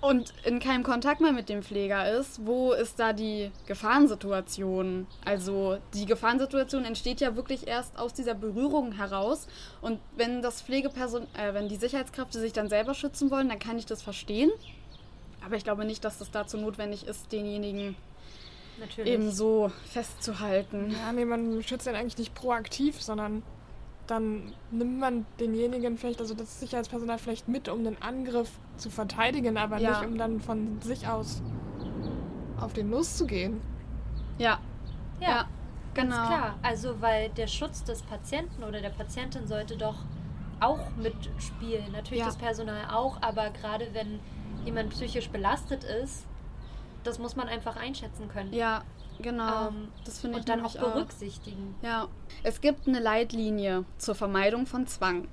und 0.00 0.34
in 0.44 0.60
keinem 0.60 0.82
Kontakt 0.82 1.20
mehr 1.20 1.32
mit 1.32 1.48
dem 1.48 1.62
Pfleger 1.62 2.10
ist, 2.18 2.44
wo 2.44 2.72
ist 2.72 2.98
da 2.98 3.12
die 3.12 3.50
Gefahrensituation? 3.66 5.06
Also 5.24 5.78
die 5.94 6.04
Gefahrensituation 6.04 6.84
entsteht 6.84 7.20
ja 7.20 7.34
wirklich 7.34 7.66
erst 7.66 7.98
aus 7.98 8.12
dieser 8.12 8.34
Berührung 8.34 8.92
heraus. 8.92 9.48
Und 9.80 9.98
wenn 10.14 10.42
das 10.42 10.60
Pflegeperson, 10.60 11.26
äh, 11.34 11.54
wenn 11.54 11.68
die 11.68 11.76
Sicherheitskräfte 11.76 12.38
sich 12.38 12.52
dann 12.52 12.68
selber 12.68 12.94
schützen 12.94 13.30
wollen, 13.30 13.48
dann 13.48 13.58
kann 13.58 13.78
ich 13.78 13.86
das 13.86 14.02
verstehen. 14.02 14.50
Aber 15.44 15.56
ich 15.56 15.64
glaube 15.64 15.84
nicht, 15.84 16.04
dass 16.04 16.18
das 16.18 16.30
dazu 16.30 16.58
notwendig 16.58 17.06
ist, 17.06 17.32
denjenigen 17.32 17.96
Natürlich. 18.78 19.12
eben 19.12 19.30
so 19.30 19.70
festzuhalten. 19.90 20.90
Ja, 20.90 21.12
nee, 21.12 21.24
man 21.24 21.62
schützt 21.62 21.86
ihn 21.86 21.94
eigentlich 21.94 22.18
nicht 22.18 22.34
proaktiv, 22.34 23.00
sondern 23.00 23.42
dann 24.06 24.52
nimmt 24.70 24.98
man 24.98 25.26
denjenigen 25.40 25.98
vielleicht, 25.98 26.20
also 26.20 26.34
das 26.34 26.60
Sicherheitspersonal 26.60 27.18
vielleicht 27.18 27.48
mit, 27.48 27.68
um 27.68 27.84
den 27.84 28.00
Angriff 28.00 28.50
zu 28.76 28.90
verteidigen, 28.90 29.56
aber 29.56 29.78
ja. 29.78 29.90
nicht 29.90 30.08
um 30.08 30.18
dann 30.18 30.40
von 30.40 30.80
sich 30.80 31.08
aus 31.08 31.42
auf 32.60 32.72
den 32.72 32.90
loszugehen. 32.90 33.60
Ja. 34.38 34.58
Ja, 35.20 35.28
ja 35.28 35.48
ganz 35.94 36.14
genau. 36.14 36.26
klar. 36.26 36.58
Also 36.62 37.00
weil 37.00 37.30
der 37.30 37.46
Schutz 37.46 37.84
des 37.84 38.02
Patienten 38.02 38.62
oder 38.62 38.80
der 38.80 38.90
Patientin 38.90 39.46
sollte 39.46 39.76
doch 39.76 39.96
auch 40.60 40.90
mitspielen. 40.96 41.92
Natürlich 41.92 42.20
ja. 42.20 42.26
das 42.26 42.36
Personal 42.36 42.88
auch, 42.92 43.20
aber 43.20 43.50
gerade 43.50 43.88
wenn 43.92 44.20
jemand 44.64 44.90
psychisch 44.90 45.28
belastet 45.30 45.84
ist, 45.84 46.26
das 47.04 47.18
muss 47.18 47.36
man 47.36 47.48
einfach 47.48 47.76
einschätzen 47.76 48.28
können. 48.28 48.52
Ja, 48.52 48.82
Genau. 49.20 49.68
Ähm, 49.68 49.88
das 50.04 50.20
finde 50.20 50.38
ich 50.38 50.42
Und 50.42 50.48
dann 50.48 50.64
auch 50.64 50.76
berücksichtigen. 50.76 51.74
Auch. 51.80 51.86
Ja. 51.86 52.08
Es 52.42 52.60
gibt 52.60 52.86
eine 52.86 53.00
Leitlinie 53.00 53.84
zur 53.98 54.14
Vermeidung 54.14 54.66
von 54.66 54.86
Zwang. 54.86 55.28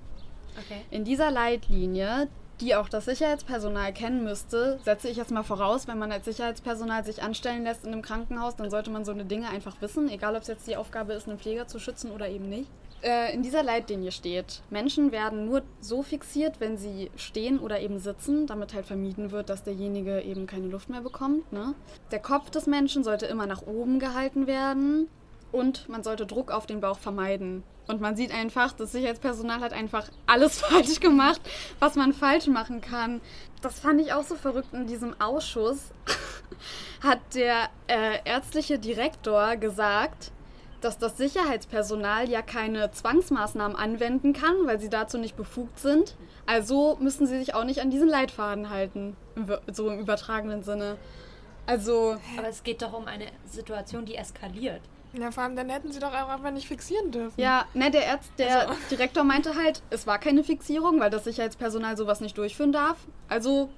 Okay. 0.57 0.81
In 0.91 1.03
dieser 1.03 1.31
Leitlinie, 1.31 2.27
die 2.61 2.75
auch 2.75 2.87
das 2.87 3.05
Sicherheitspersonal 3.05 3.93
kennen 3.93 4.23
müsste, 4.23 4.79
setze 4.83 5.09
ich 5.09 5.17
jetzt 5.17 5.31
mal 5.31 5.43
voraus, 5.43 5.87
wenn 5.87 5.97
man 5.97 6.11
als 6.11 6.25
Sicherheitspersonal 6.25 7.03
sich 7.03 7.23
anstellen 7.23 7.63
lässt 7.63 7.85
in 7.85 7.91
einem 7.91 8.01
Krankenhaus, 8.01 8.55
dann 8.55 8.69
sollte 8.69 8.91
man 8.91 9.03
so 9.03 9.11
eine 9.11 9.25
Dinge 9.25 9.49
einfach 9.49 9.81
wissen, 9.81 10.09
egal 10.09 10.35
ob 10.35 10.43
es 10.43 10.47
jetzt 10.47 10.67
die 10.67 10.77
Aufgabe 10.77 11.13
ist, 11.13 11.27
einen 11.27 11.39
Pfleger 11.39 11.67
zu 11.67 11.79
schützen 11.79 12.11
oder 12.11 12.29
eben 12.29 12.47
nicht. 12.47 12.69
Äh, 13.03 13.33
in 13.33 13.43
dieser 13.43 13.63
Leitlinie 13.63 14.13
steht, 14.13 14.61
Menschen 14.69 15.11
werden 15.11 15.45
nur 15.45 15.63
so 15.81 16.03
fixiert, 16.03 16.61
wenn 16.61 16.77
sie 16.77 17.11
stehen 17.17 17.59
oder 17.59 17.81
eben 17.81 17.99
sitzen, 17.99 18.47
damit 18.47 18.73
halt 18.73 18.85
vermieden 18.85 19.31
wird, 19.31 19.49
dass 19.49 19.63
derjenige 19.63 20.21
eben 20.21 20.47
keine 20.47 20.67
Luft 20.67 20.89
mehr 20.89 21.01
bekommt. 21.01 21.51
Ne? 21.51 21.75
Der 22.11 22.19
Kopf 22.19 22.49
des 22.49 22.65
Menschen 22.65 23.03
sollte 23.03 23.25
immer 23.25 23.45
nach 23.45 23.63
oben 23.63 23.99
gehalten 23.99 24.47
werden 24.47 25.09
und 25.51 25.89
man 25.89 26.01
sollte 26.01 26.25
Druck 26.25 26.49
auf 26.49 26.65
den 26.65 26.79
Bauch 26.79 26.97
vermeiden. 26.97 27.63
Und 27.87 27.99
man 27.99 28.15
sieht 28.15 28.33
einfach, 28.33 28.71
das 28.71 28.93
Sicherheitspersonal 28.93 29.59
hat 29.59 29.73
einfach 29.73 30.09
alles 30.25 30.59
falsch 30.61 31.01
gemacht, 31.01 31.41
was 31.79 31.95
man 31.95 32.13
falsch 32.13 32.47
machen 32.47 32.79
kann. 32.79 33.19
Das 33.61 33.81
fand 33.81 33.99
ich 33.99 34.13
auch 34.13 34.23
so 34.23 34.35
verrückt 34.35 34.73
in 34.73 34.87
diesem 34.87 35.19
Ausschuss. 35.19 35.91
hat 37.03 37.19
der 37.35 37.69
äh, 37.87 38.19
ärztliche 38.23 38.79
Direktor 38.79 39.57
gesagt, 39.57 40.31
dass 40.83 40.97
das 40.97 41.17
Sicherheitspersonal 41.17 42.29
ja 42.29 42.41
keine 42.41 42.91
Zwangsmaßnahmen 42.91 43.75
anwenden 43.75 44.33
kann, 44.33 44.55
weil 44.65 44.79
sie 44.79 44.89
dazu 44.89 45.17
nicht 45.17 45.35
befugt 45.35 45.79
sind. 45.79 46.15
Also 46.45 46.97
müssen 46.99 47.27
sie 47.27 47.39
sich 47.39 47.53
auch 47.55 47.63
nicht 47.63 47.81
an 47.81 47.89
diesen 47.89 48.09
Leitfaden 48.09 48.69
halten, 48.69 49.15
so 49.71 49.89
im 49.89 49.99
übertragenen 49.99 50.63
Sinne. 50.63 50.97
Also. 51.65 52.17
Aber 52.37 52.47
es 52.49 52.63
geht 52.63 52.81
doch 52.81 52.93
um 52.93 53.07
eine 53.07 53.27
Situation, 53.45 54.05
die 54.05 54.15
eskaliert. 54.15 54.81
Ja, 55.13 55.31
vor 55.31 55.43
allem 55.43 55.55
dann 55.55 55.69
hätten 55.69 55.91
sie 55.91 55.99
doch 55.99 56.11
einfach 56.11 56.51
nicht 56.51 56.67
fixieren 56.67 57.11
dürfen. 57.11 57.39
Ja, 57.39 57.65
ne, 57.73 57.91
der 57.91 58.11
Arzt, 58.11 58.31
der 58.37 58.69
also. 58.69 58.73
Direktor 58.89 59.23
meinte 59.23 59.55
halt, 59.55 59.83
es 59.91 60.07
war 60.07 60.17
keine 60.17 60.43
Fixierung, 60.43 60.99
weil 60.99 61.11
das 61.11 61.23
Sicherheitspersonal 61.23 61.95
sowas 61.97 62.19
nicht 62.19 62.37
durchführen 62.37 62.71
darf. 62.71 62.97
Also 63.29 63.69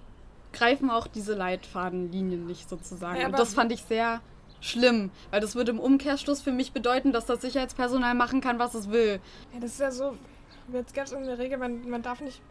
greifen 0.53 0.89
auch 0.89 1.07
diese 1.07 1.33
Leitfadenlinien 1.33 2.45
nicht 2.45 2.69
sozusagen. 2.69 3.19
Ja, 3.19 3.27
Und 3.27 3.37
das 3.37 3.53
fand 3.53 3.73
ich 3.73 3.81
sehr 3.83 4.21
schlimm, 4.61 5.11
weil 5.31 5.41
das 5.41 5.55
würde 5.55 5.71
im 5.71 5.79
Umkehrschluss 5.79 6.41
für 6.41 6.51
mich 6.51 6.71
bedeuten, 6.71 7.11
dass 7.11 7.25
das 7.25 7.41
Sicherheitspersonal 7.41 8.15
machen 8.15 8.41
kann, 8.41 8.59
was 8.59 8.73
es 8.73 8.89
will. 8.91 9.19
Ja, 9.53 9.59
das 9.59 9.71
ist 9.71 9.79
ja 9.79 9.91
so, 9.91 10.17
jetzt 10.71 10.93
gab 10.93 11.05
es 11.05 11.11
irgendeine 11.11 11.39
Regel, 11.39 11.57
man, 11.57 11.89
man 11.89 12.01
darf 12.01 12.21
nicht 12.21 12.41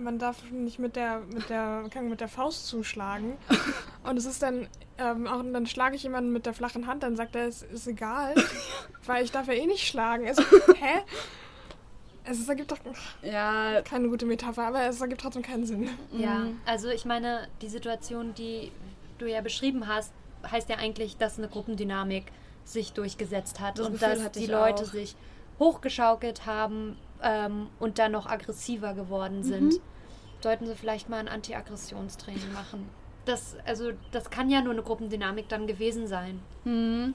man 0.00 0.20
darf 0.20 0.48
nicht 0.52 0.78
mit 0.78 0.94
der 0.94 1.22
mit 1.34 1.50
der 1.50 1.86
kann 1.90 2.08
mit 2.08 2.20
der 2.20 2.28
Faust 2.28 2.68
zuschlagen 2.68 3.36
und 4.04 4.16
es 4.16 4.26
ist 4.26 4.40
dann 4.40 4.68
ähm, 4.96 5.26
auch 5.26 5.42
dann 5.42 5.66
schlage 5.66 5.96
ich 5.96 6.04
jemanden 6.04 6.32
mit 6.32 6.46
der 6.46 6.54
flachen 6.54 6.86
Hand 6.86 7.02
dann 7.02 7.16
sagt 7.16 7.34
er 7.34 7.48
es 7.48 7.62
ist 7.62 7.88
egal 7.88 8.34
weil 9.06 9.24
ich 9.24 9.32
darf 9.32 9.48
ja 9.48 9.54
eh 9.54 9.66
nicht 9.66 9.88
schlagen 9.88 10.28
also 10.28 10.42
hä 10.76 11.02
es 12.30 12.48
ergibt 12.48 12.70
doch 12.70 12.78
ja. 13.22 13.80
keine 13.82 14.08
gute 14.08 14.26
Metapher, 14.26 14.64
aber 14.64 14.82
es 14.82 15.00
ergibt 15.00 15.22
trotzdem 15.22 15.42
keinen 15.42 15.64
Sinn. 15.64 15.88
Ja, 16.12 16.40
mhm. 16.40 16.60
also 16.66 16.88
ich 16.88 17.04
meine, 17.04 17.48
die 17.62 17.68
Situation, 17.68 18.34
die 18.34 18.70
du 19.18 19.26
ja 19.26 19.40
beschrieben 19.40 19.86
hast, 19.86 20.12
heißt 20.50 20.68
ja 20.68 20.76
eigentlich, 20.76 21.16
dass 21.16 21.38
eine 21.38 21.48
Gruppendynamik 21.48 22.24
sich 22.64 22.92
durchgesetzt 22.92 23.60
hat 23.60 23.78
das 23.78 23.86
und 23.86 23.92
Gefühl 23.94 24.22
dass 24.22 24.32
die 24.32 24.46
Leute 24.46 24.82
auch. 24.82 24.88
sich 24.88 25.16
hochgeschaukelt 25.58 26.46
haben 26.46 26.96
ähm, 27.22 27.68
und 27.78 27.98
dann 27.98 28.12
noch 28.12 28.26
aggressiver 28.26 28.94
geworden 28.94 29.42
sind. 29.42 29.74
Mhm. 29.74 29.80
Sollten 30.40 30.66
sie 30.66 30.74
vielleicht 30.74 31.08
mal 31.08 31.18
ein 31.18 31.28
Anti-Aggressionstraining 31.28 32.52
machen. 32.52 32.88
Das, 33.24 33.56
also, 33.66 33.90
das 34.12 34.30
kann 34.30 34.50
ja 34.50 34.62
nur 34.62 34.72
eine 34.72 34.82
Gruppendynamik 34.82 35.48
dann 35.48 35.66
gewesen 35.66 36.06
sein. 36.06 36.40
Mhm. 36.64 37.14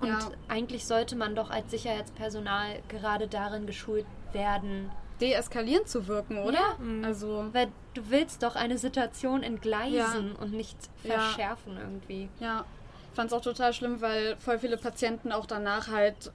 Und 0.00 0.08
ja. 0.08 0.30
eigentlich 0.48 0.86
sollte 0.86 1.16
man 1.16 1.34
doch 1.34 1.50
als 1.50 1.70
Sicherheitspersonal 1.70 2.82
gerade 2.88 3.28
darin 3.28 3.66
geschult 3.66 4.06
werden, 4.32 4.90
deeskalierend 5.20 5.88
zu 5.88 6.06
wirken, 6.06 6.38
oder? 6.38 6.58
Ja. 6.58 6.76
Mhm. 6.78 7.04
Also 7.04 7.46
weil 7.52 7.68
du 7.94 8.10
willst 8.10 8.42
doch 8.42 8.56
eine 8.56 8.78
Situation 8.78 9.42
entgleisen 9.42 10.34
ja. 10.34 10.42
und 10.42 10.52
nicht 10.52 10.76
verschärfen 11.02 11.74
ja. 11.74 11.80
irgendwie. 11.80 12.28
Ja. 12.40 12.64
Ich 13.10 13.16
fand 13.16 13.32
es 13.32 13.36
auch 13.36 13.42
total 13.42 13.72
schlimm, 13.72 14.00
weil 14.00 14.36
voll 14.36 14.58
viele 14.58 14.76
Patienten 14.76 15.32
auch 15.32 15.46
danach 15.46 15.88
halt 15.88 16.32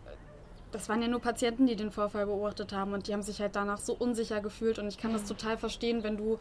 das 0.73 0.89
waren 0.89 1.01
ja 1.01 1.07
nur 1.07 1.21
Patienten, 1.21 1.67
die 1.67 1.75
den 1.75 1.91
Vorfall 1.91 2.25
beobachtet 2.25 2.73
haben 2.73 2.93
und 2.93 3.07
die 3.07 3.13
haben 3.13 3.21
sich 3.21 3.39
halt 3.39 3.55
danach 3.55 3.77
so 3.77 3.93
unsicher 3.93 4.41
gefühlt 4.41 4.79
und 4.79 4.87
ich 4.87 4.97
kann 4.97 5.13
das 5.13 5.23
total 5.23 5.57
verstehen, 5.57 6.03
wenn 6.03 6.17
du 6.17 6.39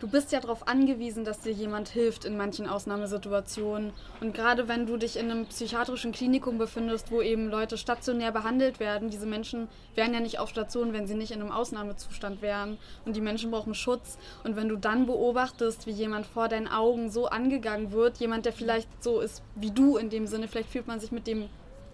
du 0.00 0.08
bist 0.08 0.32
ja 0.32 0.40
darauf 0.40 0.68
angewiesen, 0.68 1.24
dass 1.24 1.40
dir 1.40 1.52
jemand 1.52 1.88
hilft 1.88 2.24
in 2.24 2.36
manchen 2.36 2.68
Ausnahmesituationen. 2.68 3.92
Und 4.20 4.34
gerade 4.34 4.68
wenn 4.68 4.86
du 4.86 4.96
dich 4.96 5.16
in 5.16 5.30
einem 5.30 5.46
psychiatrischen 5.46 6.12
Klinikum 6.12 6.58
befindest, 6.58 7.10
wo 7.10 7.22
eben 7.22 7.48
Leute 7.48 7.78
stationär 7.78 8.32
behandelt 8.32 8.80
werden, 8.80 9.10
diese 9.10 9.26
Menschen 9.26 9.68
wären 9.94 10.14
ja 10.14 10.20
nicht 10.20 10.38
auf 10.38 10.50
Station, 10.50 10.92
wenn 10.92 11.06
sie 11.06 11.14
nicht 11.14 11.30
in 11.32 11.40
einem 11.40 11.52
Ausnahmezustand 11.52 12.42
wären. 12.42 12.78
Und 13.04 13.16
die 13.16 13.20
Menschen 13.20 13.50
brauchen 13.50 13.74
Schutz. 13.74 14.18
Und 14.42 14.56
wenn 14.56 14.68
du 14.68 14.76
dann 14.76 15.06
beobachtest, 15.06 15.86
wie 15.86 15.92
jemand 15.92 16.26
vor 16.26 16.48
deinen 16.48 16.68
Augen 16.68 17.10
so 17.10 17.26
angegangen 17.26 17.92
wird, 17.92 18.18
jemand, 18.18 18.44
der 18.44 18.52
vielleicht 18.52 18.88
so 19.02 19.20
ist 19.20 19.42
wie 19.54 19.70
du 19.70 19.96
in 19.96 20.10
dem 20.10 20.26
Sinne, 20.26 20.48
vielleicht 20.48 20.70
fühlt 20.70 20.86
man 20.86 21.00
sich 21.00 21.12
mit 21.12 21.26
dem 21.26 21.48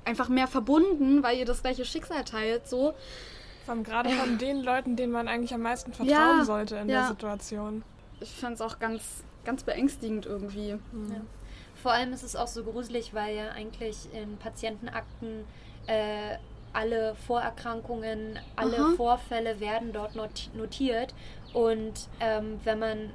einfach 0.04 0.28
mehr 0.28 0.46
verbunden, 0.46 1.22
weil 1.22 1.38
ihr 1.38 1.44
das 1.44 1.62
gleiche 1.62 1.84
Schicksal 1.84 2.24
teilt, 2.24 2.66
so. 2.68 2.94
Vor 3.66 3.82
gerade 3.82 4.10
von 4.22 4.38
den 4.38 4.62
Leuten, 4.62 4.96
denen 4.96 5.12
man 5.12 5.28
eigentlich 5.28 5.54
am 5.54 5.62
meisten 5.62 5.92
vertrauen 5.92 6.38
ja, 6.38 6.44
sollte 6.44 6.76
in 6.76 6.88
ja. 6.88 7.00
der 7.00 7.08
Situation 7.08 7.82
ich 8.20 8.30
fand 8.30 8.54
es 8.54 8.60
auch 8.60 8.78
ganz, 8.78 9.24
ganz 9.44 9.64
beängstigend 9.64 10.26
irgendwie. 10.26 10.74
Mhm. 10.92 11.12
Ja. 11.12 11.20
Vor 11.82 11.92
allem 11.92 12.12
ist 12.12 12.22
es 12.22 12.36
auch 12.36 12.46
so 12.46 12.62
gruselig, 12.62 13.14
weil 13.14 13.34
ja 13.34 13.48
eigentlich 13.50 13.96
in 14.12 14.36
Patientenakten 14.36 15.44
äh, 15.86 16.36
alle 16.72 17.14
Vorerkrankungen, 17.26 18.38
alle 18.54 18.78
Aha. 18.78 18.92
Vorfälle 18.96 19.58
werden 19.60 19.92
dort 19.92 20.14
not 20.14 20.50
notiert. 20.54 21.14
Und 21.54 22.08
ähm, 22.20 22.60
wenn 22.64 22.78
man, 22.78 23.10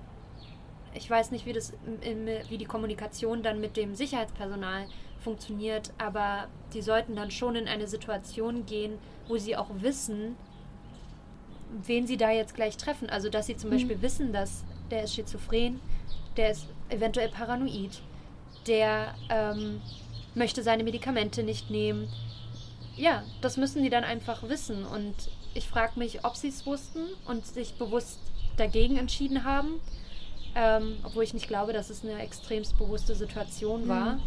ich 0.94 1.10
weiß 1.10 1.32
nicht, 1.32 1.46
wie, 1.46 1.54
das, 1.54 1.74
im, 2.02 2.28
wie 2.50 2.58
die 2.58 2.66
Kommunikation 2.66 3.44
dann 3.44 3.62
mit 3.62 3.78
dem 3.78 3.96
Sicherheitspersonal 3.96 4.88
funktioniert, 5.20 5.92
aber 5.98 6.48
die 6.74 6.82
sollten 6.82 7.16
dann 7.16 7.32
schon 7.32 7.56
in 7.56 7.68
eine 7.68 7.88
Situation 7.88 8.66
gehen, 8.66 8.98
wo 9.28 9.38
sie 9.38 9.56
auch 9.56 9.70
wissen, 9.80 10.36
wen 11.86 12.08
sie 12.08 12.18
da 12.18 12.32
jetzt 12.32 12.56
gleich 12.56 12.78
treffen. 12.78 13.10
Also 13.10 13.30
dass 13.30 13.48
sie 13.48 13.58
zum 13.58 13.70
mhm. 13.70 13.76
Beispiel 13.76 14.02
wissen, 14.02 14.34
dass 14.34 14.64
der 14.92 15.04
ist 15.04 15.16
schizophren, 15.16 15.80
der 16.38 16.52
ist 16.52 16.68
eventuell 16.90 17.30
paranoid, 17.30 18.02
der 18.68 19.16
ähm, 19.30 19.82
möchte 20.36 20.64
seine 20.64 20.84
Medikamente 20.84 21.44
nicht 21.44 21.70
nehmen. 21.70 22.08
Ja, 22.96 23.24
das 23.42 23.58
müssen 23.58 23.84
die 23.84 23.90
dann 23.90 24.04
einfach 24.04 24.44
wissen. 24.44 24.86
Und 24.86 25.16
ich 25.54 25.68
frage 25.68 26.00
mich, 26.00 26.24
ob 26.24 26.36
sie 26.36 26.50
es 26.50 26.66
wussten 26.66 27.06
und 27.26 27.46
sich 27.46 27.76
bewusst 27.76 28.20
dagegen 28.58 28.98
entschieden 28.98 29.44
haben. 29.44 29.80
Ähm, 30.56 30.98
obwohl 31.04 31.24
ich 31.24 31.34
nicht 31.34 31.48
glaube, 31.48 31.74
dass 31.74 31.90
es 31.90 32.04
eine 32.04 32.20
extremst 32.20 32.78
bewusste 32.78 33.16
Situation 33.16 33.88
war. 33.90 34.14
Mhm. 34.14 34.22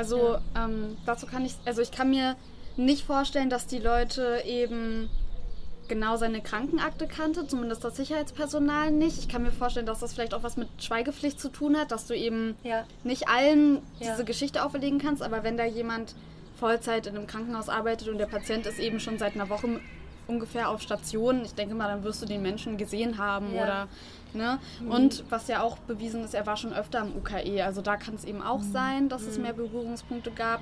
Also 0.00 0.38
ja. 0.54 0.64
ähm, 0.64 0.96
dazu 1.04 1.26
kann 1.26 1.44
ich, 1.44 1.54
also 1.66 1.82
ich 1.82 1.90
kann 1.90 2.08
mir 2.08 2.36
nicht 2.78 3.04
vorstellen, 3.04 3.50
dass 3.50 3.66
die 3.66 3.78
Leute 3.78 4.42
eben 4.46 5.10
genau 5.88 6.16
seine 6.16 6.40
Krankenakte 6.40 7.06
kannte, 7.06 7.46
zumindest 7.46 7.84
das 7.84 7.96
Sicherheitspersonal 7.96 8.92
nicht. 8.92 9.18
Ich 9.18 9.28
kann 9.28 9.42
mir 9.42 9.52
vorstellen, 9.52 9.84
dass 9.84 10.00
das 10.00 10.14
vielleicht 10.14 10.32
auch 10.32 10.42
was 10.42 10.56
mit 10.56 10.68
Schweigepflicht 10.78 11.38
zu 11.38 11.50
tun 11.50 11.76
hat, 11.76 11.90
dass 11.90 12.06
du 12.06 12.16
eben 12.16 12.56
ja. 12.62 12.84
nicht 13.04 13.28
allen 13.28 13.82
ja. 13.98 14.12
diese 14.12 14.24
Geschichte 14.24 14.64
auferlegen 14.64 14.98
kannst, 14.98 15.22
aber 15.22 15.42
wenn 15.44 15.58
da 15.58 15.66
jemand 15.66 16.14
Vollzeit 16.58 17.06
in 17.06 17.16
einem 17.16 17.26
Krankenhaus 17.26 17.68
arbeitet 17.68 18.08
und 18.08 18.16
der 18.16 18.26
Patient 18.26 18.64
ist 18.66 18.78
eben 18.78 19.00
schon 19.00 19.18
seit 19.18 19.34
einer 19.34 19.50
Woche 19.50 19.80
ungefähr 20.26 20.70
auf 20.70 20.80
Station, 20.80 21.44
ich 21.44 21.54
denke 21.54 21.74
mal, 21.74 21.88
dann 21.88 22.04
wirst 22.04 22.22
du 22.22 22.26
den 22.26 22.40
Menschen 22.40 22.78
gesehen 22.78 23.18
haben 23.18 23.54
ja. 23.54 23.62
oder 23.62 23.88
ne? 24.34 24.58
Mhm. 24.80 24.90
Und 24.90 25.24
was 25.30 25.48
ja 25.48 25.62
auch 25.62 25.78
bewiesen 25.78 26.24
ist, 26.24 26.34
er 26.34 26.46
war 26.46 26.56
schon 26.56 26.72
öfter 26.72 27.00
im 27.00 27.16
UKE, 27.16 27.64
also 27.64 27.82
da 27.82 27.96
kann 27.96 28.14
es 28.14 28.24
eben 28.24 28.42
auch 28.42 28.60
mhm. 28.60 28.72
sein, 28.72 29.08
dass 29.08 29.22
mhm. 29.22 29.28
es 29.28 29.38
mehr 29.38 29.52
Berührungspunkte 29.52 30.30
gab. 30.30 30.60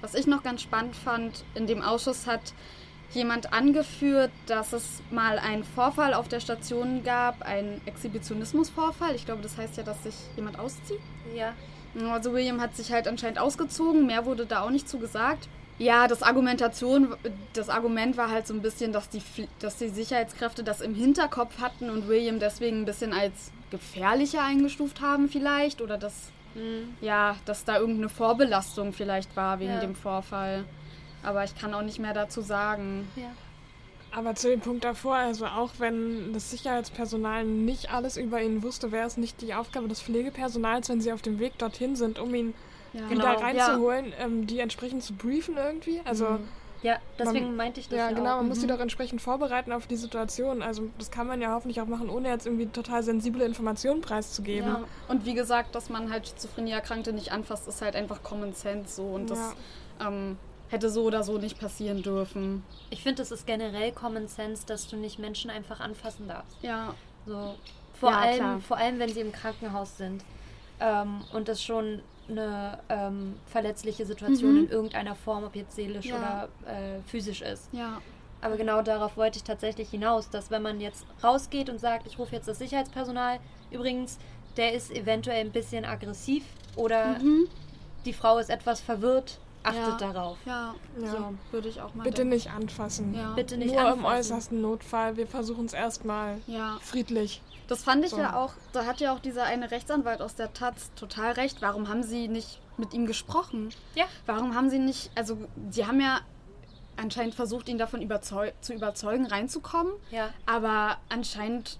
Was 0.00 0.14
ich 0.14 0.26
noch 0.26 0.42
ganz 0.42 0.62
spannend 0.62 0.94
fand, 0.94 1.44
in 1.54 1.66
dem 1.66 1.82
Ausschuss 1.82 2.26
hat 2.26 2.52
jemand 3.10 3.52
angeführt, 3.52 4.30
dass 4.46 4.72
es 4.72 5.02
mal 5.10 5.38
einen 5.38 5.64
Vorfall 5.64 6.14
auf 6.14 6.28
der 6.28 6.40
Station 6.40 7.02
gab, 7.02 7.42
einen 7.42 7.80
Exhibitionismusvorfall. 7.86 9.14
Ich 9.14 9.24
glaube, 9.24 9.42
das 9.42 9.56
heißt 9.56 9.76
ja, 9.76 9.82
dass 9.82 10.02
sich 10.02 10.14
jemand 10.36 10.58
auszieht. 10.58 11.00
Ja. 11.34 11.54
Also 12.10 12.32
William 12.32 12.60
hat 12.60 12.76
sich 12.76 12.92
halt 12.92 13.08
anscheinend 13.08 13.38
ausgezogen, 13.38 14.06
mehr 14.06 14.26
wurde 14.26 14.46
da 14.46 14.60
auch 14.60 14.70
nicht 14.70 14.88
zu 14.88 14.98
gesagt. 14.98 15.48
Ja, 15.78 16.08
das 16.08 16.22
Argumentation, 16.22 17.14
das 17.52 17.68
Argument 17.68 18.16
war 18.16 18.30
halt 18.30 18.46
so 18.48 18.54
ein 18.54 18.62
bisschen, 18.62 18.92
dass 18.92 19.08
die, 19.08 19.22
dass 19.60 19.76
die 19.76 19.88
Sicherheitskräfte 19.88 20.64
das 20.64 20.80
im 20.80 20.94
Hinterkopf 20.94 21.60
hatten 21.60 21.88
und 21.88 22.08
William 22.08 22.40
deswegen 22.40 22.82
ein 22.82 22.84
bisschen 22.84 23.12
als 23.12 23.52
gefährlicher 23.70 24.42
eingestuft 24.42 25.00
haben 25.00 25.28
vielleicht 25.28 25.80
oder 25.80 25.96
dass, 25.96 26.32
mhm. 26.54 26.96
ja, 27.00 27.36
dass 27.44 27.64
da 27.64 27.78
irgendeine 27.78 28.08
Vorbelastung 28.08 28.92
vielleicht 28.92 29.36
war 29.36 29.60
wegen 29.60 29.70
ja. 29.70 29.80
dem 29.80 29.94
Vorfall. 29.94 30.64
Aber 31.22 31.44
ich 31.44 31.56
kann 31.56 31.74
auch 31.74 31.82
nicht 31.82 32.00
mehr 32.00 32.14
dazu 32.14 32.40
sagen. 32.40 33.06
Ja. 33.14 33.30
Aber 34.10 34.34
zu 34.34 34.48
dem 34.48 34.60
Punkt 34.60 34.84
davor, 34.84 35.16
also 35.16 35.46
auch 35.46 35.72
wenn 35.78 36.32
das 36.32 36.50
Sicherheitspersonal 36.50 37.44
nicht 37.44 37.92
alles 37.92 38.16
über 38.16 38.40
ihn 38.40 38.62
wusste, 38.62 38.90
wäre 38.90 39.06
es 39.06 39.16
nicht 39.16 39.42
die 39.42 39.54
Aufgabe 39.54 39.86
des 39.86 40.00
Pflegepersonals, 40.00 40.88
wenn 40.88 41.00
sie 41.00 41.12
auf 41.12 41.22
dem 41.22 41.38
Weg 41.38 41.58
dorthin 41.58 41.94
sind, 41.94 42.18
um 42.18 42.34
ihn 42.34 42.54
ja. 42.98 43.08
genau. 43.08 43.34
reinzuholen, 43.34 44.10
ja. 44.10 44.24
ähm, 44.24 44.46
die 44.46 44.60
entsprechend 44.60 45.02
zu 45.02 45.14
briefen 45.14 45.56
irgendwie. 45.56 46.00
Also 46.04 46.26
mhm. 46.26 46.48
ja, 46.82 46.98
deswegen 47.18 47.46
man, 47.46 47.56
meinte 47.56 47.80
ich 47.80 47.88
das 47.88 47.98
ja. 47.98 48.10
Ja, 48.10 48.16
genau, 48.16 48.36
man 48.36 48.44
mhm. 48.44 48.48
muss 48.48 48.60
sie 48.60 48.66
doch 48.66 48.80
entsprechend 48.80 49.20
vorbereiten 49.20 49.72
auf 49.72 49.86
die 49.86 49.96
Situation. 49.96 50.62
Also 50.62 50.90
das 50.98 51.10
kann 51.10 51.26
man 51.26 51.40
ja 51.40 51.52
hoffentlich 51.52 51.80
auch 51.80 51.86
machen, 51.86 52.10
ohne 52.10 52.28
jetzt 52.28 52.46
irgendwie 52.46 52.66
total 52.66 53.02
sensible 53.02 53.44
Informationen 53.44 54.00
preiszugeben. 54.00 54.68
Ja. 54.68 54.84
Und 55.08 55.24
wie 55.24 55.34
gesagt, 55.34 55.74
dass 55.74 55.88
man 55.90 56.10
halt 56.10 56.28
Schizophrenie-Erkrankte 56.28 57.12
nicht 57.12 57.32
anfasst, 57.32 57.68
ist 57.68 57.82
halt 57.82 57.96
einfach 57.96 58.22
Common 58.22 58.52
Sense 58.52 58.94
so 58.94 59.04
und 59.04 59.30
das 59.30 59.54
ähm, 60.00 60.36
hätte 60.68 60.90
so 60.90 61.04
oder 61.04 61.22
so 61.22 61.38
nicht 61.38 61.58
passieren 61.58 62.02
dürfen. 62.02 62.62
Ich 62.90 63.02
finde, 63.02 63.22
es 63.22 63.30
ist 63.30 63.46
generell 63.46 63.92
Common 63.92 64.28
Sense, 64.28 64.66
dass 64.66 64.88
du 64.88 64.96
nicht 64.96 65.18
Menschen 65.18 65.50
einfach 65.50 65.80
anfassen 65.80 66.28
darfst. 66.28 66.56
Ja. 66.62 66.94
So, 67.26 67.54
vor, 67.94 68.10
ja, 68.10 68.18
allem, 68.18 68.60
vor 68.60 68.76
allem, 68.76 68.98
wenn 68.98 69.12
sie 69.12 69.20
im 69.20 69.32
Krankenhaus 69.32 69.96
sind 69.96 70.24
ähm, 70.80 71.20
und 71.32 71.48
das 71.48 71.62
schon 71.62 72.00
eine 72.28 72.78
ähm, 72.88 73.34
verletzliche 73.46 74.04
Situation 74.06 74.52
mhm. 74.52 74.64
in 74.64 74.70
irgendeiner 74.70 75.14
Form, 75.14 75.44
ob 75.44 75.56
jetzt 75.56 75.76
seelisch 75.76 76.06
ja. 76.06 76.16
oder 76.16 76.48
äh, 76.70 77.00
physisch 77.06 77.42
ist. 77.42 77.68
Ja. 77.72 78.00
Aber 78.40 78.56
genau 78.56 78.82
darauf 78.82 79.16
wollte 79.16 79.38
ich 79.38 79.44
tatsächlich 79.44 79.90
hinaus, 79.90 80.30
dass 80.30 80.50
wenn 80.50 80.62
man 80.62 80.80
jetzt 80.80 81.04
rausgeht 81.22 81.68
und 81.68 81.80
sagt, 81.80 82.06
ich 82.06 82.18
rufe 82.18 82.34
jetzt 82.34 82.46
das 82.46 82.58
Sicherheitspersonal, 82.58 83.40
übrigens, 83.70 84.18
der 84.56 84.74
ist 84.74 84.90
eventuell 84.90 85.40
ein 85.40 85.52
bisschen 85.52 85.84
aggressiv 85.84 86.44
oder 86.76 87.18
mhm. 87.18 87.48
die 88.04 88.12
Frau 88.12 88.38
ist 88.38 88.50
etwas 88.50 88.80
verwirrt 88.80 89.40
Achtet 89.62 90.00
ja. 90.00 90.12
darauf. 90.12 90.38
Ja, 90.46 90.74
ja. 91.00 91.10
So, 91.10 91.34
würde 91.50 91.68
ich 91.68 91.80
auch 91.80 91.94
mal. 91.94 92.04
Bitte 92.04 92.18
denken. 92.18 92.34
nicht 92.34 92.50
anfassen. 92.50 93.14
Ja. 93.14 93.32
Bitte 93.34 93.56
nicht 93.56 93.72
Nur 93.72 93.80
anfassen. 93.80 93.98
im 93.98 94.04
äußersten 94.06 94.60
Notfall. 94.60 95.16
Wir 95.16 95.26
versuchen 95.26 95.66
es 95.66 95.72
erstmal 95.72 96.38
ja. 96.46 96.78
friedlich. 96.80 97.42
Das 97.68 97.84
fand 97.84 98.04
ich 98.04 98.10
so. 98.10 98.18
ja 98.18 98.34
auch, 98.36 98.54
da 98.72 98.86
hat 98.86 99.00
ja 99.00 99.14
auch 99.14 99.20
dieser 99.20 99.44
eine 99.44 99.70
Rechtsanwalt 99.70 100.20
aus 100.20 100.34
der 100.34 100.52
Taz 100.52 100.90
total 100.96 101.32
recht. 101.32 101.60
Warum 101.60 101.88
haben 101.88 102.02
sie 102.02 102.26
nicht 102.26 102.60
mit 102.78 102.94
ihm 102.94 103.06
gesprochen? 103.06 103.70
Ja. 103.94 104.06
Warum 104.26 104.54
haben 104.54 104.70
sie 104.70 104.78
nicht, 104.78 105.10
also 105.14 105.38
sie 105.70 105.86
haben 105.86 106.00
ja 106.00 106.20
anscheinend 106.96 107.34
versucht, 107.34 107.68
ihn 107.68 107.78
davon 107.78 108.02
überzeug 108.02 108.54
zu 108.60 108.72
überzeugen, 108.72 109.26
reinzukommen. 109.26 109.92
Ja. 110.10 110.30
Aber 110.46 110.96
anscheinend 111.08 111.78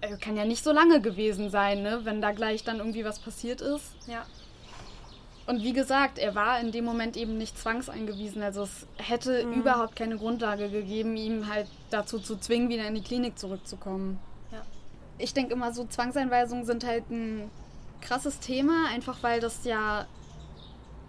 äh, 0.00 0.16
kann 0.16 0.36
ja 0.36 0.44
nicht 0.44 0.62
so 0.62 0.72
lange 0.72 1.00
gewesen 1.00 1.50
sein, 1.50 1.82
ne, 1.82 2.00
wenn 2.04 2.20
da 2.20 2.32
gleich 2.32 2.64
dann 2.64 2.78
irgendwie 2.78 3.04
was 3.04 3.18
passiert 3.18 3.60
ist. 3.60 3.96
Ja. 4.06 4.24
Und 5.46 5.62
wie 5.62 5.72
gesagt, 5.72 6.18
er 6.18 6.34
war 6.34 6.60
in 6.60 6.70
dem 6.70 6.84
Moment 6.84 7.16
eben 7.16 7.36
nicht 7.36 7.58
zwangseingewiesen. 7.58 8.42
Also 8.42 8.62
es 8.62 8.86
hätte 8.96 9.44
mhm. 9.44 9.54
überhaupt 9.54 9.96
keine 9.96 10.16
Grundlage 10.16 10.70
gegeben, 10.70 11.16
ihm 11.16 11.48
halt 11.48 11.66
dazu 11.90 12.20
zu 12.20 12.36
zwingen, 12.36 12.68
wieder 12.68 12.86
in 12.86 12.94
die 12.94 13.02
Klinik 13.02 13.38
zurückzukommen. 13.38 14.20
Ja. 14.52 14.62
Ich 15.18 15.34
denke 15.34 15.54
immer, 15.54 15.72
so 15.72 15.84
Zwangseinweisungen 15.84 16.64
sind 16.64 16.84
halt 16.84 17.10
ein 17.10 17.50
krasses 18.00 18.40
Thema, 18.40 18.88
einfach 18.92 19.22
weil 19.22 19.40
das 19.40 19.64
ja 19.64 20.06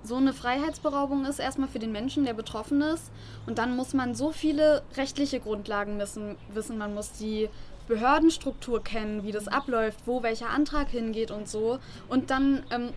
so 0.04 0.18
eine 0.18 0.34
Freiheitsberaubung 0.34 1.26
ist, 1.26 1.40
erstmal 1.40 1.70
für 1.70 1.80
den 1.80 1.92
Menschen, 1.92 2.26
der 2.26 2.34
betroffen 2.34 2.82
ist. 2.82 3.10
Und 3.48 3.58
dann 3.58 3.76
muss 3.76 3.94
man 3.94 4.16
so 4.16 4.32
viele 4.32 4.84
rechtliche 4.96 5.40
Grundlagen 5.40 5.98
wissen. 6.00 6.36
wissen. 6.54 6.78
Man 6.78 6.94
muss 6.94 7.14
die 7.14 7.50
Behördenstruktur 7.88 8.84
kennen, 8.84 9.24
wie 9.24 9.32
das 9.32 9.48
abläuft, 9.48 10.00
wo 10.06 10.24
welcher 10.24 10.50
Antrag 10.50 10.90
hingeht 10.90 11.32
und 11.32 11.48
so. 11.48 11.80
Und 12.10 12.30
dann 12.30 12.64
ähm, 12.72 12.90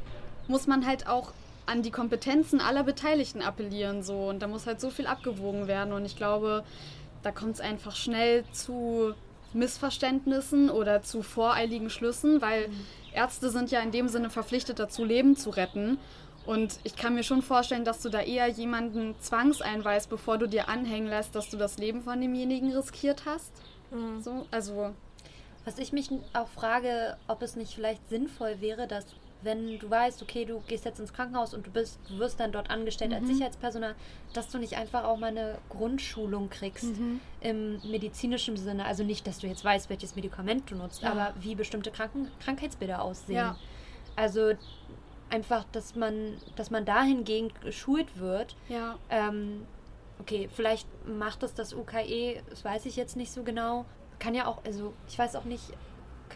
muss 0.48 0.66
man 0.66 0.86
halt 0.86 1.09
auch 1.09 1.32
an 1.66 1.82
die 1.82 1.90
Kompetenzen 1.90 2.61
aller 2.61 2.84
Beteiligten 2.84 3.42
appellieren 3.42 4.02
so 4.02 4.28
und 4.28 4.40
da 4.40 4.46
muss 4.46 4.66
halt 4.66 4.80
so 4.80 4.90
viel 4.90 5.09
abgewogen 5.09 5.66
werden 5.66 5.92
und 5.92 6.04
ich 6.04 6.16
glaube, 6.16 6.62
da 7.24 7.32
kommt 7.32 7.54
es 7.54 7.61
einfach 7.61 7.96
schnell 7.96 8.44
zu 8.52 9.14
Missverständnissen 9.57 10.70
oder 10.70 11.02
zu 11.02 11.22
voreiligen 11.22 11.90
Schlüssen, 11.90 12.40
weil 12.40 12.68
mhm. 12.68 12.86
Ärzte 13.12 13.50
sind 13.50 13.70
ja 13.70 13.80
in 13.80 13.90
dem 13.90 14.09
Sinne 14.09 14.30
verpflichtet 14.30 14.78
dazu, 14.78 15.04
Leben 15.04 15.36
zu 15.36 15.50
retten. 15.50 15.98
Und 16.44 16.78
ich 16.84 16.94
kann 16.94 17.14
mir 17.14 17.24
schon 17.24 17.42
vorstellen, 17.42 17.84
dass 17.84 18.02
du 18.02 18.09
da 18.09 18.20
eher 18.20 18.46
jemanden 18.46 19.16
zwangseinweist, 19.20 20.09
bevor 20.09 20.38
du 20.38 20.46
dir 20.46 20.68
anhängen 20.68 21.09
lässt, 21.09 21.34
dass 21.34 21.50
du 21.50 21.57
das 21.57 21.78
Leben 21.78 22.02
von 22.02 22.20
demjenigen 22.20 22.72
riskiert 22.72 23.22
hast. 23.26 23.52
Mhm. 23.90 24.22
So, 24.22 24.46
also. 24.50 24.94
Was 25.64 25.78
ich 25.78 25.92
mich 25.92 26.11
auch 26.32 26.46
frage, 26.46 27.16
ob 27.26 27.42
es 27.42 27.57
nicht 27.57 27.74
vielleicht 27.74 28.09
sinnvoll 28.09 28.61
wäre, 28.61 28.86
dass 28.86 29.04
wenn 29.43 29.78
du 29.78 29.91
weißt, 29.91 30.22
okay, 30.22 30.45
du 30.45 30.61
gehst 30.66 30.84
jetzt 30.84 30.99
ins 30.99 31.12
Krankenhaus 31.12 31.55
und 31.55 31.66
du 31.66 31.70
bist, 31.70 31.99
du 32.09 32.18
wirst 32.18 32.41
dann 32.41 32.53
dort 32.53 32.70
angestellt 32.70 33.11
mhm. 33.11 33.18
als 33.18 33.26
Sicherheitspersonal, 33.28 33.95
dass 34.32 34.51
du 34.51 34.59
nicht 34.59 34.76
einfach 34.76 35.05
auch 35.05 35.18
mal 35.18 35.28
eine 35.28 35.59
Grundschulung 35.68 36.51
kriegst 36.51 36.99
mhm. 36.99 37.20
im 37.41 37.80
medizinischen 37.91 38.57
Sinne. 38.57 38.84
Also 38.84 39.05
nicht, 39.05 39.26
dass 39.26 39.39
du 39.39 39.47
jetzt 39.47 39.64
weißt, 39.64 39.91
welches 39.91 40.16
Medikament 40.16 40.70
du 40.70 40.74
nutzt, 40.74 41.03
ja. 41.03 41.12
aber 41.12 41.34
wie 41.41 41.55
bestimmte 41.55 41.91
Kranken 41.91 42.30
Krankheitsbilder 42.41 43.03
aussehen. 43.03 43.37
Ja. 43.37 43.57
Also 44.16 44.53
einfach, 45.30 45.64
dass 45.72 45.95
man, 45.95 46.37
dass 46.57 46.70
man 46.70 46.84
dahingehend 46.84 47.61
geschult 47.61 48.18
wird. 48.18 48.57
Ja. 48.68 48.99
Ähm, 49.11 49.66
okay, 50.20 50.49
vielleicht 50.53 50.89
macht 51.07 51.43
das 51.43 51.55
das 51.55 51.74
UKE, 51.74 52.43
das 52.51 52.64
weiß 52.64 52.87
ich 52.87 52.97
jetzt 52.97 53.16
nicht 53.16 53.32
so 53.32 53.43
genau. 53.43 53.84
Kann 54.18 54.34
ja 54.34 54.47
auch, 54.47 54.64
also 54.64 54.95
ich 55.09 55.18
weiß 55.18 55.37
auch 55.37 55.45
nicht, 55.45 55.64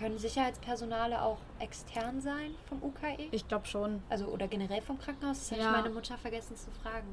können 0.00 0.18
Sicherheitspersonale 0.18 1.22
auch 1.22 1.38
extern 1.58 2.20
sein 2.20 2.54
vom 2.68 2.82
UKE? 2.82 3.28
Ich 3.30 3.46
glaube 3.46 3.66
schon. 3.66 4.02
Also 4.08 4.26
oder 4.26 4.48
generell 4.48 4.80
vom 4.80 4.98
Krankenhaus? 4.98 5.48
Das 5.48 5.58
ja. 5.58 5.64
habe 5.66 5.76
ich 5.76 5.82
meine 5.84 5.94
Mutter 5.94 6.16
vergessen 6.16 6.56
zu 6.56 6.70
fragen, 6.82 7.06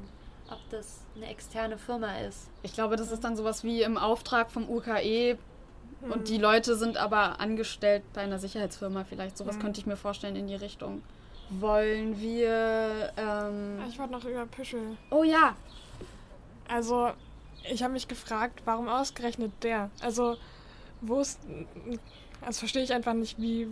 ob 0.50 0.58
das 0.70 1.02
eine 1.14 1.28
externe 1.28 1.76
Firma 1.76 2.18
ist. 2.18 2.48
Ich 2.62 2.72
glaube, 2.72 2.96
das 2.96 3.12
ist 3.12 3.22
dann 3.22 3.36
sowas 3.36 3.62
wie 3.62 3.82
im 3.82 3.98
Auftrag 3.98 4.50
vom 4.50 4.68
UKE 4.68 5.36
hm. 6.00 6.12
und 6.12 6.28
die 6.28 6.38
Leute 6.38 6.76
sind 6.76 6.96
aber 6.96 7.40
angestellt 7.40 8.02
bei 8.14 8.22
einer 8.22 8.38
Sicherheitsfirma 8.38 9.04
vielleicht. 9.04 9.36
Sowas 9.36 9.56
hm. 9.56 9.62
könnte 9.62 9.80
ich 9.80 9.86
mir 9.86 9.96
vorstellen 9.96 10.36
in 10.36 10.46
die 10.46 10.56
Richtung. 10.56 11.02
Wollen 11.50 12.18
wir. 12.20 13.12
Ähm 13.16 13.82
ich 13.88 13.98
wollte 13.98 14.12
noch 14.12 14.24
über 14.24 14.46
Püschel. 14.46 14.96
Oh 15.10 15.24
ja. 15.24 15.56
Also, 16.68 17.12
ich 17.70 17.82
habe 17.82 17.94
mich 17.94 18.08
gefragt, 18.08 18.62
warum 18.66 18.88
ausgerechnet 18.88 19.52
der? 19.62 19.90
Also, 20.02 20.36
wo 21.00 21.20
ist 21.20 21.40
das 22.46 22.58
verstehe 22.58 22.82
ich 22.82 22.92
einfach 22.92 23.14
nicht, 23.14 23.40
wie, 23.40 23.68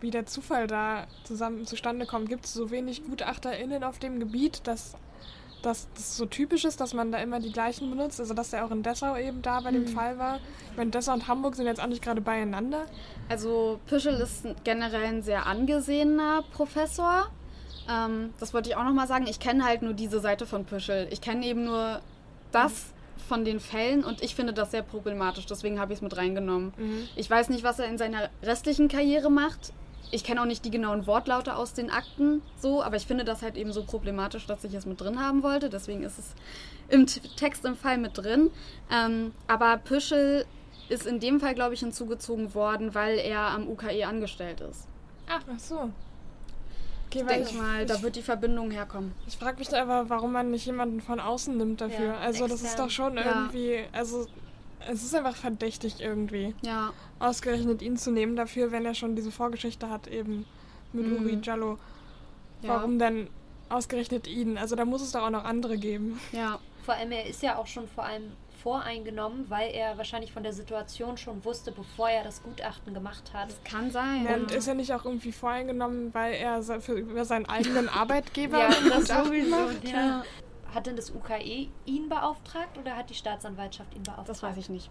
wie 0.00 0.10
der 0.10 0.26
Zufall 0.26 0.66
da 0.66 1.06
zusammen 1.24 1.66
zustande 1.66 2.06
kommt. 2.06 2.28
Gibt 2.28 2.44
es 2.44 2.54
so 2.54 2.70
wenig 2.70 3.04
GutachterInnen 3.04 3.84
auf 3.84 3.98
dem 3.98 4.20
Gebiet, 4.20 4.62
dass, 4.64 4.94
dass 5.62 5.88
das 5.94 6.16
so 6.16 6.26
typisch 6.26 6.64
ist, 6.64 6.80
dass 6.80 6.94
man 6.94 7.10
da 7.10 7.18
immer 7.18 7.40
die 7.40 7.52
gleichen 7.52 7.90
benutzt? 7.90 8.20
Also, 8.20 8.32
dass 8.32 8.50
der 8.50 8.64
auch 8.64 8.70
in 8.70 8.82
Dessau 8.82 9.16
eben 9.16 9.42
da 9.42 9.60
bei 9.60 9.72
dem 9.72 9.82
mhm. 9.82 9.88
Fall 9.88 10.18
war. 10.18 10.40
Ich 10.70 10.76
meine, 10.76 10.90
Dessau 10.90 11.12
und 11.12 11.26
Hamburg 11.28 11.56
sind 11.56 11.66
jetzt 11.66 11.80
auch 11.80 11.88
nicht 11.88 12.02
gerade 12.02 12.20
beieinander. 12.20 12.86
Also, 13.28 13.80
Püschel 13.86 14.14
ist 14.14 14.46
generell 14.64 15.04
ein 15.04 15.22
sehr 15.22 15.46
angesehener 15.46 16.42
Professor. 16.52 17.26
Ähm, 17.90 18.32
das 18.38 18.54
wollte 18.54 18.68
ich 18.70 18.76
auch 18.76 18.84
nochmal 18.84 19.08
sagen. 19.08 19.26
Ich 19.26 19.40
kenne 19.40 19.64
halt 19.64 19.82
nur 19.82 19.94
diese 19.94 20.20
Seite 20.20 20.46
von 20.46 20.64
Püschel. 20.64 21.08
Ich 21.10 21.20
kenne 21.20 21.44
eben 21.44 21.64
nur 21.64 22.00
das 22.52 22.92
von 23.28 23.44
den 23.44 23.60
Fällen 23.60 24.04
und 24.04 24.22
ich 24.22 24.34
finde 24.34 24.52
das 24.52 24.70
sehr 24.70 24.82
problematisch, 24.82 25.46
deswegen 25.46 25.80
habe 25.80 25.92
ich 25.92 25.98
es 25.98 26.02
mit 26.02 26.16
reingenommen. 26.16 26.72
Mhm. 26.76 27.08
Ich 27.16 27.28
weiß 27.28 27.48
nicht, 27.48 27.64
was 27.64 27.78
er 27.78 27.86
in 27.86 27.98
seiner 27.98 28.30
restlichen 28.42 28.88
Karriere 28.88 29.30
macht. 29.30 29.72
Ich 30.12 30.22
kenne 30.22 30.40
auch 30.40 30.46
nicht 30.46 30.64
die 30.64 30.70
genauen 30.70 31.06
Wortlaute 31.06 31.56
aus 31.56 31.74
den 31.74 31.90
Akten 31.90 32.40
so, 32.56 32.82
aber 32.82 32.96
ich 32.96 33.06
finde 33.06 33.24
das 33.24 33.42
halt 33.42 33.56
eben 33.56 33.72
so 33.72 33.82
problematisch, 33.82 34.46
dass 34.46 34.62
ich 34.62 34.72
es 34.74 34.86
mit 34.86 35.00
drin 35.00 35.20
haben 35.20 35.42
wollte. 35.42 35.68
Deswegen 35.68 36.04
ist 36.04 36.18
es 36.18 36.34
im 36.88 37.06
Text 37.06 37.64
im 37.64 37.76
Fall 37.76 37.98
mit 37.98 38.16
drin. 38.16 38.50
Ähm, 38.90 39.32
aber 39.48 39.78
Püschel 39.78 40.46
ist 40.88 41.06
in 41.06 41.18
dem 41.18 41.40
Fall, 41.40 41.54
glaube 41.54 41.74
ich, 41.74 41.80
hinzugezogen 41.80 42.54
worden, 42.54 42.94
weil 42.94 43.18
er 43.18 43.40
am 43.40 43.68
UKE 43.68 44.06
angestellt 44.06 44.60
ist. 44.60 44.86
Ach, 45.28 45.42
ach 45.52 45.58
so. 45.58 45.90
Okay, 47.06 47.24
denke 47.24 47.48
ich 47.50 47.54
mal, 47.54 47.86
da 47.86 48.02
wird 48.02 48.16
die 48.16 48.22
Verbindung 48.22 48.70
herkommen. 48.70 49.12
Ich 49.26 49.36
frage 49.36 49.58
mich 49.58 49.68
da 49.68 49.80
aber, 49.80 50.10
warum 50.10 50.32
man 50.32 50.50
nicht 50.50 50.66
jemanden 50.66 51.00
von 51.00 51.20
außen 51.20 51.56
nimmt 51.56 51.80
dafür. 51.80 52.06
Ja, 52.06 52.18
also 52.18 52.44
extern. 52.44 52.50
das 52.50 52.62
ist 52.62 52.78
doch 52.78 52.90
schon 52.90 53.16
irgendwie, 53.16 53.84
also 53.92 54.26
es 54.88 55.02
ist 55.02 55.14
einfach 55.14 55.36
verdächtig 55.36 56.00
irgendwie. 56.00 56.54
Ja. 56.62 56.92
Ausgerechnet 57.18 57.82
ihn 57.82 57.96
zu 57.96 58.10
nehmen 58.10 58.36
dafür, 58.36 58.72
wenn 58.72 58.84
er 58.84 58.94
schon 58.94 59.16
diese 59.16 59.30
Vorgeschichte 59.30 59.88
hat 59.88 60.08
eben 60.08 60.46
mit 60.92 61.06
mhm. 61.06 61.24
Uri 61.24 61.38
Jallo. 61.42 61.78
Warum 62.62 62.98
ja. 62.98 63.10
denn 63.10 63.28
ausgerechnet 63.68 64.26
ihn? 64.26 64.58
Also 64.58 64.76
da 64.76 64.84
muss 64.84 65.02
es 65.02 65.12
doch 65.12 65.22
auch 65.22 65.30
noch 65.30 65.44
andere 65.44 65.78
geben. 65.78 66.20
Ja. 66.32 66.58
Vor 66.84 66.94
allem, 66.94 67.10
er 67.10 67.26
ist 67.26 67.42
ja 67.42 67.56
auch 67.56 67.66
schon 67.66 67.88
vor 67.88 68.04
allem 68.04 68.32
voreingenommen, 68.66 69.48
weil 69.48 69.70
er 69.70 69.96
wahrscheinlich 69.96 70.32
von 70.32 70.42
der 70.42 70.52
Situation 70.52 71.16
schon 71.16 71.44
wusste, 71.44 71.70
bevor 71.70 72.10
er 72.10 72.24
das 72.24 72.42
Gutachten 72.42 72.94
gemacht 72.94 73.32
hat. 73.32 73.48
Das 73.48 73.62
kann 73.62 73.92
sein. 73.92 74.24
Ja, 74.24 74.34
und 74.34 74.50
ist 74.50 74.66
er 74.66 74.74
nicht 74.74 74.92
auch 74.92 75.04
irgendwie 75.04 75.30
voreingenommen, 75.30 76.12
weil 76.12 76.34
er 76.34 76.60
für, 76.80 76.94
über 76.94 77.24
seinen 77.24 77.46
eigenen 77.46 77.88
Arbeitgeber 78.02 78.58
ja, 78.58 78.70
das 78.88 79.06
sowieso, 79.06 79.50
macht? 79.50 79.88
Ja. 79.88 80.24
Hat 80.74 80.88
denn 80.88 80.96
das 80.96 81.12
UKE 81.12 81.68
ihn 81.84 82.08
beauftragt 82.08 82.76
oder 82.76 82.96
hat 82.96 83.08
die 83.08 83.14
Staatsanwaltschaft 83.14 83.94
ihn 83.94 84.02
beauftragt? 84.02 84.30
Das 84.30 84.42
weiß 84.42 84.56
ich 84.56 84.68
nicht. 84.68 84.90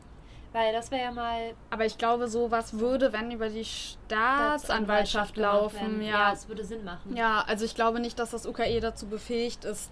Weil 0.53 0.71
das 0.71 0.89
wäre 0.89 1.01
ja 1.03 1.11
mal. 1.11 1.53
Aber 1.69 1.85
ich 1.85 1.97
glaube, 1.97 2.29
sowas 2.29 2.79
würde, 2.79 3.11
wenn 3.11 3.29
über 3.29 3.49
die 3.49 3.65
Staatsanwaltschaft 3.65 5.35
laufen. 5.35 6.01
Ja. 6.01 6.29
ja, 6.29 6.31
es 6.31 6.47
würde 6.47 6.63
Sinn 6.63 6.85
machen. 6.85 7.13
Ja, 7.13 7.43
also 7.45 7.65
ich 7.65 7.75
glaube 7.75 7.99
nicht, 7.99 8.17
dass 8.19 8.29
das 8.29 8.45
UKE 8.47 8.79
dazu 8.79 9.07
befähigt 9.07 9.65
ist, 9.65 9.91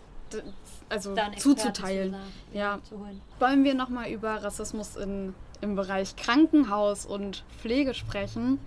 also 0.90 1.16
zuzuteilen. 1.38 2.16
Zu 2.52 2.58
ja. 2.58 2.80
Zu 2.88 3.06
Wollen 3.40 3.64
wir 3.64 3.74
nochmal 3.74 4.10
über 4.10 4.44
Rassismus 4.44 4.96
in, 4.96 5.34
im 5.62 5.76
Bereich 5.76 6.16
Krankenhaus 6.16 7.06
und 7.06 7.44
Pflege 7.62 7.94
sprechen? 7.94 8.60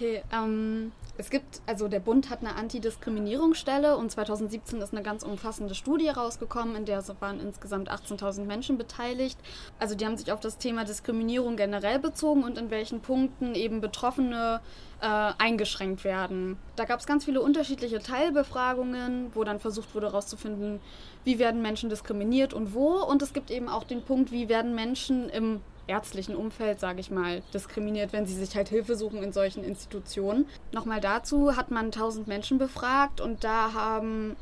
Okay, 0.00 0.22
ähm, 0.32 0.92
es 1.18 1.28
gibt, 1.28 1.60
also 1.66 1.86
der 1.86 2.00
Bund 2.00 2.30
hat 2.30 2.40
eine 2.40 2.54
Antidiskriminierungsstelle 2.54 3.98
und 3.98 4.10
2017 4.10 4.80
ist 4.80 4.94
eine 4.94 5.02
ganz 5.02 5.22
umfassende 5.22 5.74
Studie 5.74 6.08
rausgekommen, 6.08 6.74
in 6.74 6.86
der 6.86 7.04
waren 7.20 7.38
insgesamt 7.38 7.90
18.000 7.90 8.46
Menschen 8.46 8.78
beteiligt. 8.78 9.38
Also 9.78 9.94
die 9.94 10.06
haben 10.06 10.16
sich 10.16 10.32
auf 10.32 10.40
das 10.40 10.56
Thema 10.56 10.84
Diskriminierung 10.84 11.56
generell 11.56 11.98
bezogen 11.98 12.44
und 12.44 12.56
in 12.56 12.70
welchen 12.70 13.00
Punkten 13.00 13.54
eben 13.54 13.82
Betroffene 13.82 14.62
äh, 15.02 15.32
eingeschränkt 15.36 16.02
werden. 16.04 16.56
Da 16.76 16.86
gab 16.86 17.00
es 17.00 17.06
ganz 17.06 17.26
viele 17.26 17.42
unterschiedliche 17.42 17.98
Teilbefragungen, 17.98 19.32
wo 19.34 19.44
dann 19.44 19.60
versucht 19.60 19.94
wurde 19.94 20.06
herauszufinden, 20.06 20.80
wie 21.24 21.38
werden 21.38 21.60
Menschen 21.60 21.90
diskriminiert 21.90 22.54
und 22.54 22.72
wo. 22.72 23.02
Und 23.04 23.20
es 23.20 23.34
gibt 23.34 23.50
eben 23.50 23.68
auch 23.68 23.84
den 23.84 24.02
Punkt, 24.02 24.32
wie 24.32 24.48
werden 24.48 24.74
Menschen 24.74 25.28
im 25.28 25.60
ärztlichen 25.86 26.36
Umfeld, 26.36 26.80
sage 26.80 27.00
ich 27.00 27.10
mal, 27.10 27.42
diskriminiert, 27.52 28.12
wenn 28.12 28.26
sie 28.26 28.34
sich 28.34 28.56
halt 28.56 28.68
Hilfe 28.68 28.96
suchen 28.96 29.22
in 29.22 29.32
solchen 29.32 29.64
Institutionen. 29.64 30.46
Nochmal 30.72 31.00
dazu 31.00 31.56
hat 31.56 31.70
man 31.70 31.86
1000 31.86 32.26
Menschen 32.28 32.58
befragt 32.58 33.20
und 33.20 33.44
da 33.44 33.72
haben 33.72 34.36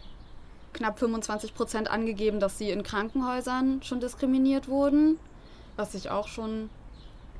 knapp 0.72 0.98
25 0.98 1.54
Prozent 1.54 1.90
angegeben, 1.90 2.40
dass 2.40 2.58
sie 2.58 2.70
in 2.70 2.82
Krankenhäusern 2.82 3.82
schon 3.82 4.00
diskriminiert 4.00 4.68
wurden, 4.68 5.18
was 5.76 5.94
ich 5.94 6.10
auch 6.10 6.28
schon 6.28 6.70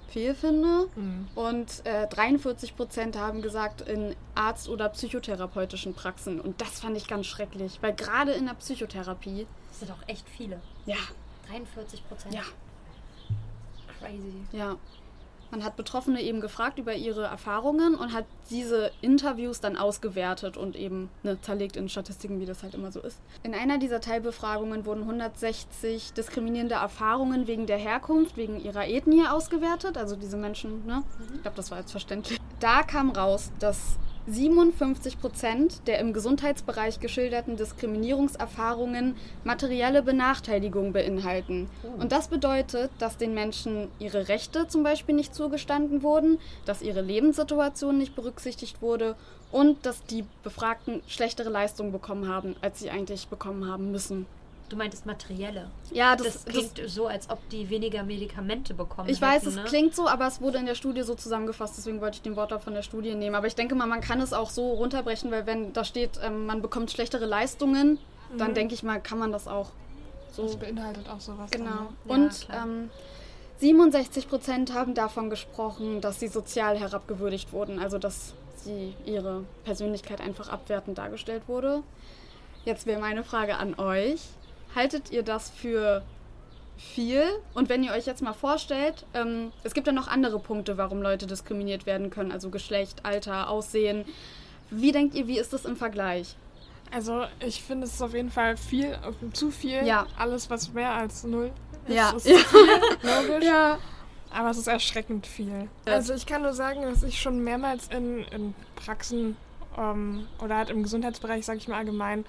viel 0.09 0.35
finde. 0.35 0.89
Mhm. 0.97 1.29
Und 1.35 1.85
äh, 1.85 2.07
43 2.09 2.77
Prozent 2.77 3.17
haben 3.17 3.43
gesagt, 3.43 3.83
in 3.83 4.17
Arzt- 4.35 4.69
oder 4.69 4.89
psychotherapeutischen 4.89 5.93
Praxen. 5.93 6.41
Und 6.41 6.61
das 6.63 6.81
fand 6.81 6.97
ich 6.97 7.07
ganz 7.07 7.27
schrecklich, 7.27 7.79
weil 7.83 7.93
gerade 7.95 8.33
in 8.33 8.47
der 8.47 8.55
Psychotherapie. 8.55 9.47
Das 9.69 9.81
sind 9.81 9.93
auch 9.93 10.09
echt 10.09 10.27
viele. 10.29 10.61
Ja. 10.87 10.97
43 11.49 12.09
Prozent. 12.09 12.35
Ja 12.35 12.43
crazy. 13.99 14.33
Ja. 14.53 14.77
Man 15.51 15.65
hat 15.65 15.77
Betroffene 15.77 16.21
eben 16.21 16.43
gefragt 16.43 16.79
über 16.79 16.95
ihre 16.95 17.25
Erfahrungen 17.25 17.95
und 17.95 18.13
hat 18.13 18.27
diese 18.51 18.91
Interviews 19.01 19.61
dann 19.61 19.79
ausgewertet 19.79 20.59
und 20.59 20.77
eben 20.77 21.09
ne, 21.23 21.41
zerlegt 21.41 21.77
in 21.77 21.89
Statistiken, 21.89 22.39
wie 22.39 22.45
das 22.45 22.63
halt 22.63 22.75
immer 22.75 22.93
so 22.93 23.01
ist. 23.01 23.19
In 23.45 23.55
einer 23.55 23.79
dieser 23.79 24.03
Teilbefragungen 24.03 24.85
wurden 24.85 25.03
160 25.03 26.13
diskriminierende 26.13 26.75
Erfahrungen 26.75 27.47
wegen 27.47 27.67
der 27.67 27.79
Herkunft, 27.79 28.37
wegen 28.37 28.61
ihrer 28.63 28.87
Ethnie 28.89 29.27
ausgewertet. 29.27 29.97
Also 29.97 30.17
diese 30.17 30.37
Menschen, 30.37 30.85
ne? 30.85 31.03
Ich 31.37 31.43
glaube, 31.43 31.57
das 31.57 31.71
war 31.71 31.79
jetzt 31.79 31.93
verständlich. 31.93 32.39
Da 32.61 32.83
kam 32.83 33.11
raus, 33.11 33.51
dass 33.59 33.99
57 34.29 35.21
Prozent 35.21 35.87
der 35.87 35.99
im 36.01 36.13
Gesundheitsbereich 36.13 37.01
geschilderten 37.01 37.57
Diskriminierungserfahrungen 37.57 39.17
materielle 39.45 40.03
Benachteiligung 40.03 40.93
beinhalten. 40.93 41.69
Oh. 41.83 42.03
Und 42.03 42.13
das 42.13 42.29
bedeutet, 42.29 42.91
dass 42.99 43.17
den 43.17 43.33
Menschen 43.33 43.89
ihre 43.99 44.29
Rechte 44.29 44.69
zum 44.69 44.83
Beispiel 44.83 45.15
nicht 45.15 45.35
zugestanden 45.35 46.03
wurden, 46.03 46.39
dass 46.67 46.83
ihre 46.83 47.01
Lebenssituation 47.01 47.97
nicht 47.97 48.15
berücksichtigt 48.15 48.83
wurde 48.83 49.17
und 49.51 49.87
dass 49.87 50.05
die 50.05 50.25
Befragten 50.43 51.03
schlechtere 51.07 51.49
Leistungen 51.49 51.93
bekommen 51.93 52.29
haben, 52.29 52.55
als 52.61 52.81
sie 52.81 52.91
eigentlich 52.91 53.29
bekommen 53.29 53.67
haben 53.67 53.91
müssen. 53.91 54.27
Du 54.69 54.77
meintest 54.77 55.07
materielle. 55.07 55.71
Ja, 55.91 56.15
das, 56.15 56.45
das 56.45 56.45
klingt 56.45 56.79
das, 56.79 56.95
so, 56.95 57.07
als 57.07 57.31
ob 57.31 57.49
die 57.49 57.71
weniger 57.71 58.03
Medikamente 58.03 58.75
bekommen. 58.75 59.09
Ich 59.09 59.21
hätten, 59.21 59.33
weiß, 59.33 59.47
es 59.47 59.55
ne? 59.57 59.65
klingt 59.65 59.95
so, 59.95 60.07
aber 60.07 60.27
es 60.27 60.41
wurde 60.41 60.59
in 60.59 60.67
der 60.67 60.75
Studie 60.75 61.03
so 61.03 61.15
zusammengefasst, 61.15 61.79
deswegen 61.79 62.01
wollte 62.01 62.17
ich 62.17 62.23
den 62.23 62.37
Wortlaut 62.37 62.63
von 62.63 62.75
der 62.75 62.83
Studie 62.83 63.15
nehmen. 63.15 63.35
Aber 63.35 63.47
ich 63.47 63.55
denke 63.55 63.75
mal, 63.75 63.87
man 63.87 64.01
kann 64.01 64.21
es 64.21 64.33
auch 64.33 64.51
so 64.51 64.73
runterbrechen, 64.75 65.31
weil 65.31 65.47
wenn 65.47 65.73
da 65.73 65.85
steht, 65.85 66.21
ähm, 66.23 66.47
man 66.47 66.61
bekommt 66.61 66.91
schlechtere 66.91 67.25
Leistungen, 67.25 67.99
mhm. 68.33 68.39
dann 68.39 68.55
denke 68.55 68.75
ich 68.75 68.83
mal, 68.83 69.01
kann 69.01 69.19
man 69.19 69.33
das 69.33 69.49
auch 69.49 69.71
so. 70.33 70.43
Das 70.43 70.57
beinhaltet 70.57 71.09
auch 71.09 71.21
sowas. 71.21 71.51
Genau. 71.51 71.71
Dann, 72.07 72.21
ne? 72.21 72.27
Und 72.27 72.49
ähm, 72.53 72.91
67 73.59 74.29
Prozent 74.29 74.75
haben 74.75 74.95
davon 74.95 75.31
gesprochen, 75.31 76.01
dass 76.01 76.21
sie 76.21 76.29
sozial 76.29 76.79
herabgewürdigt 76.79 77.53
wurden, 77.53 77.79
also 77.81 77.99
dass 77.99 78.35
sie 78.57 78.95
ihre 79.05 79.45
Persönlichkeit 79.65 80.21
einfach 80.21 80.49
abwertend 80.49 80.99
dargestellt 80.99 81.43
wurde. 81.49 81.83
Jetzt 82.65 82.87
wäre 82.87 83.01
meine 83.01 83.25
Frage 83.25 83.57
an 83.57 83.79
euch. 83.79 84.21
Haltet 84.75 85.11
ihr 85.11 85.23
das 85.23 85.51
für 85.51 86.03
viel? 86.77 87.25
Und 87.55 87.69
wenn 87.69 87.83
ihr 87.83 87.93
euch 87.93 88.07
jetzt 88.07 88.23
mal 88.23 88.33
vorstellt, 88.33 89.05
ähm, 89.15 89.53
es 89.65 89.75
gibt 89.75 89.87
ja 89.87 89.93
noch 89.93 90.09
andere 90.09 90.39
Punkte, 90.39 90.79
warum 90.79 91.03
Leute 91.03 91.27
diskriminiert 91.27 91.87
werden 91.87 92.11
können, 92.11 92.33
also 92.33 92.51
Geschlecht, 92.51 93.05
Alter, 93.05 93.51
Aussehen. 93.51 94.05
Wie 94.71 94.93
denkt 94.93 95.15
ihr, 95.15 95.27
wie 95.27 95.39
ist 95.39 95.53
das 95.53 95.65
im 95.65 95.77
Vergleich? 95.77 96.37
Also 96.91 97.25
ich 97.41 97.63
finde 97.63 97.87
es 97.87 97.95
ist 97.95 98.03
auf 98.03 98.15
jeden 98.15 98.31
Fall 98.31 98.57
viel, 98.57 98.97
zu 99.33 99.51
viel. 99.51 99.85
Ja. 99.85 100.07
Alles, 100.17 100.49
was 100.49 100.73
mehr 100.73 100.93
als 100.93 101.25
null 101.25 101.51
ist, 101.87 101.95
ja. 101.95 102.11
ist 102.11 102.27
ja. 102.27 102.39
viel, 102.39 102.69
logisch. 103.03 103.45
Ja. 103.45 103.79
Aber 104.31 104.51
es 104.51 104.59
ist 104.59 104.67
erschreckend 104.67 105.27
viel. 105.27 105.69
Also 105.87 106.13
ich 106.15 106.27
kann 106.27 106.43
nur 106.43 106.53
sagen, 106.53 106.83
dass 106.83 107.03
ich 107.03 107.21
schon 107.21 107.43
mehrmals 107.43 107.89
in, 107.89 108.25
in 108.25 108.55
Praxen 108.77 109.37
ähm, 109.77 110.27
oder 110.43 110.57
halt 110.57 110.71
im 110.71 110.83
Gesundheitsbereich, 110.83 111.47
sage 111.47 111.59
ich 111.59 111.69
mal 111.69 111.79
allgemein, 111.79 112.27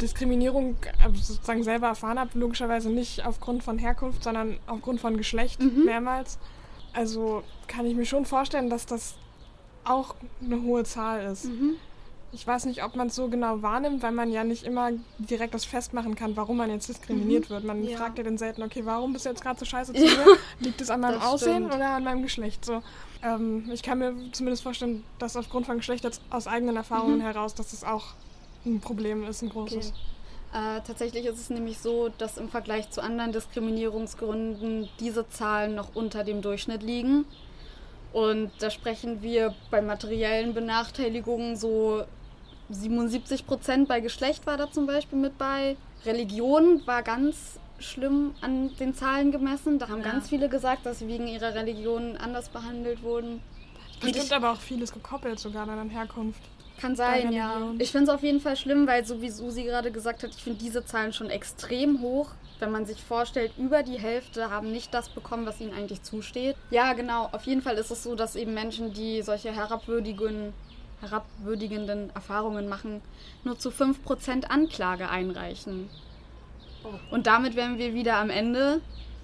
Diskriminierung 0.00 0.76
äh, 1.04 1.08
sozusagen 1.14 1.62
selber 1.62 1.88
erfahren 1.88 2.18
habe. 2.18 2.38
Logischerweise 2.38 2.90
nicht 2.90 3.26
aufgrund 3.26 3.62
von 3.62 3.78
Herkunft, 3.78 4.22
sondern 4.24 4.58
aufgrund 4.66 5.00
von 5.00 5.16
Geschlecht 5.16 5.62
mhm. 5.62 5.84
mehrmals. 5.84 6.38
Also 6.92 7.42
kann 7.66 7.86
ich 7.86 7.94
mir 7.94 8.06
schon 8.06 8.24
vorstellen, 8.24 8.70
dass 8.70 8.86
das 8.86 9.14
auch 9.84 10.14
eine 10.44 10.62
hohe 10.62 10.84
Zahl 10.84 11.30
ist. 11.32 11.46
Mhm. 11.46 11.74
Ich 12.30 12.46
weiß 12.46 12.66
nicht, 12.66 12.84
ob 12.84 12.94
man 12.94 13.06
es 13.06 13.14
so 13.14 13.28
genau 13.28 13.62
wahrnimmt, 13.62 14.02
weil 14.02 14.12
man 14.12 14.30
ja 14.30 14.44
nicht 14.44 14.64
immer 14.64 14.90
direkt 15.18 15.54
das 15.54 15.64
festmachen 15.64 16.14
kann, 16.14 16.36
warum 16.36 16.58
man 16.58 16.68
jetzt 16.68 16.88
diskriminiert 16.88 17.48
mhm. 17.48 17.54
wird. 17.54 17.64
Man 17.64 17.82
ja. 17.82 17.96
fragt 17.96 18.18
ja 18.18 18.24
dann 18.24 18.36
selten, 18.36 18.62
okay, 18.62 18.82
warum 18.84 19.14
bist 19.14 19.24
du 19.24 19.30
jetzt 19.30 19.42
gerade 19.42 19.58
so 19.58 19.64
scheiße 19.64 19.94
zu 19.94 20.00
mir? 20.00 20.36
Liegt 20.60 20.80
es 20.80 20.90
an 20.90 21.00
meinem 21.00 21.22
Aussehen 21.22 21.64
stimmt. 21.66 21.74
oder 21.74 21.90
an 21.90 22.04
meinem 22.04 22.22
Geschlecht? 22.22 22.66
So, 22.66 22.82
ähm, 23.22 23.70
ich 23.72 23.82
kann 23.82 23.98
mir 23.98 24.14
zumindest 24.32 24.62
vorstellen, 24.62 25.04
dass 25.18 25.36
aufgrund 25.36 25.64
von 25.64 25.78
Geschlecht 25.78 26.04
jetzt 26.04 26.20
aus 26.28 26.46
eigenen 26.46 26.76
Erfahrungen 26.76 27.18
mhm. 27.18 27.22
heraus, 27.22 27.54
dass 27.54 27.70
das 27.70 27.82
auch 27.82 28.12
ein 28.64 28.80
Problem 28.80 29.24
ist, 29.24 29.42
ein 29.42 29.48
großes. 29.48 29.92
Okay. 29.92 30.78
Äh, 30.78 30.80
tatsächlich 30.86 31.26
ist 31.26 31.38
es 31.38 31.50
nämlich 31.50 31.78
so, 31.78 32.08
dass 32.16 32.38
im 32.38 32.48
Vergleich 32.48 32.90
zu 32.90 33.02
anderen 33.02 33.32
Diskriminierungsgründen 33.32 34.88
diese 34.98 35.28
Zahlen 35.28 35.74
noch 35.74 35.94
unter 35.94 36.24
dem 36.24 36.40
Durchschnitt 36.40 36.82
liegen. 36.82 37.26
Und 38.12 38.50
da 38.60 38.70
sprechen 38.70 39.22
wir 39.22 39.54
bei 39.70 39.82
materiellen 39.82 40.54
Benachteiligungen 40.54 41.56
so 41.56 42.04
77 42.70 43.46
Prozent 43.46 43.88
bei 43.88 44.00
Geschlecht 44.00 44.46
war 44.46 44.56
da 44.56 44.70
zum 44.70 44.86
Beispiel 44.86 45.18
mit 45.18 45.36
bei. 45.36 45.76
Religion 46.06 46.86
war 46.86 47.02
ganz 47.02 47.58
schlimm 47.78 48.34
an 48.40 48.74
den 48.76 48.94
Zahlen 48.94 49.30
gemessen. 49.30 49.78
Da 49.78 49.88
haben 49.88 50.02
ja. 50.02 50.12
ganz 50.12 50.28
viele 50.28 50.48
gesagt, 50.48 50.86
dass 50.86 51.00
sie 51.00 51.08
wegen 51.08 51.26
ihrer 51.26 51.54
Religion 51.54 52.16
anders 52.16 52.48
behandelt 52.48 53.02
wurden. 53.02 53.40
Es 54.00 54.12
gibt 54.12 54.32
aber 54.32 54.52
auch 54.52 54.60
vieles 54.60 54.92
gekoppelt 54.92 55.38
sogar 55.38 55.68
an 55.68 55.90
Herkunft. 55.90 56.40
Kann 56.80 56.96
sein, 56.96 57.32
ja. 57.32 57.72
Ich 57.78 57.90
finde 57.90 58.10
es 58.10 58.14
auf 58.14 58.22
jeden 58.22 58.40
Fall 58.40 58.56
schlimm, 58.56 58.86
weil 58.86 59.04
so 59.04 59.20
wie 59.20 59.30
Susi 59.30 59.64
gerade 59.64 59.90
gesagt 59.90 60.22
hat, 60.22 60.30
ich 60.30 60.42
finde 60.42 60.58
diese 60.58 60.84
Zahlen 60.84 61.12
schon 61.12 61.30
extrem 61.30 62.00
hoch. 62.00 62.30
Wenn 62.60 62.72
man 62.72 62.86
sich 62.86 63.02
vorstellt, 63.02 63.52
über 63.56 63.82
die 63.82 63.98
Hälfte 63.98 64.50
haben 64.50 64.72
nicht 64.72 64.92
das 64.92 65.08
bekommen, 65.08 65.46
was 65.46 65.60
ihnen 65.60 65.72
eigentlich 65.72 66.02
zusteht. 66.02 66.56
Ja, 66.70 66.92
genau. 66.92 67.28
Auf 67.30 67.44
jeden 67.44 67.62
Fall 67.62 67.76
ist 67.76 67.90
es 67.90 68.02
so, 68.02 68.16
dass 68.16 68.34
eben 68.34 68.52
Menschen, 68.54 68.92
die 68.92 69.22
solche 69.22 69.52
herabwürdigen 69.52 70.52
herabwürdigenden 71.00 72.10
Erfahrungen 72.14 72.68
machen, 72.68 73.00
nur 73.44 73.58
zu 73.58 73.70
5% 73.70 74.46
Anklage 74.46 75.08
einreichen. 75.08 75.88
Oh. 76.84 77.14
Und 77.14 77.26
damit 77.26 77.56
wären 77.56 77.78
wir 77.78 77.94
wieder 77.94 78.16
am 78.16 78.30
Ende, 78.30 78.80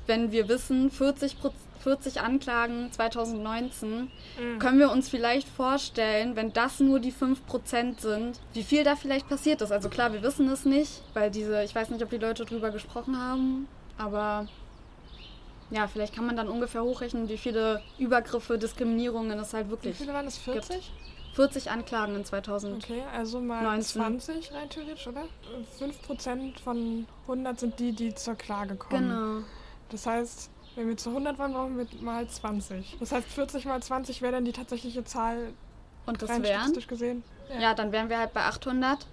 wenn 0.06 0.32
wir 0.32 0.48
wissen, 0.48 0.90
40, 0.90 1.36
40 1.84 2.20
Anklagen 2.22 2.90
2019, 2.90 3.90
mhm. 3.90 4.58
können 4.58 4.78
wir 4.78 4.90
uns 4.90 5.10
vielleicht 5.10 5.46
vorstellen, 5.46 6.34
wenn 6.34 6.52
das 6.52 6.80
nur 6.80 6.98
die 6.98 7.12
5% 7.12 8.00
sind, 8.00 8.40
wie 8.54 8.62
viel 8.62 8.84
da 8.84 8.96
vielleicht 8.96 9.28
passiert 9.28 9.60
ist. 9.60 9.70
Also 9.70 9.90
klar, 9.90 10.12
wir 10.14 10.22
wissen 10.22 10.48
es 10.48 10.64
nicht, 10.64 11.02
weil 11.12 11.30
diese, 11.30 11.62
ich 11.62 11.74
weiß 11.74 11.90
nicht, 11.90 12.02
ob 12.02 12.08
die 12.08 12.16
Leute 12.16 12.46
drüber 12.46 12.70
gesprochen 12.70 13.18
haben, 13.20 13.68
aber 13.98 14.48
ja, 15.70 15.86
vielleicht 15.86 16.14
kann 16.14 16.24
man 16.26 16.36
dann 16.36 16.48
ungefähr 16.48 16.82
hochrechnen, 16.82 17.28
wie 17.28 17.36
viele 17.36 17.82
Übergriffe, 17.98 18.58
Diskriminierungen 18.58 19.38
es 19.38 19.52
halt 19.52 19.68
wirklich 19.68 19.92
gibt. 19.92 20.00
Wie 20.00 20.04
viele 20.04 20.14
waren 20.14 20.26
es? 20.26 20.38
40? 20.38 20.76
Gibt. 20.76 21.36
40 21.36 21.70
Anklagen 21.70 22.14
in 22.16 22.24
2000. 22.24 22.82
Okay, 22.82 23.02
also 23.12 23.40
mal 23.40 23.62
19. 23.62 24.00
20 24.00 24.52
rein 24.52 24.70
theoretisch, 24.70 25.06
oder? 25.06 25.24
5% 25.78 26.60
von 26.60 27.06
100 27.22 27.60
sind 27.60 27.78
die, 27.78 27.92
die 27.92 28.14
zur 28.14 28.36
Klage 28.36 28.76
kommen. 28.76 29.08
Genau. 29.08 29.46
Das 29.90 30.06
heißt, 30.06 30.50
wenn 30.76 30.88
wir 30.88 30.96
zu 30.96 31.10
100 31.10 31.38
waren, 31.38 31.52
brauchen 31.52 31.78
wir 31.78 31.86
mal 32.00 32.26
20. 32.26 32.96
Das 33.00 33.12
heißt, 33.12 33.28
40 33.28 33.64
mal 33.66 33.82
20 33.82 34.22
wäre 34.22 34.32
dann 34.32 34.44
die 34.44 34.52
tatsächliche 34.52 35.04
Zahl 35.04 35.52
Und 36.06 36.22
das 36.22 36.30
rein 36.30 36.42
wären, 36.42 36.60
statistisch 36.60 36.86
gesehen. 36.86 37.22
Ja. 37.48 37.60
ja, 37.60 37.74
dann 37.74 37.92
wären 37.92 38.08
wir 38.08 38.18
halt 38.18 38.32
bei 38.32 38.42
800 38.42 39.06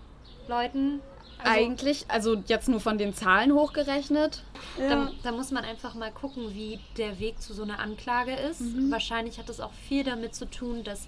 Leuten. 0.48 1.02
Also, 1.44 1.60
Eigentlich, 1.60 2.06
also 2.08 2.36
jetzt 2.46 2.70
nur 2.70 2.80
von 2.80 2.98
den 2.98 3.16
Zahlen 3.16 3.54
hochgerechnet. 3.54 4.44
Ja. 4.78 4.90
Da, 4.90 5.12
da, 5.24 5.32
muss 5.32 5.52
man 5.52 5.64
einfach 5.64 5.96
mal 5.96 6.12
gucken, 6.12 6.54
wie 6.54 6.80
der 6.98 7.20
Weg 7.20 7.42
zu 7.42 7.54
so 7.54 7.64
einer 7.64 7.80
Anklage 7.80 8.34
ist. 8.34 8.62
Mhm. 8.62 8.92
Wahrscheinlich 8.92 9.40
hat 9.40 9.50
es 9.50 9.60
auch 9.60 9.74
viel 9.74 10.04
damit 10.04 10.36
zu 10.36 10.50
tun, 10.50 10.84
dass 10.84 11.08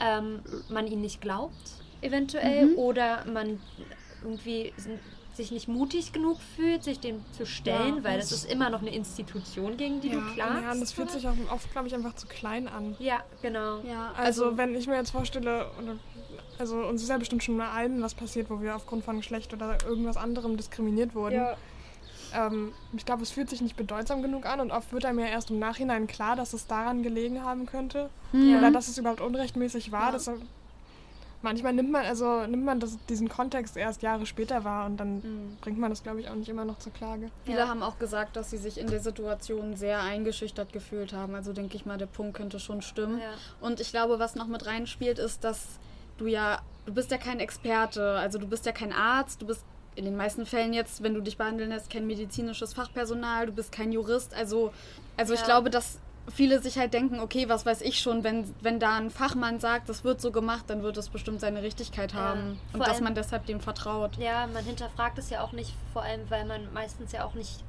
ähm, 0.00 0.40
man 0.70 0.86
ihn 0.86 1.02
nicht 1.02 1.20
glaubt, 1.20 1.54
eventuell, 2.00 2.66
mhm. 2.66 2.76
oder 2.76 3.24
man 3.26 3.60
irgendwie 4.22 4.72
sich 5.36 5.50
nicht 5.50 5.68
mutig 5.68 6.12
genug 6.12 6.38
fühlt, 6.56 6.84
sich 6.84 7.00
dem 7.00 7.24
zu 7.32 7.46
stellen, 7.46 7.96
ja, 7.96 8.04
weil 8.04 8.18
das 8.18 8.32
ist 8.32 8.50
immer 8.50 8.70
noch 8.70 8.80
eine 8.80 8.94
Institution, 8.94 9.76
gegen 9.76 10.00
die 10.00 10.08
ja. 10.08 10.14
du 10.14 10.20
klagst. 10.34 10.62
Ja, 10.62 10.72
und 10.72 10.80
das 10.80 10.92
fühlt 10.92 11.10
sich 11.10 11.26
auch 11.26 11.34
oft, 11.50 11.70
glaube 11.72 11.88
ich, 11.88 11.94
einfach 11.94 12.14
zu 12.14 12.26
klein 12.26 12.68
an. 12.68 12.96
Ja, 12.98 13.22
genau. 13.42 13.80
Ja, 13.80 14.12
also, 14.16 14.46
also, 14.46 14.56
wenn 14.56 14.74
ich 14.74 14.86
mir 14.86 14.96
jetzt 14.96 15.10
vorstelle, 15.10 15.70
also 16.58 16.76
uns 16.86 17.02
ist 17.02 17.08
ja 17.08 17.18
bestimmt 17.18 17.42
schon 17.42 17.56
mal 17.56 17.70
allen 17.70 18.02
was 18.02 18.14
passiert, 18.14 18.50
wo 18.50 18.60
wir 18.60 18.76
aufgrund 18.76 19.04
von 19.04 19.16
Geschlecht 19.16 19.52
oder 19.52 19.78
irgendwas 19.86 20.16
anderem 20.16 20.56
diskriminiert 20.56 21.14
wurden. 21.14 21.36
Ja 21.36 21.56
ähm, 22.34 22.72
ich 22.96 23.06
glaube, 23.06 23.22
es 23.22 23.30
fühlt 23.30 23.48
sich 23.48 23.60
nicht 23.60 23.76
bedeutsam 23.76 24.22
genug 24.22 24.44
an 24.44 24.60
und 24.60 24.72
oft 24.72 24.92
wird 24.92 25.04
einem 25.04 25.20
ja 25.20 25.26
erst 25.26 25.50
im 25.50 25.58
Nachhinein 25.58 26.06
klar, 26.06 26.36
dass 26.36 26.52
es 26.52 26.66
daran 26.66 27.02
gelegen 27.02 27.42
haben 27.42 27.66
könnte. 27.66 28.10
Mhm. 28.32 28.56
Oder 28.58 28.70
dass 28.70 28.88
es 28.88 28.98
überhaupt 28.98 29.20
unrechtmäßig 29.20 29.92
war. 29.92 30.06
Ja. 30.06 30.12
Deshalb, 30.12 30.40
manchmal 31.44 31.72
nimmt 31.72 31.92
man, 31.92 32.04
also 32.04 32.46
nimmt 32.46 32.64
man 32.64 32.80
das, 32.80 32.98
diesen 33.08 33.28
Kontext 33.28 33.76
erst 33.76 34.02
Jahre 34.02 34.26
später 34.26 34.64
wahr 34.64 34.86
und 34.86 34.96
dann 34.96 35.16
mhm. 35.16 35.56
bringt 35.60 35.78
man 35.78 35.90
das, 35.90 36.02
glaube 36.02 36.20
ich, 36.20 36.28
auch 36.28 36.34
nicht 36.34 36.48
immer 36.48 36.64
noch 36.64 36.80
zur 36.80 36.92
Klage. 36.92 37.30
Viele 37.44 37.58
ja. 37.58 37.68
haben 37.68 37.84
auch 37.84 37.98
gesagt, 38.00 38.34
dass 38.36 38.50
sie 38.50 38.56
sich 38.56 38.78
in 38.78 38.88
der 38.88 39.00
Situation 39.00 39.76
sehr 39.76 40.02
eingeschüchtert 40.02 40.72
gefühlt 40.72 41.12
haben. 41.12 41.36
Also 41.36 41.52
denke 41.52 41.76
ich 41.76 41.86
mal, 41.86 41.98
der 41.98 42.06
Punkt 42.06 42.34
könnte 42.36 42.58
schon 42.58 42.82
stimmen. 42.82 43.20
Ja. 43.20 43.34
Und 43.60 43.78
ich 43.78 43.90
glaube, 43.90 44.18
was 44.18 44.34
noch 44.34 44.48
mit 44.48 44.66
reinspielt, 44.66 45.20
ist, 45.20 45.44
dass 45.44 45.78
du 46.16 46.26
ja, 46.26 46.60
du 46.86 46.94
bist 46.94 47.12
ja 47.12 47.18
kein 47.18 47.38
Experte, 47.38 48.18
also 48.18 48.38
du 48.38 48.48
bist 48.48 48.66
ja 48.66 48.72
kein 48.72 48.92
Arzt, 48.92 49.42
du 49.42 49.46
bist 49.46 49.64
in 49.96 50.04
den 50.04 50.16
meisten 50.16 50.44
Fällen 50.46 50.72
jetzt, 50.72 51.02
wenn 51.04 51.14
du 51.14 51.20
dich 51.20 51.36
behandeln 51.36 51.70
lässt, 51.70 51.90
kein 51.90 52.06
medizinisches 52.06 52.74
Fachpersonal, 52.74 53.46
du 53.46 53.52
bist 53.52 53.70
kein 53.70 53.92
Jurist. 53.92 54.34
Also, 54.34 54.72
also 55.16 55.34
ja. 55.34 55.40
ich 55.40 55.44
glaube, 55.44 55.70
dass 55.70 56.00
viele 56.32 56.60
sich 56.62 56.78
halt 56.78 56.94
denken, 56.94 57.20
okay, 57.20 57.48
was 57.48 57.66
weiß 57.66 57.82
ich 57.82 58.00
schon, 58.00 58.24
wenn, 58.24 58.54
wenn 58.60 58.80
da 58.80 58.96
ein 58.96 59.10
Fachmann 59.10 59.60
sagt, 59.60 59.88
das 59.88 60.04
wird 60.04 60.20
so 60.20 60.32
gemacht, 60.32 60.64
dann 60.68 60.82
wird 60.82 60.96
es 60.96 61.08
bestimmt 61.08 61.40
seine 61.40 61.62
Richtigkeit 61.62 62.14
haben. 62.14 62.60
Ja, 62.72 62.78
und 62.78 62.86
dass 62.86 63.00
man 63.00 63.14
deshalb 63.14 63.46
dem 63.46 63.60
vertraut. 63.60 64.16
Ja, 64.18 64.46
man 64.46 64.64
hinterfragt 64.64 65.18
es 65.18 65.30
ja 65.30 65.42
auch 65.42 65.52
nicht, 65.52 65.74
vor 65.92 66.02
allem, 66.02 66.22
weil 66.30 66.46
man 66.46 66.72
meistens 66.72 67.12
ja 67.12 67.24
auch 67.24 67.34
nicht 67.34 67.62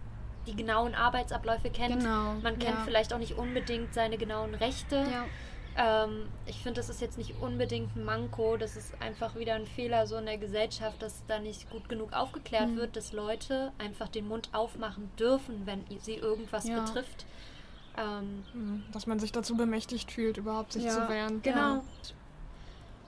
die 0.47 0.55
genauen 0.55 0.95
Arbeitsabläufe 0.95 1.69
kennt. 1.69 1.99
Genau. 1.99 2.33
Man 2.41 2.59
kennt 2.59 2.77
ja. 2.77 2.83
vielleicht 2.85 3.13
auch 3.13 3.17
nicht 3.17 3.37
unbedingt 3.37 3.93
seine 3.93 4.17
genauen 4.17 4.53
Rechte. 4.53 4.95
Ja. 4.95 5.25
Ähm, 5.77 6.29
ich 6.45 6.57
finde, 6.57 6.79
das 6.79 6.89
ist 6.89 7.01
jetzt 7.01 7.17
nicht 7.17 7.41
unbedingt 7.41 7.95
ein 7.95 8.05
Manko, 8.05 8.55
das 8.55 8.77
ist 8.77 8.93
einfach 9.01 9.35
wieder 9.35 9.55
ein 9.55 9.65
Fehler 9.65 10.07
so 10.07 10.15
in 10.15 10.25
der 10.25 10.37
Gesellschaft, 10.37 11.01
dass 11.01 11.23
da 11.27 11.39
nicht 11.39 11.69
gut 11.69 11.89
genug 11.89 12.13
aufgeklärt 12.13 12.69
mhm. 12.69 12.77
wird, 12.77 12.95
dass 12.95 13.11
Leute 13.11 13.73
einfach 13.77 14.07
den 14.07 14.27
Mund 14.27 14.49
aufmachen 14.53 15.11
dürfen, 15.19 15.63
wenn 15.65 15.83
sie 15.99 16.15
irgendwas 16.15 16.65
betrifft. 16.65 17.25
Ähm, 17.97 18.43
mhm. 18.53 18.83
dass 18.91 19.07
man 19.07 19.19
sich 19.19 19.31
dazu 19.31 19.55
bemächtigt 19.55 20.11
fühlt, 20.11 20.37
überhaupt 20.37 20.73
sich 20.73 20.83
ja, 20.83 20.91
zu 20.91 21.09
wehren. 21.09 21.41
Genau. 21.41 21.75
Ja. 21.75 21.83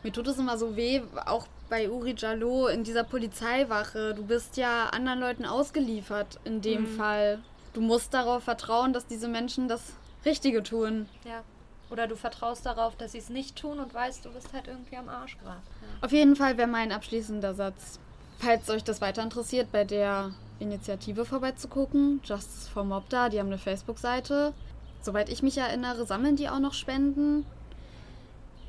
Mir 0.03 0.13
tut 0.13 0.27
es 0.27 0.37
immer 0.37 0.57
so 0.57 0.75
weh, 0.75 1.01
auch 1.25 1.47
bei 1.69 1.89
Uri 1.89 2.15
Jallo 2.17 2.67
in 2.67 2.83
dieser 2.83 3.03
Polizeiwache. 3.03 4.13
Du 4.13 4.23
bist 4.25 4.55
ja 4.55 4.87
anderen 4.87 5.19
Leuten 5.19 5.45
ausgeliefert 5.45 6.39
in 6.45 6.61
dem 6.61 6.83
mhm. 6.83 6.97
Fall. 6.97 7.39
Du 7.73 7.81
musst 7.81 8.13
darauf 8.13 8.43
vertrauen, 8.43 8.93
dass 8.93 9.05
diese 9.05 9.27
Menschen 9.27 9.67
das 9.67 9.81
Richtige 10.25 10.63
tun. 10.63 11.07
Ja. 11.25 11.43
Oder 11.89 12.07
du 12.07 12.15
vertraust 12.15 12.65
darauf, 12.65 12.95
dass 12.95 13.13
sie 13.13 13.17
es 13.17 13.29
nicht 13.29 13.55
tun 13.55 13.79
und 13.79 13.93
weißt, 13.93 14.25
du 14.25 14.31
bist 14.31 14.51
halt 14.53 14.67
irgendwie 14.67 14.97
am 14.97 15.09
Arsch 15.09 15.37
gerade. 15.37 15.61
Ja. 15.81 16.05
Auf 16.05 16.11
jeden 16.11 16.35
Fall 16.35 16.57
wäre 16.57 16.67
mein 16.67 16.91
abschließender 16.91 17.53
Satz. 17.53 17.99
Falls 18.39 18.69
euch 18.69 18.83
das 18.83 19.01
weiter 19.01 19.23
interessiert, 19.23 19.71
bei 19.71 19.83
der 19.83 20.31
Initiative 20.59 21.25
vorbeizugucken, 21.25 22.21
Justice 22.23 22.69
for 22.69 22.83
Mob 22.83 23.09
da, 23.09 23.29
die 23.29 23.39
haben 23.39 23.47
eine 23.47 23.57
Facebook-Seite. 23.57 24.53
Soweit 25.07 25.29
ich 25.29 25.41
mich 25.41 25.57
erinnere, 25.57 26.05
sammeln 26.05 26.35
die 26.35 26.49
auch 26.49 26.59
noch 26.59 26.73
Spenden. 26.73 27.45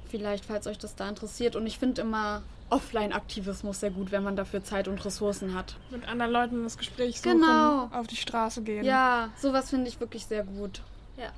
Vielleicht, 0.08 0.44
falls 0.44 0.66
euch 0.66 0.78
das 0.78 0.96
da 0.96 1.08
interessiert. 1.08 1.54
Und 1.54 1.66
ich 1.66 1.78
finde 1.78 2.00
immer 2.00 2.42
Offline-Aktivismus 2.70 3.80
sehr 3.80 3.90
gut, 3.90 4.10
wenn 4.10 4.22
man 4.22 4.36
dafür 4.36 4.64
Zeit 4.64 4.88
und 4.88 5.04
Ressourcen 5.04 5.54
hat. 5.54 5.76
Mit 5.90 6.08
anderen 6.08 6.32
Leuten 6.32 6.64
das 6.64 6.78
Gespräch 6.78 7.20
suchen, 7.20 7.40
genau. 7.40 7.90
auf 7.92 8.06
die 8.06 8.16
Straße 8.16 8.62
gehen. 8.62 8.84
Ja, 8.84 9.30
sowas 9.36 9.70
finde 9.70 9.88
ich 9.88 10.00
wirklich 10.00 10.24
sehr 10.24 10.44
gut. 10.44 10.80
Ja 11.18 11.32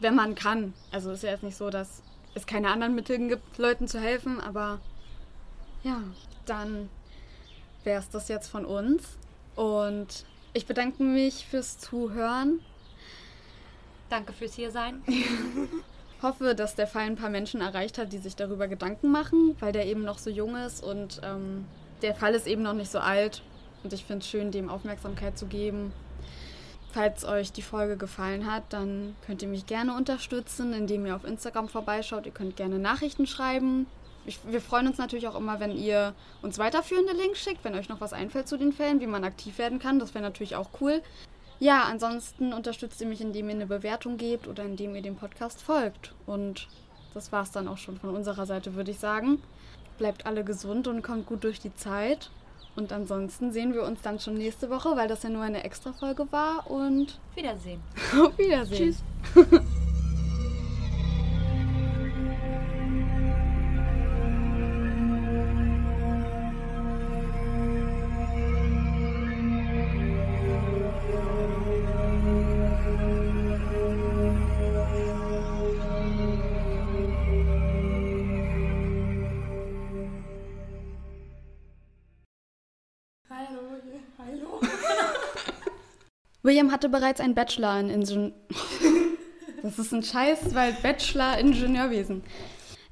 wenn 0.00 0.14
man 0.14 0.34
kann. 0.34 0.74
Also 0.92 1.10
ist 1.12 1.22
ja 1.22 1.30
jetzt 1.30 1.42
nicht 1.42 1.56
so, 1.56 1.70
dass 1.70 2.02
es 2.34 2.46
keine 2.46 2.70
anderen 2.70 2.94
Mittel 2.94 3.28
gibt, 3.28 3.58
Leuten 3.58 3.88
zu 3.88 3.98
helfen, 3.98 4.40
aber 4.40 4.80
ja, 5.82 6.02
dann 6.44 6.88
wäre 7.84 8.00
es 8.00 8.10
das 8.10 8.28
jetzt 8.28 8.48
von 8.48 8.64
uns. 8.64 9.16
Und 9.54 10.26
ich 10.52 10.66
bedanke 10.66 11.02
mich 11.02 11.46
fürs 11.46 11.78
Zuhören. 11.78 12.60
Danke 14.08 14.32
fürs 14.32 14.54
Hiersein. 14.54 15.02
hoffe, 16.22 16.54
dass 16.54 16.74
der 16.74 16.86
Fall 16.86 17.02
ein 17.02 17.16
paar 17.16 17.30
Menschen 17.30 17.60
erreicht 17.60 17.98
hat, 17.98 18.12
die 18.12 18.18
sich 18.18 18.36
darüber 18.36 18.68
Gedanken 18.68 19.10
machen, 19.10 19.56
weil 19.60 19.72
der 19.72 19.86
eben 19.86 20.02
noch 20.02 20.18
so 20.18 20.30
jung 20.30 20.56
ist 20.56 20.82
und 20.82 21.20
ähm, 21.22 21.66
der 22.02 22.14
Fall 22.14 22.34
ist 22.34 22.46
eben 22.46 22.62
noch 22.62 22.74
nicht 22.74 22.90
so 22.90 22.98
alt. 22.98 23.42
Und 23.82 23.92
ich 23.92 24.04
finde 24.04 24.24
es 24.24 24.28
schön, 24.28 24.50
dem 24.50 24.68
Aufmerksamkeit 24.68 25.38
zu 25.38 25.46
geben. 25.46 25.92
Falls 26.90 27.24
euch 27.24 27.52
die 27.52 27.62
Folge 27.62 27.96
gefallen 27.96 28.50
hat, 28.50 28.64
dann 28.70 29.14
könnt 29.24 29.42
ihr 29.42 29.48
mich 29.48 29.66
gerne 29.66 29.94
unterstützen, 29.94 30.72
indem 30.72 31.06
ihr 31.06 31.14
auf 31.14 31.24
Instagram 31.24 31.68
vorbeischaut. 31.68 32.26
Ihr 32.26 32.32
könnt 32.32 32.56
gerne 32.56 32.78
Nachrichten 32.78 33.26
schreiben. 33.26 33.86
Ich, 34.24 34.40
wir 34.44 34.60
freuen 34.60 34.88
uns 34.88 34.98
natürlich 34.98 35.28
auch 35.28 35.36
immer, 35.36 35.60
wenn 35.60 35.76
ihr 35.76 36.14
uns 36.42 36.58
weiterführende 36.58 37.12
Links 37.12 37.38
schickt, 37.38 37.62
wenn 37.64 37.74
euch 37.74 37.88
noch 37.88 38.00
was 38.00 38.12
einfällt 38.12 38.48
zu 38.48 38.56
den 38.56 38.72
Fällen, 38.72 39.00
wie 39.00 39.06
man 39.06 39.24
aktiv 39.24 39.58
werden 39.58 39.78
kann. 39.78 39.98
Das 39.98 40.14
wäre 40.14 40.24
natürlich 40.24 40.56
auch 40.56 40.70
cool. 40.80 41.02
Ja, 41.58 41.84
ansonsten 41.84 42.52
unterstützt 42.52 43.00
ihr 43.00 43.06
mich, 43.06 43.20
indem 43.20 43.48
ihr 43.48 43.54
eine 43.54 43.66
Bewertung 43.66 44.16
gebt 44.16 44.46
oder 44.46 44.64
indem 44.64 44.94
ihr 44.94 45.02
dem 45.02 45.16
Podcast 45.16 45.62
folgt. 45.62 46.14
Und 46.26 46.68
das 47.14 47.32
war 47.32 47.42
es 47.42 47.50
dann 47.50 47.68
auch 47.68 47.78
schon 47.78 47.98
von 47.98 48.14
unserer 48.14 48.46
Seite, 48.46 48.74
würde 48.74 48.90
ich 48.90 48.98
sagen. 48.98 49.42
Bleibt 49.98 50.26
alle 50.26 50.44
gesund 50.44 50.86
und 50.86 51.02
kommt 51.02 51.26
gut 51.26 51.44
durch 51.44 51.60
die 51.60 51.74
Zeit. 51.74 52.30
Und 52.76 52.92
ansonsten 52.92 53.52
sehen 53.52 53.72
wir 53.72 53.84
uns 53.84 54.02
dann 54.02 54.20
schon 54.20 54.34
nächste 54.34 54.68
Woche, 54.68 54.96
weil 54.96 55.08
das 55.08 55.22
ja 55.22 55.30
nur 55.30 55.42
eine 55.42 55.64
Extra-Folge 55.64 56.30
war. 56.30 56.70
Und 56.70 57.18
Wiedersehen. 57.34 57.80
Auf 58.20 58.36
Wiedersehen. 58.36 58.94
Tschüss. 59.34 59.62
William 86.46 86.70
hatte 86.70 86.88
bereits 86.88 87.20
einen 87.20 87.34
Bachelor 87.34 87.80
in 87.80 87.90
Ingenieur. 87.90 88.32
das 89.62 89.80
ist 89.80 89.92
ein 89.92 90.04
Scheiß, 90.04 90.54
weil 90.54 90.74
Bachelor 90.74 91.38
Ingenieurwesen. 91.38 92.22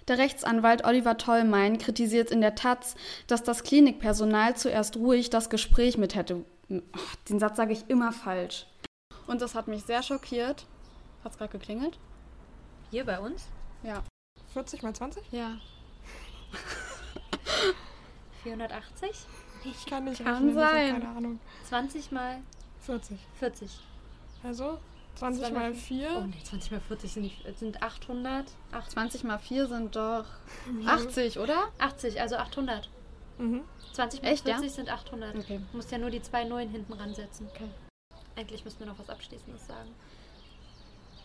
Der 0.07 0.19
Rechtsanwalt 0.19 0.85
Oliver 0.85 1.17
Tollmein 1.17 1.79
kritisiert 1.79 2.29
in 2.29 2.39
der 2.39 2.53
Taz, 2.53 2.93
dass 3.25 3.41
das 3.41 3.63
Klinikpersonal 3.63 4.55
zuerst 4.55 4.95
ruhig 4.95 5.31
das 5.31 5.49
Gespräch 5.49 5.97
mit 5.97 6.13
hätte. 6.13 6.45
Den 6.69 7.39
Satz 7.39 7.57
sage 7.57 7.73
ich 7.73 7.89
immer 7.89 8.11
falsch. 8.11 8.67
Und 9.25 9.41
das 9.41 9.55
hat 9.55 9.67
mich 9.67 9.83
sehr 9.83 10.03
schockiert. 10.03 10.67
Hat 11.23 11.31
es 11.31 11.37
gerade 11.39 11.51
geklingelt? 11.51 11.97
Hier 12.91 13.05
bei 13.05 13.19
uns? 13.19 13.47
Ja. 13.81 14.03
40 14.53 14.83
mal 14.83 14.93
20? 14.93 15.23
Ja. 15.31 15.57
480? 18.43 19.09
Ich 19.65 19.85
kann 19.85 20.05
nicht 20.05 20.23
kann 20.23 20.35
rechnen, 20.35 20.53
sein. 20.55 21.01
keine 21.01 21.09
Ahnung. 21.17 21.39
20 21.65 22.11
mal 22.11 22.39
40. 22.81 23.17
40. 23.39 23.79
Also 24.43 24.79
20 25.15 25.51
mal 25.51 25.73
4? 25.73 26.09
Oh 26.15 26.21
nee, 26.27 26.41
20 26.43 26.71
mal 26.71 26.79
40 26.79 27.11
sind, 27.11 27.23
nicht, 27.23 27.57
sind 27.57 27.81
800. 27.81 28.45
8. 28.71 28.91
20 28.91 29.23
mal 29.23 29.39
4 29.39 29.67
sind 29.67 29.95
doch 29.95 30.25
80, 30.85 31.39
oder? 31.39 31.69
80, 31.79 32.21
also 32.21 32.37
800. 32.37 32.89
Mhm. 33.39 33.61
20 33.93 34.21
mal 34.21 34.29
Echt, 34.29 34.43
40 34.45 34.63
ja? 34.63 34.69
sind 34.69 34.89
800. 34.89 35.35
Okay. 35.35 35.59
Du 35.71 35.77
musst 35.77 35.91
ja 35.91 35.97
nur 35.97 36.09
die 36.09 36.21
zwei 36.21 36.43
Nullen 36.43 36.69
hinten 36.69 36.93
ransetzen. 36.93 37.47
Okay. 37.53 37.67
Eigentlich 38.35 38.63
müssen 38.63 38.79
wir 38.79 38.85
noch 38.87 38.99
was 38.99 39.09
Abschließendes 39.09 39.65
sagen. 39.67 39.89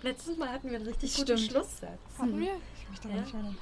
Letztes 0.02 0.36
Mal 0.36 0.48
hatten 0.48 0.68
wir 0.70 0.76
einen 0.76 0.86
richtig 0.86 1.12
Stimmt. 1.12 1.28
guten 1.28 1.40
Schlusssatz. 1.42 2.00
Hatten 2.18 2.40
wir? 2.40 2.54
Ich 2.82 2.90
mich 2.90 3.00
da 3.00 3.08
ja. 3.08 3.20
nicht 3.20 3.32
erinnern. 3.32 3.56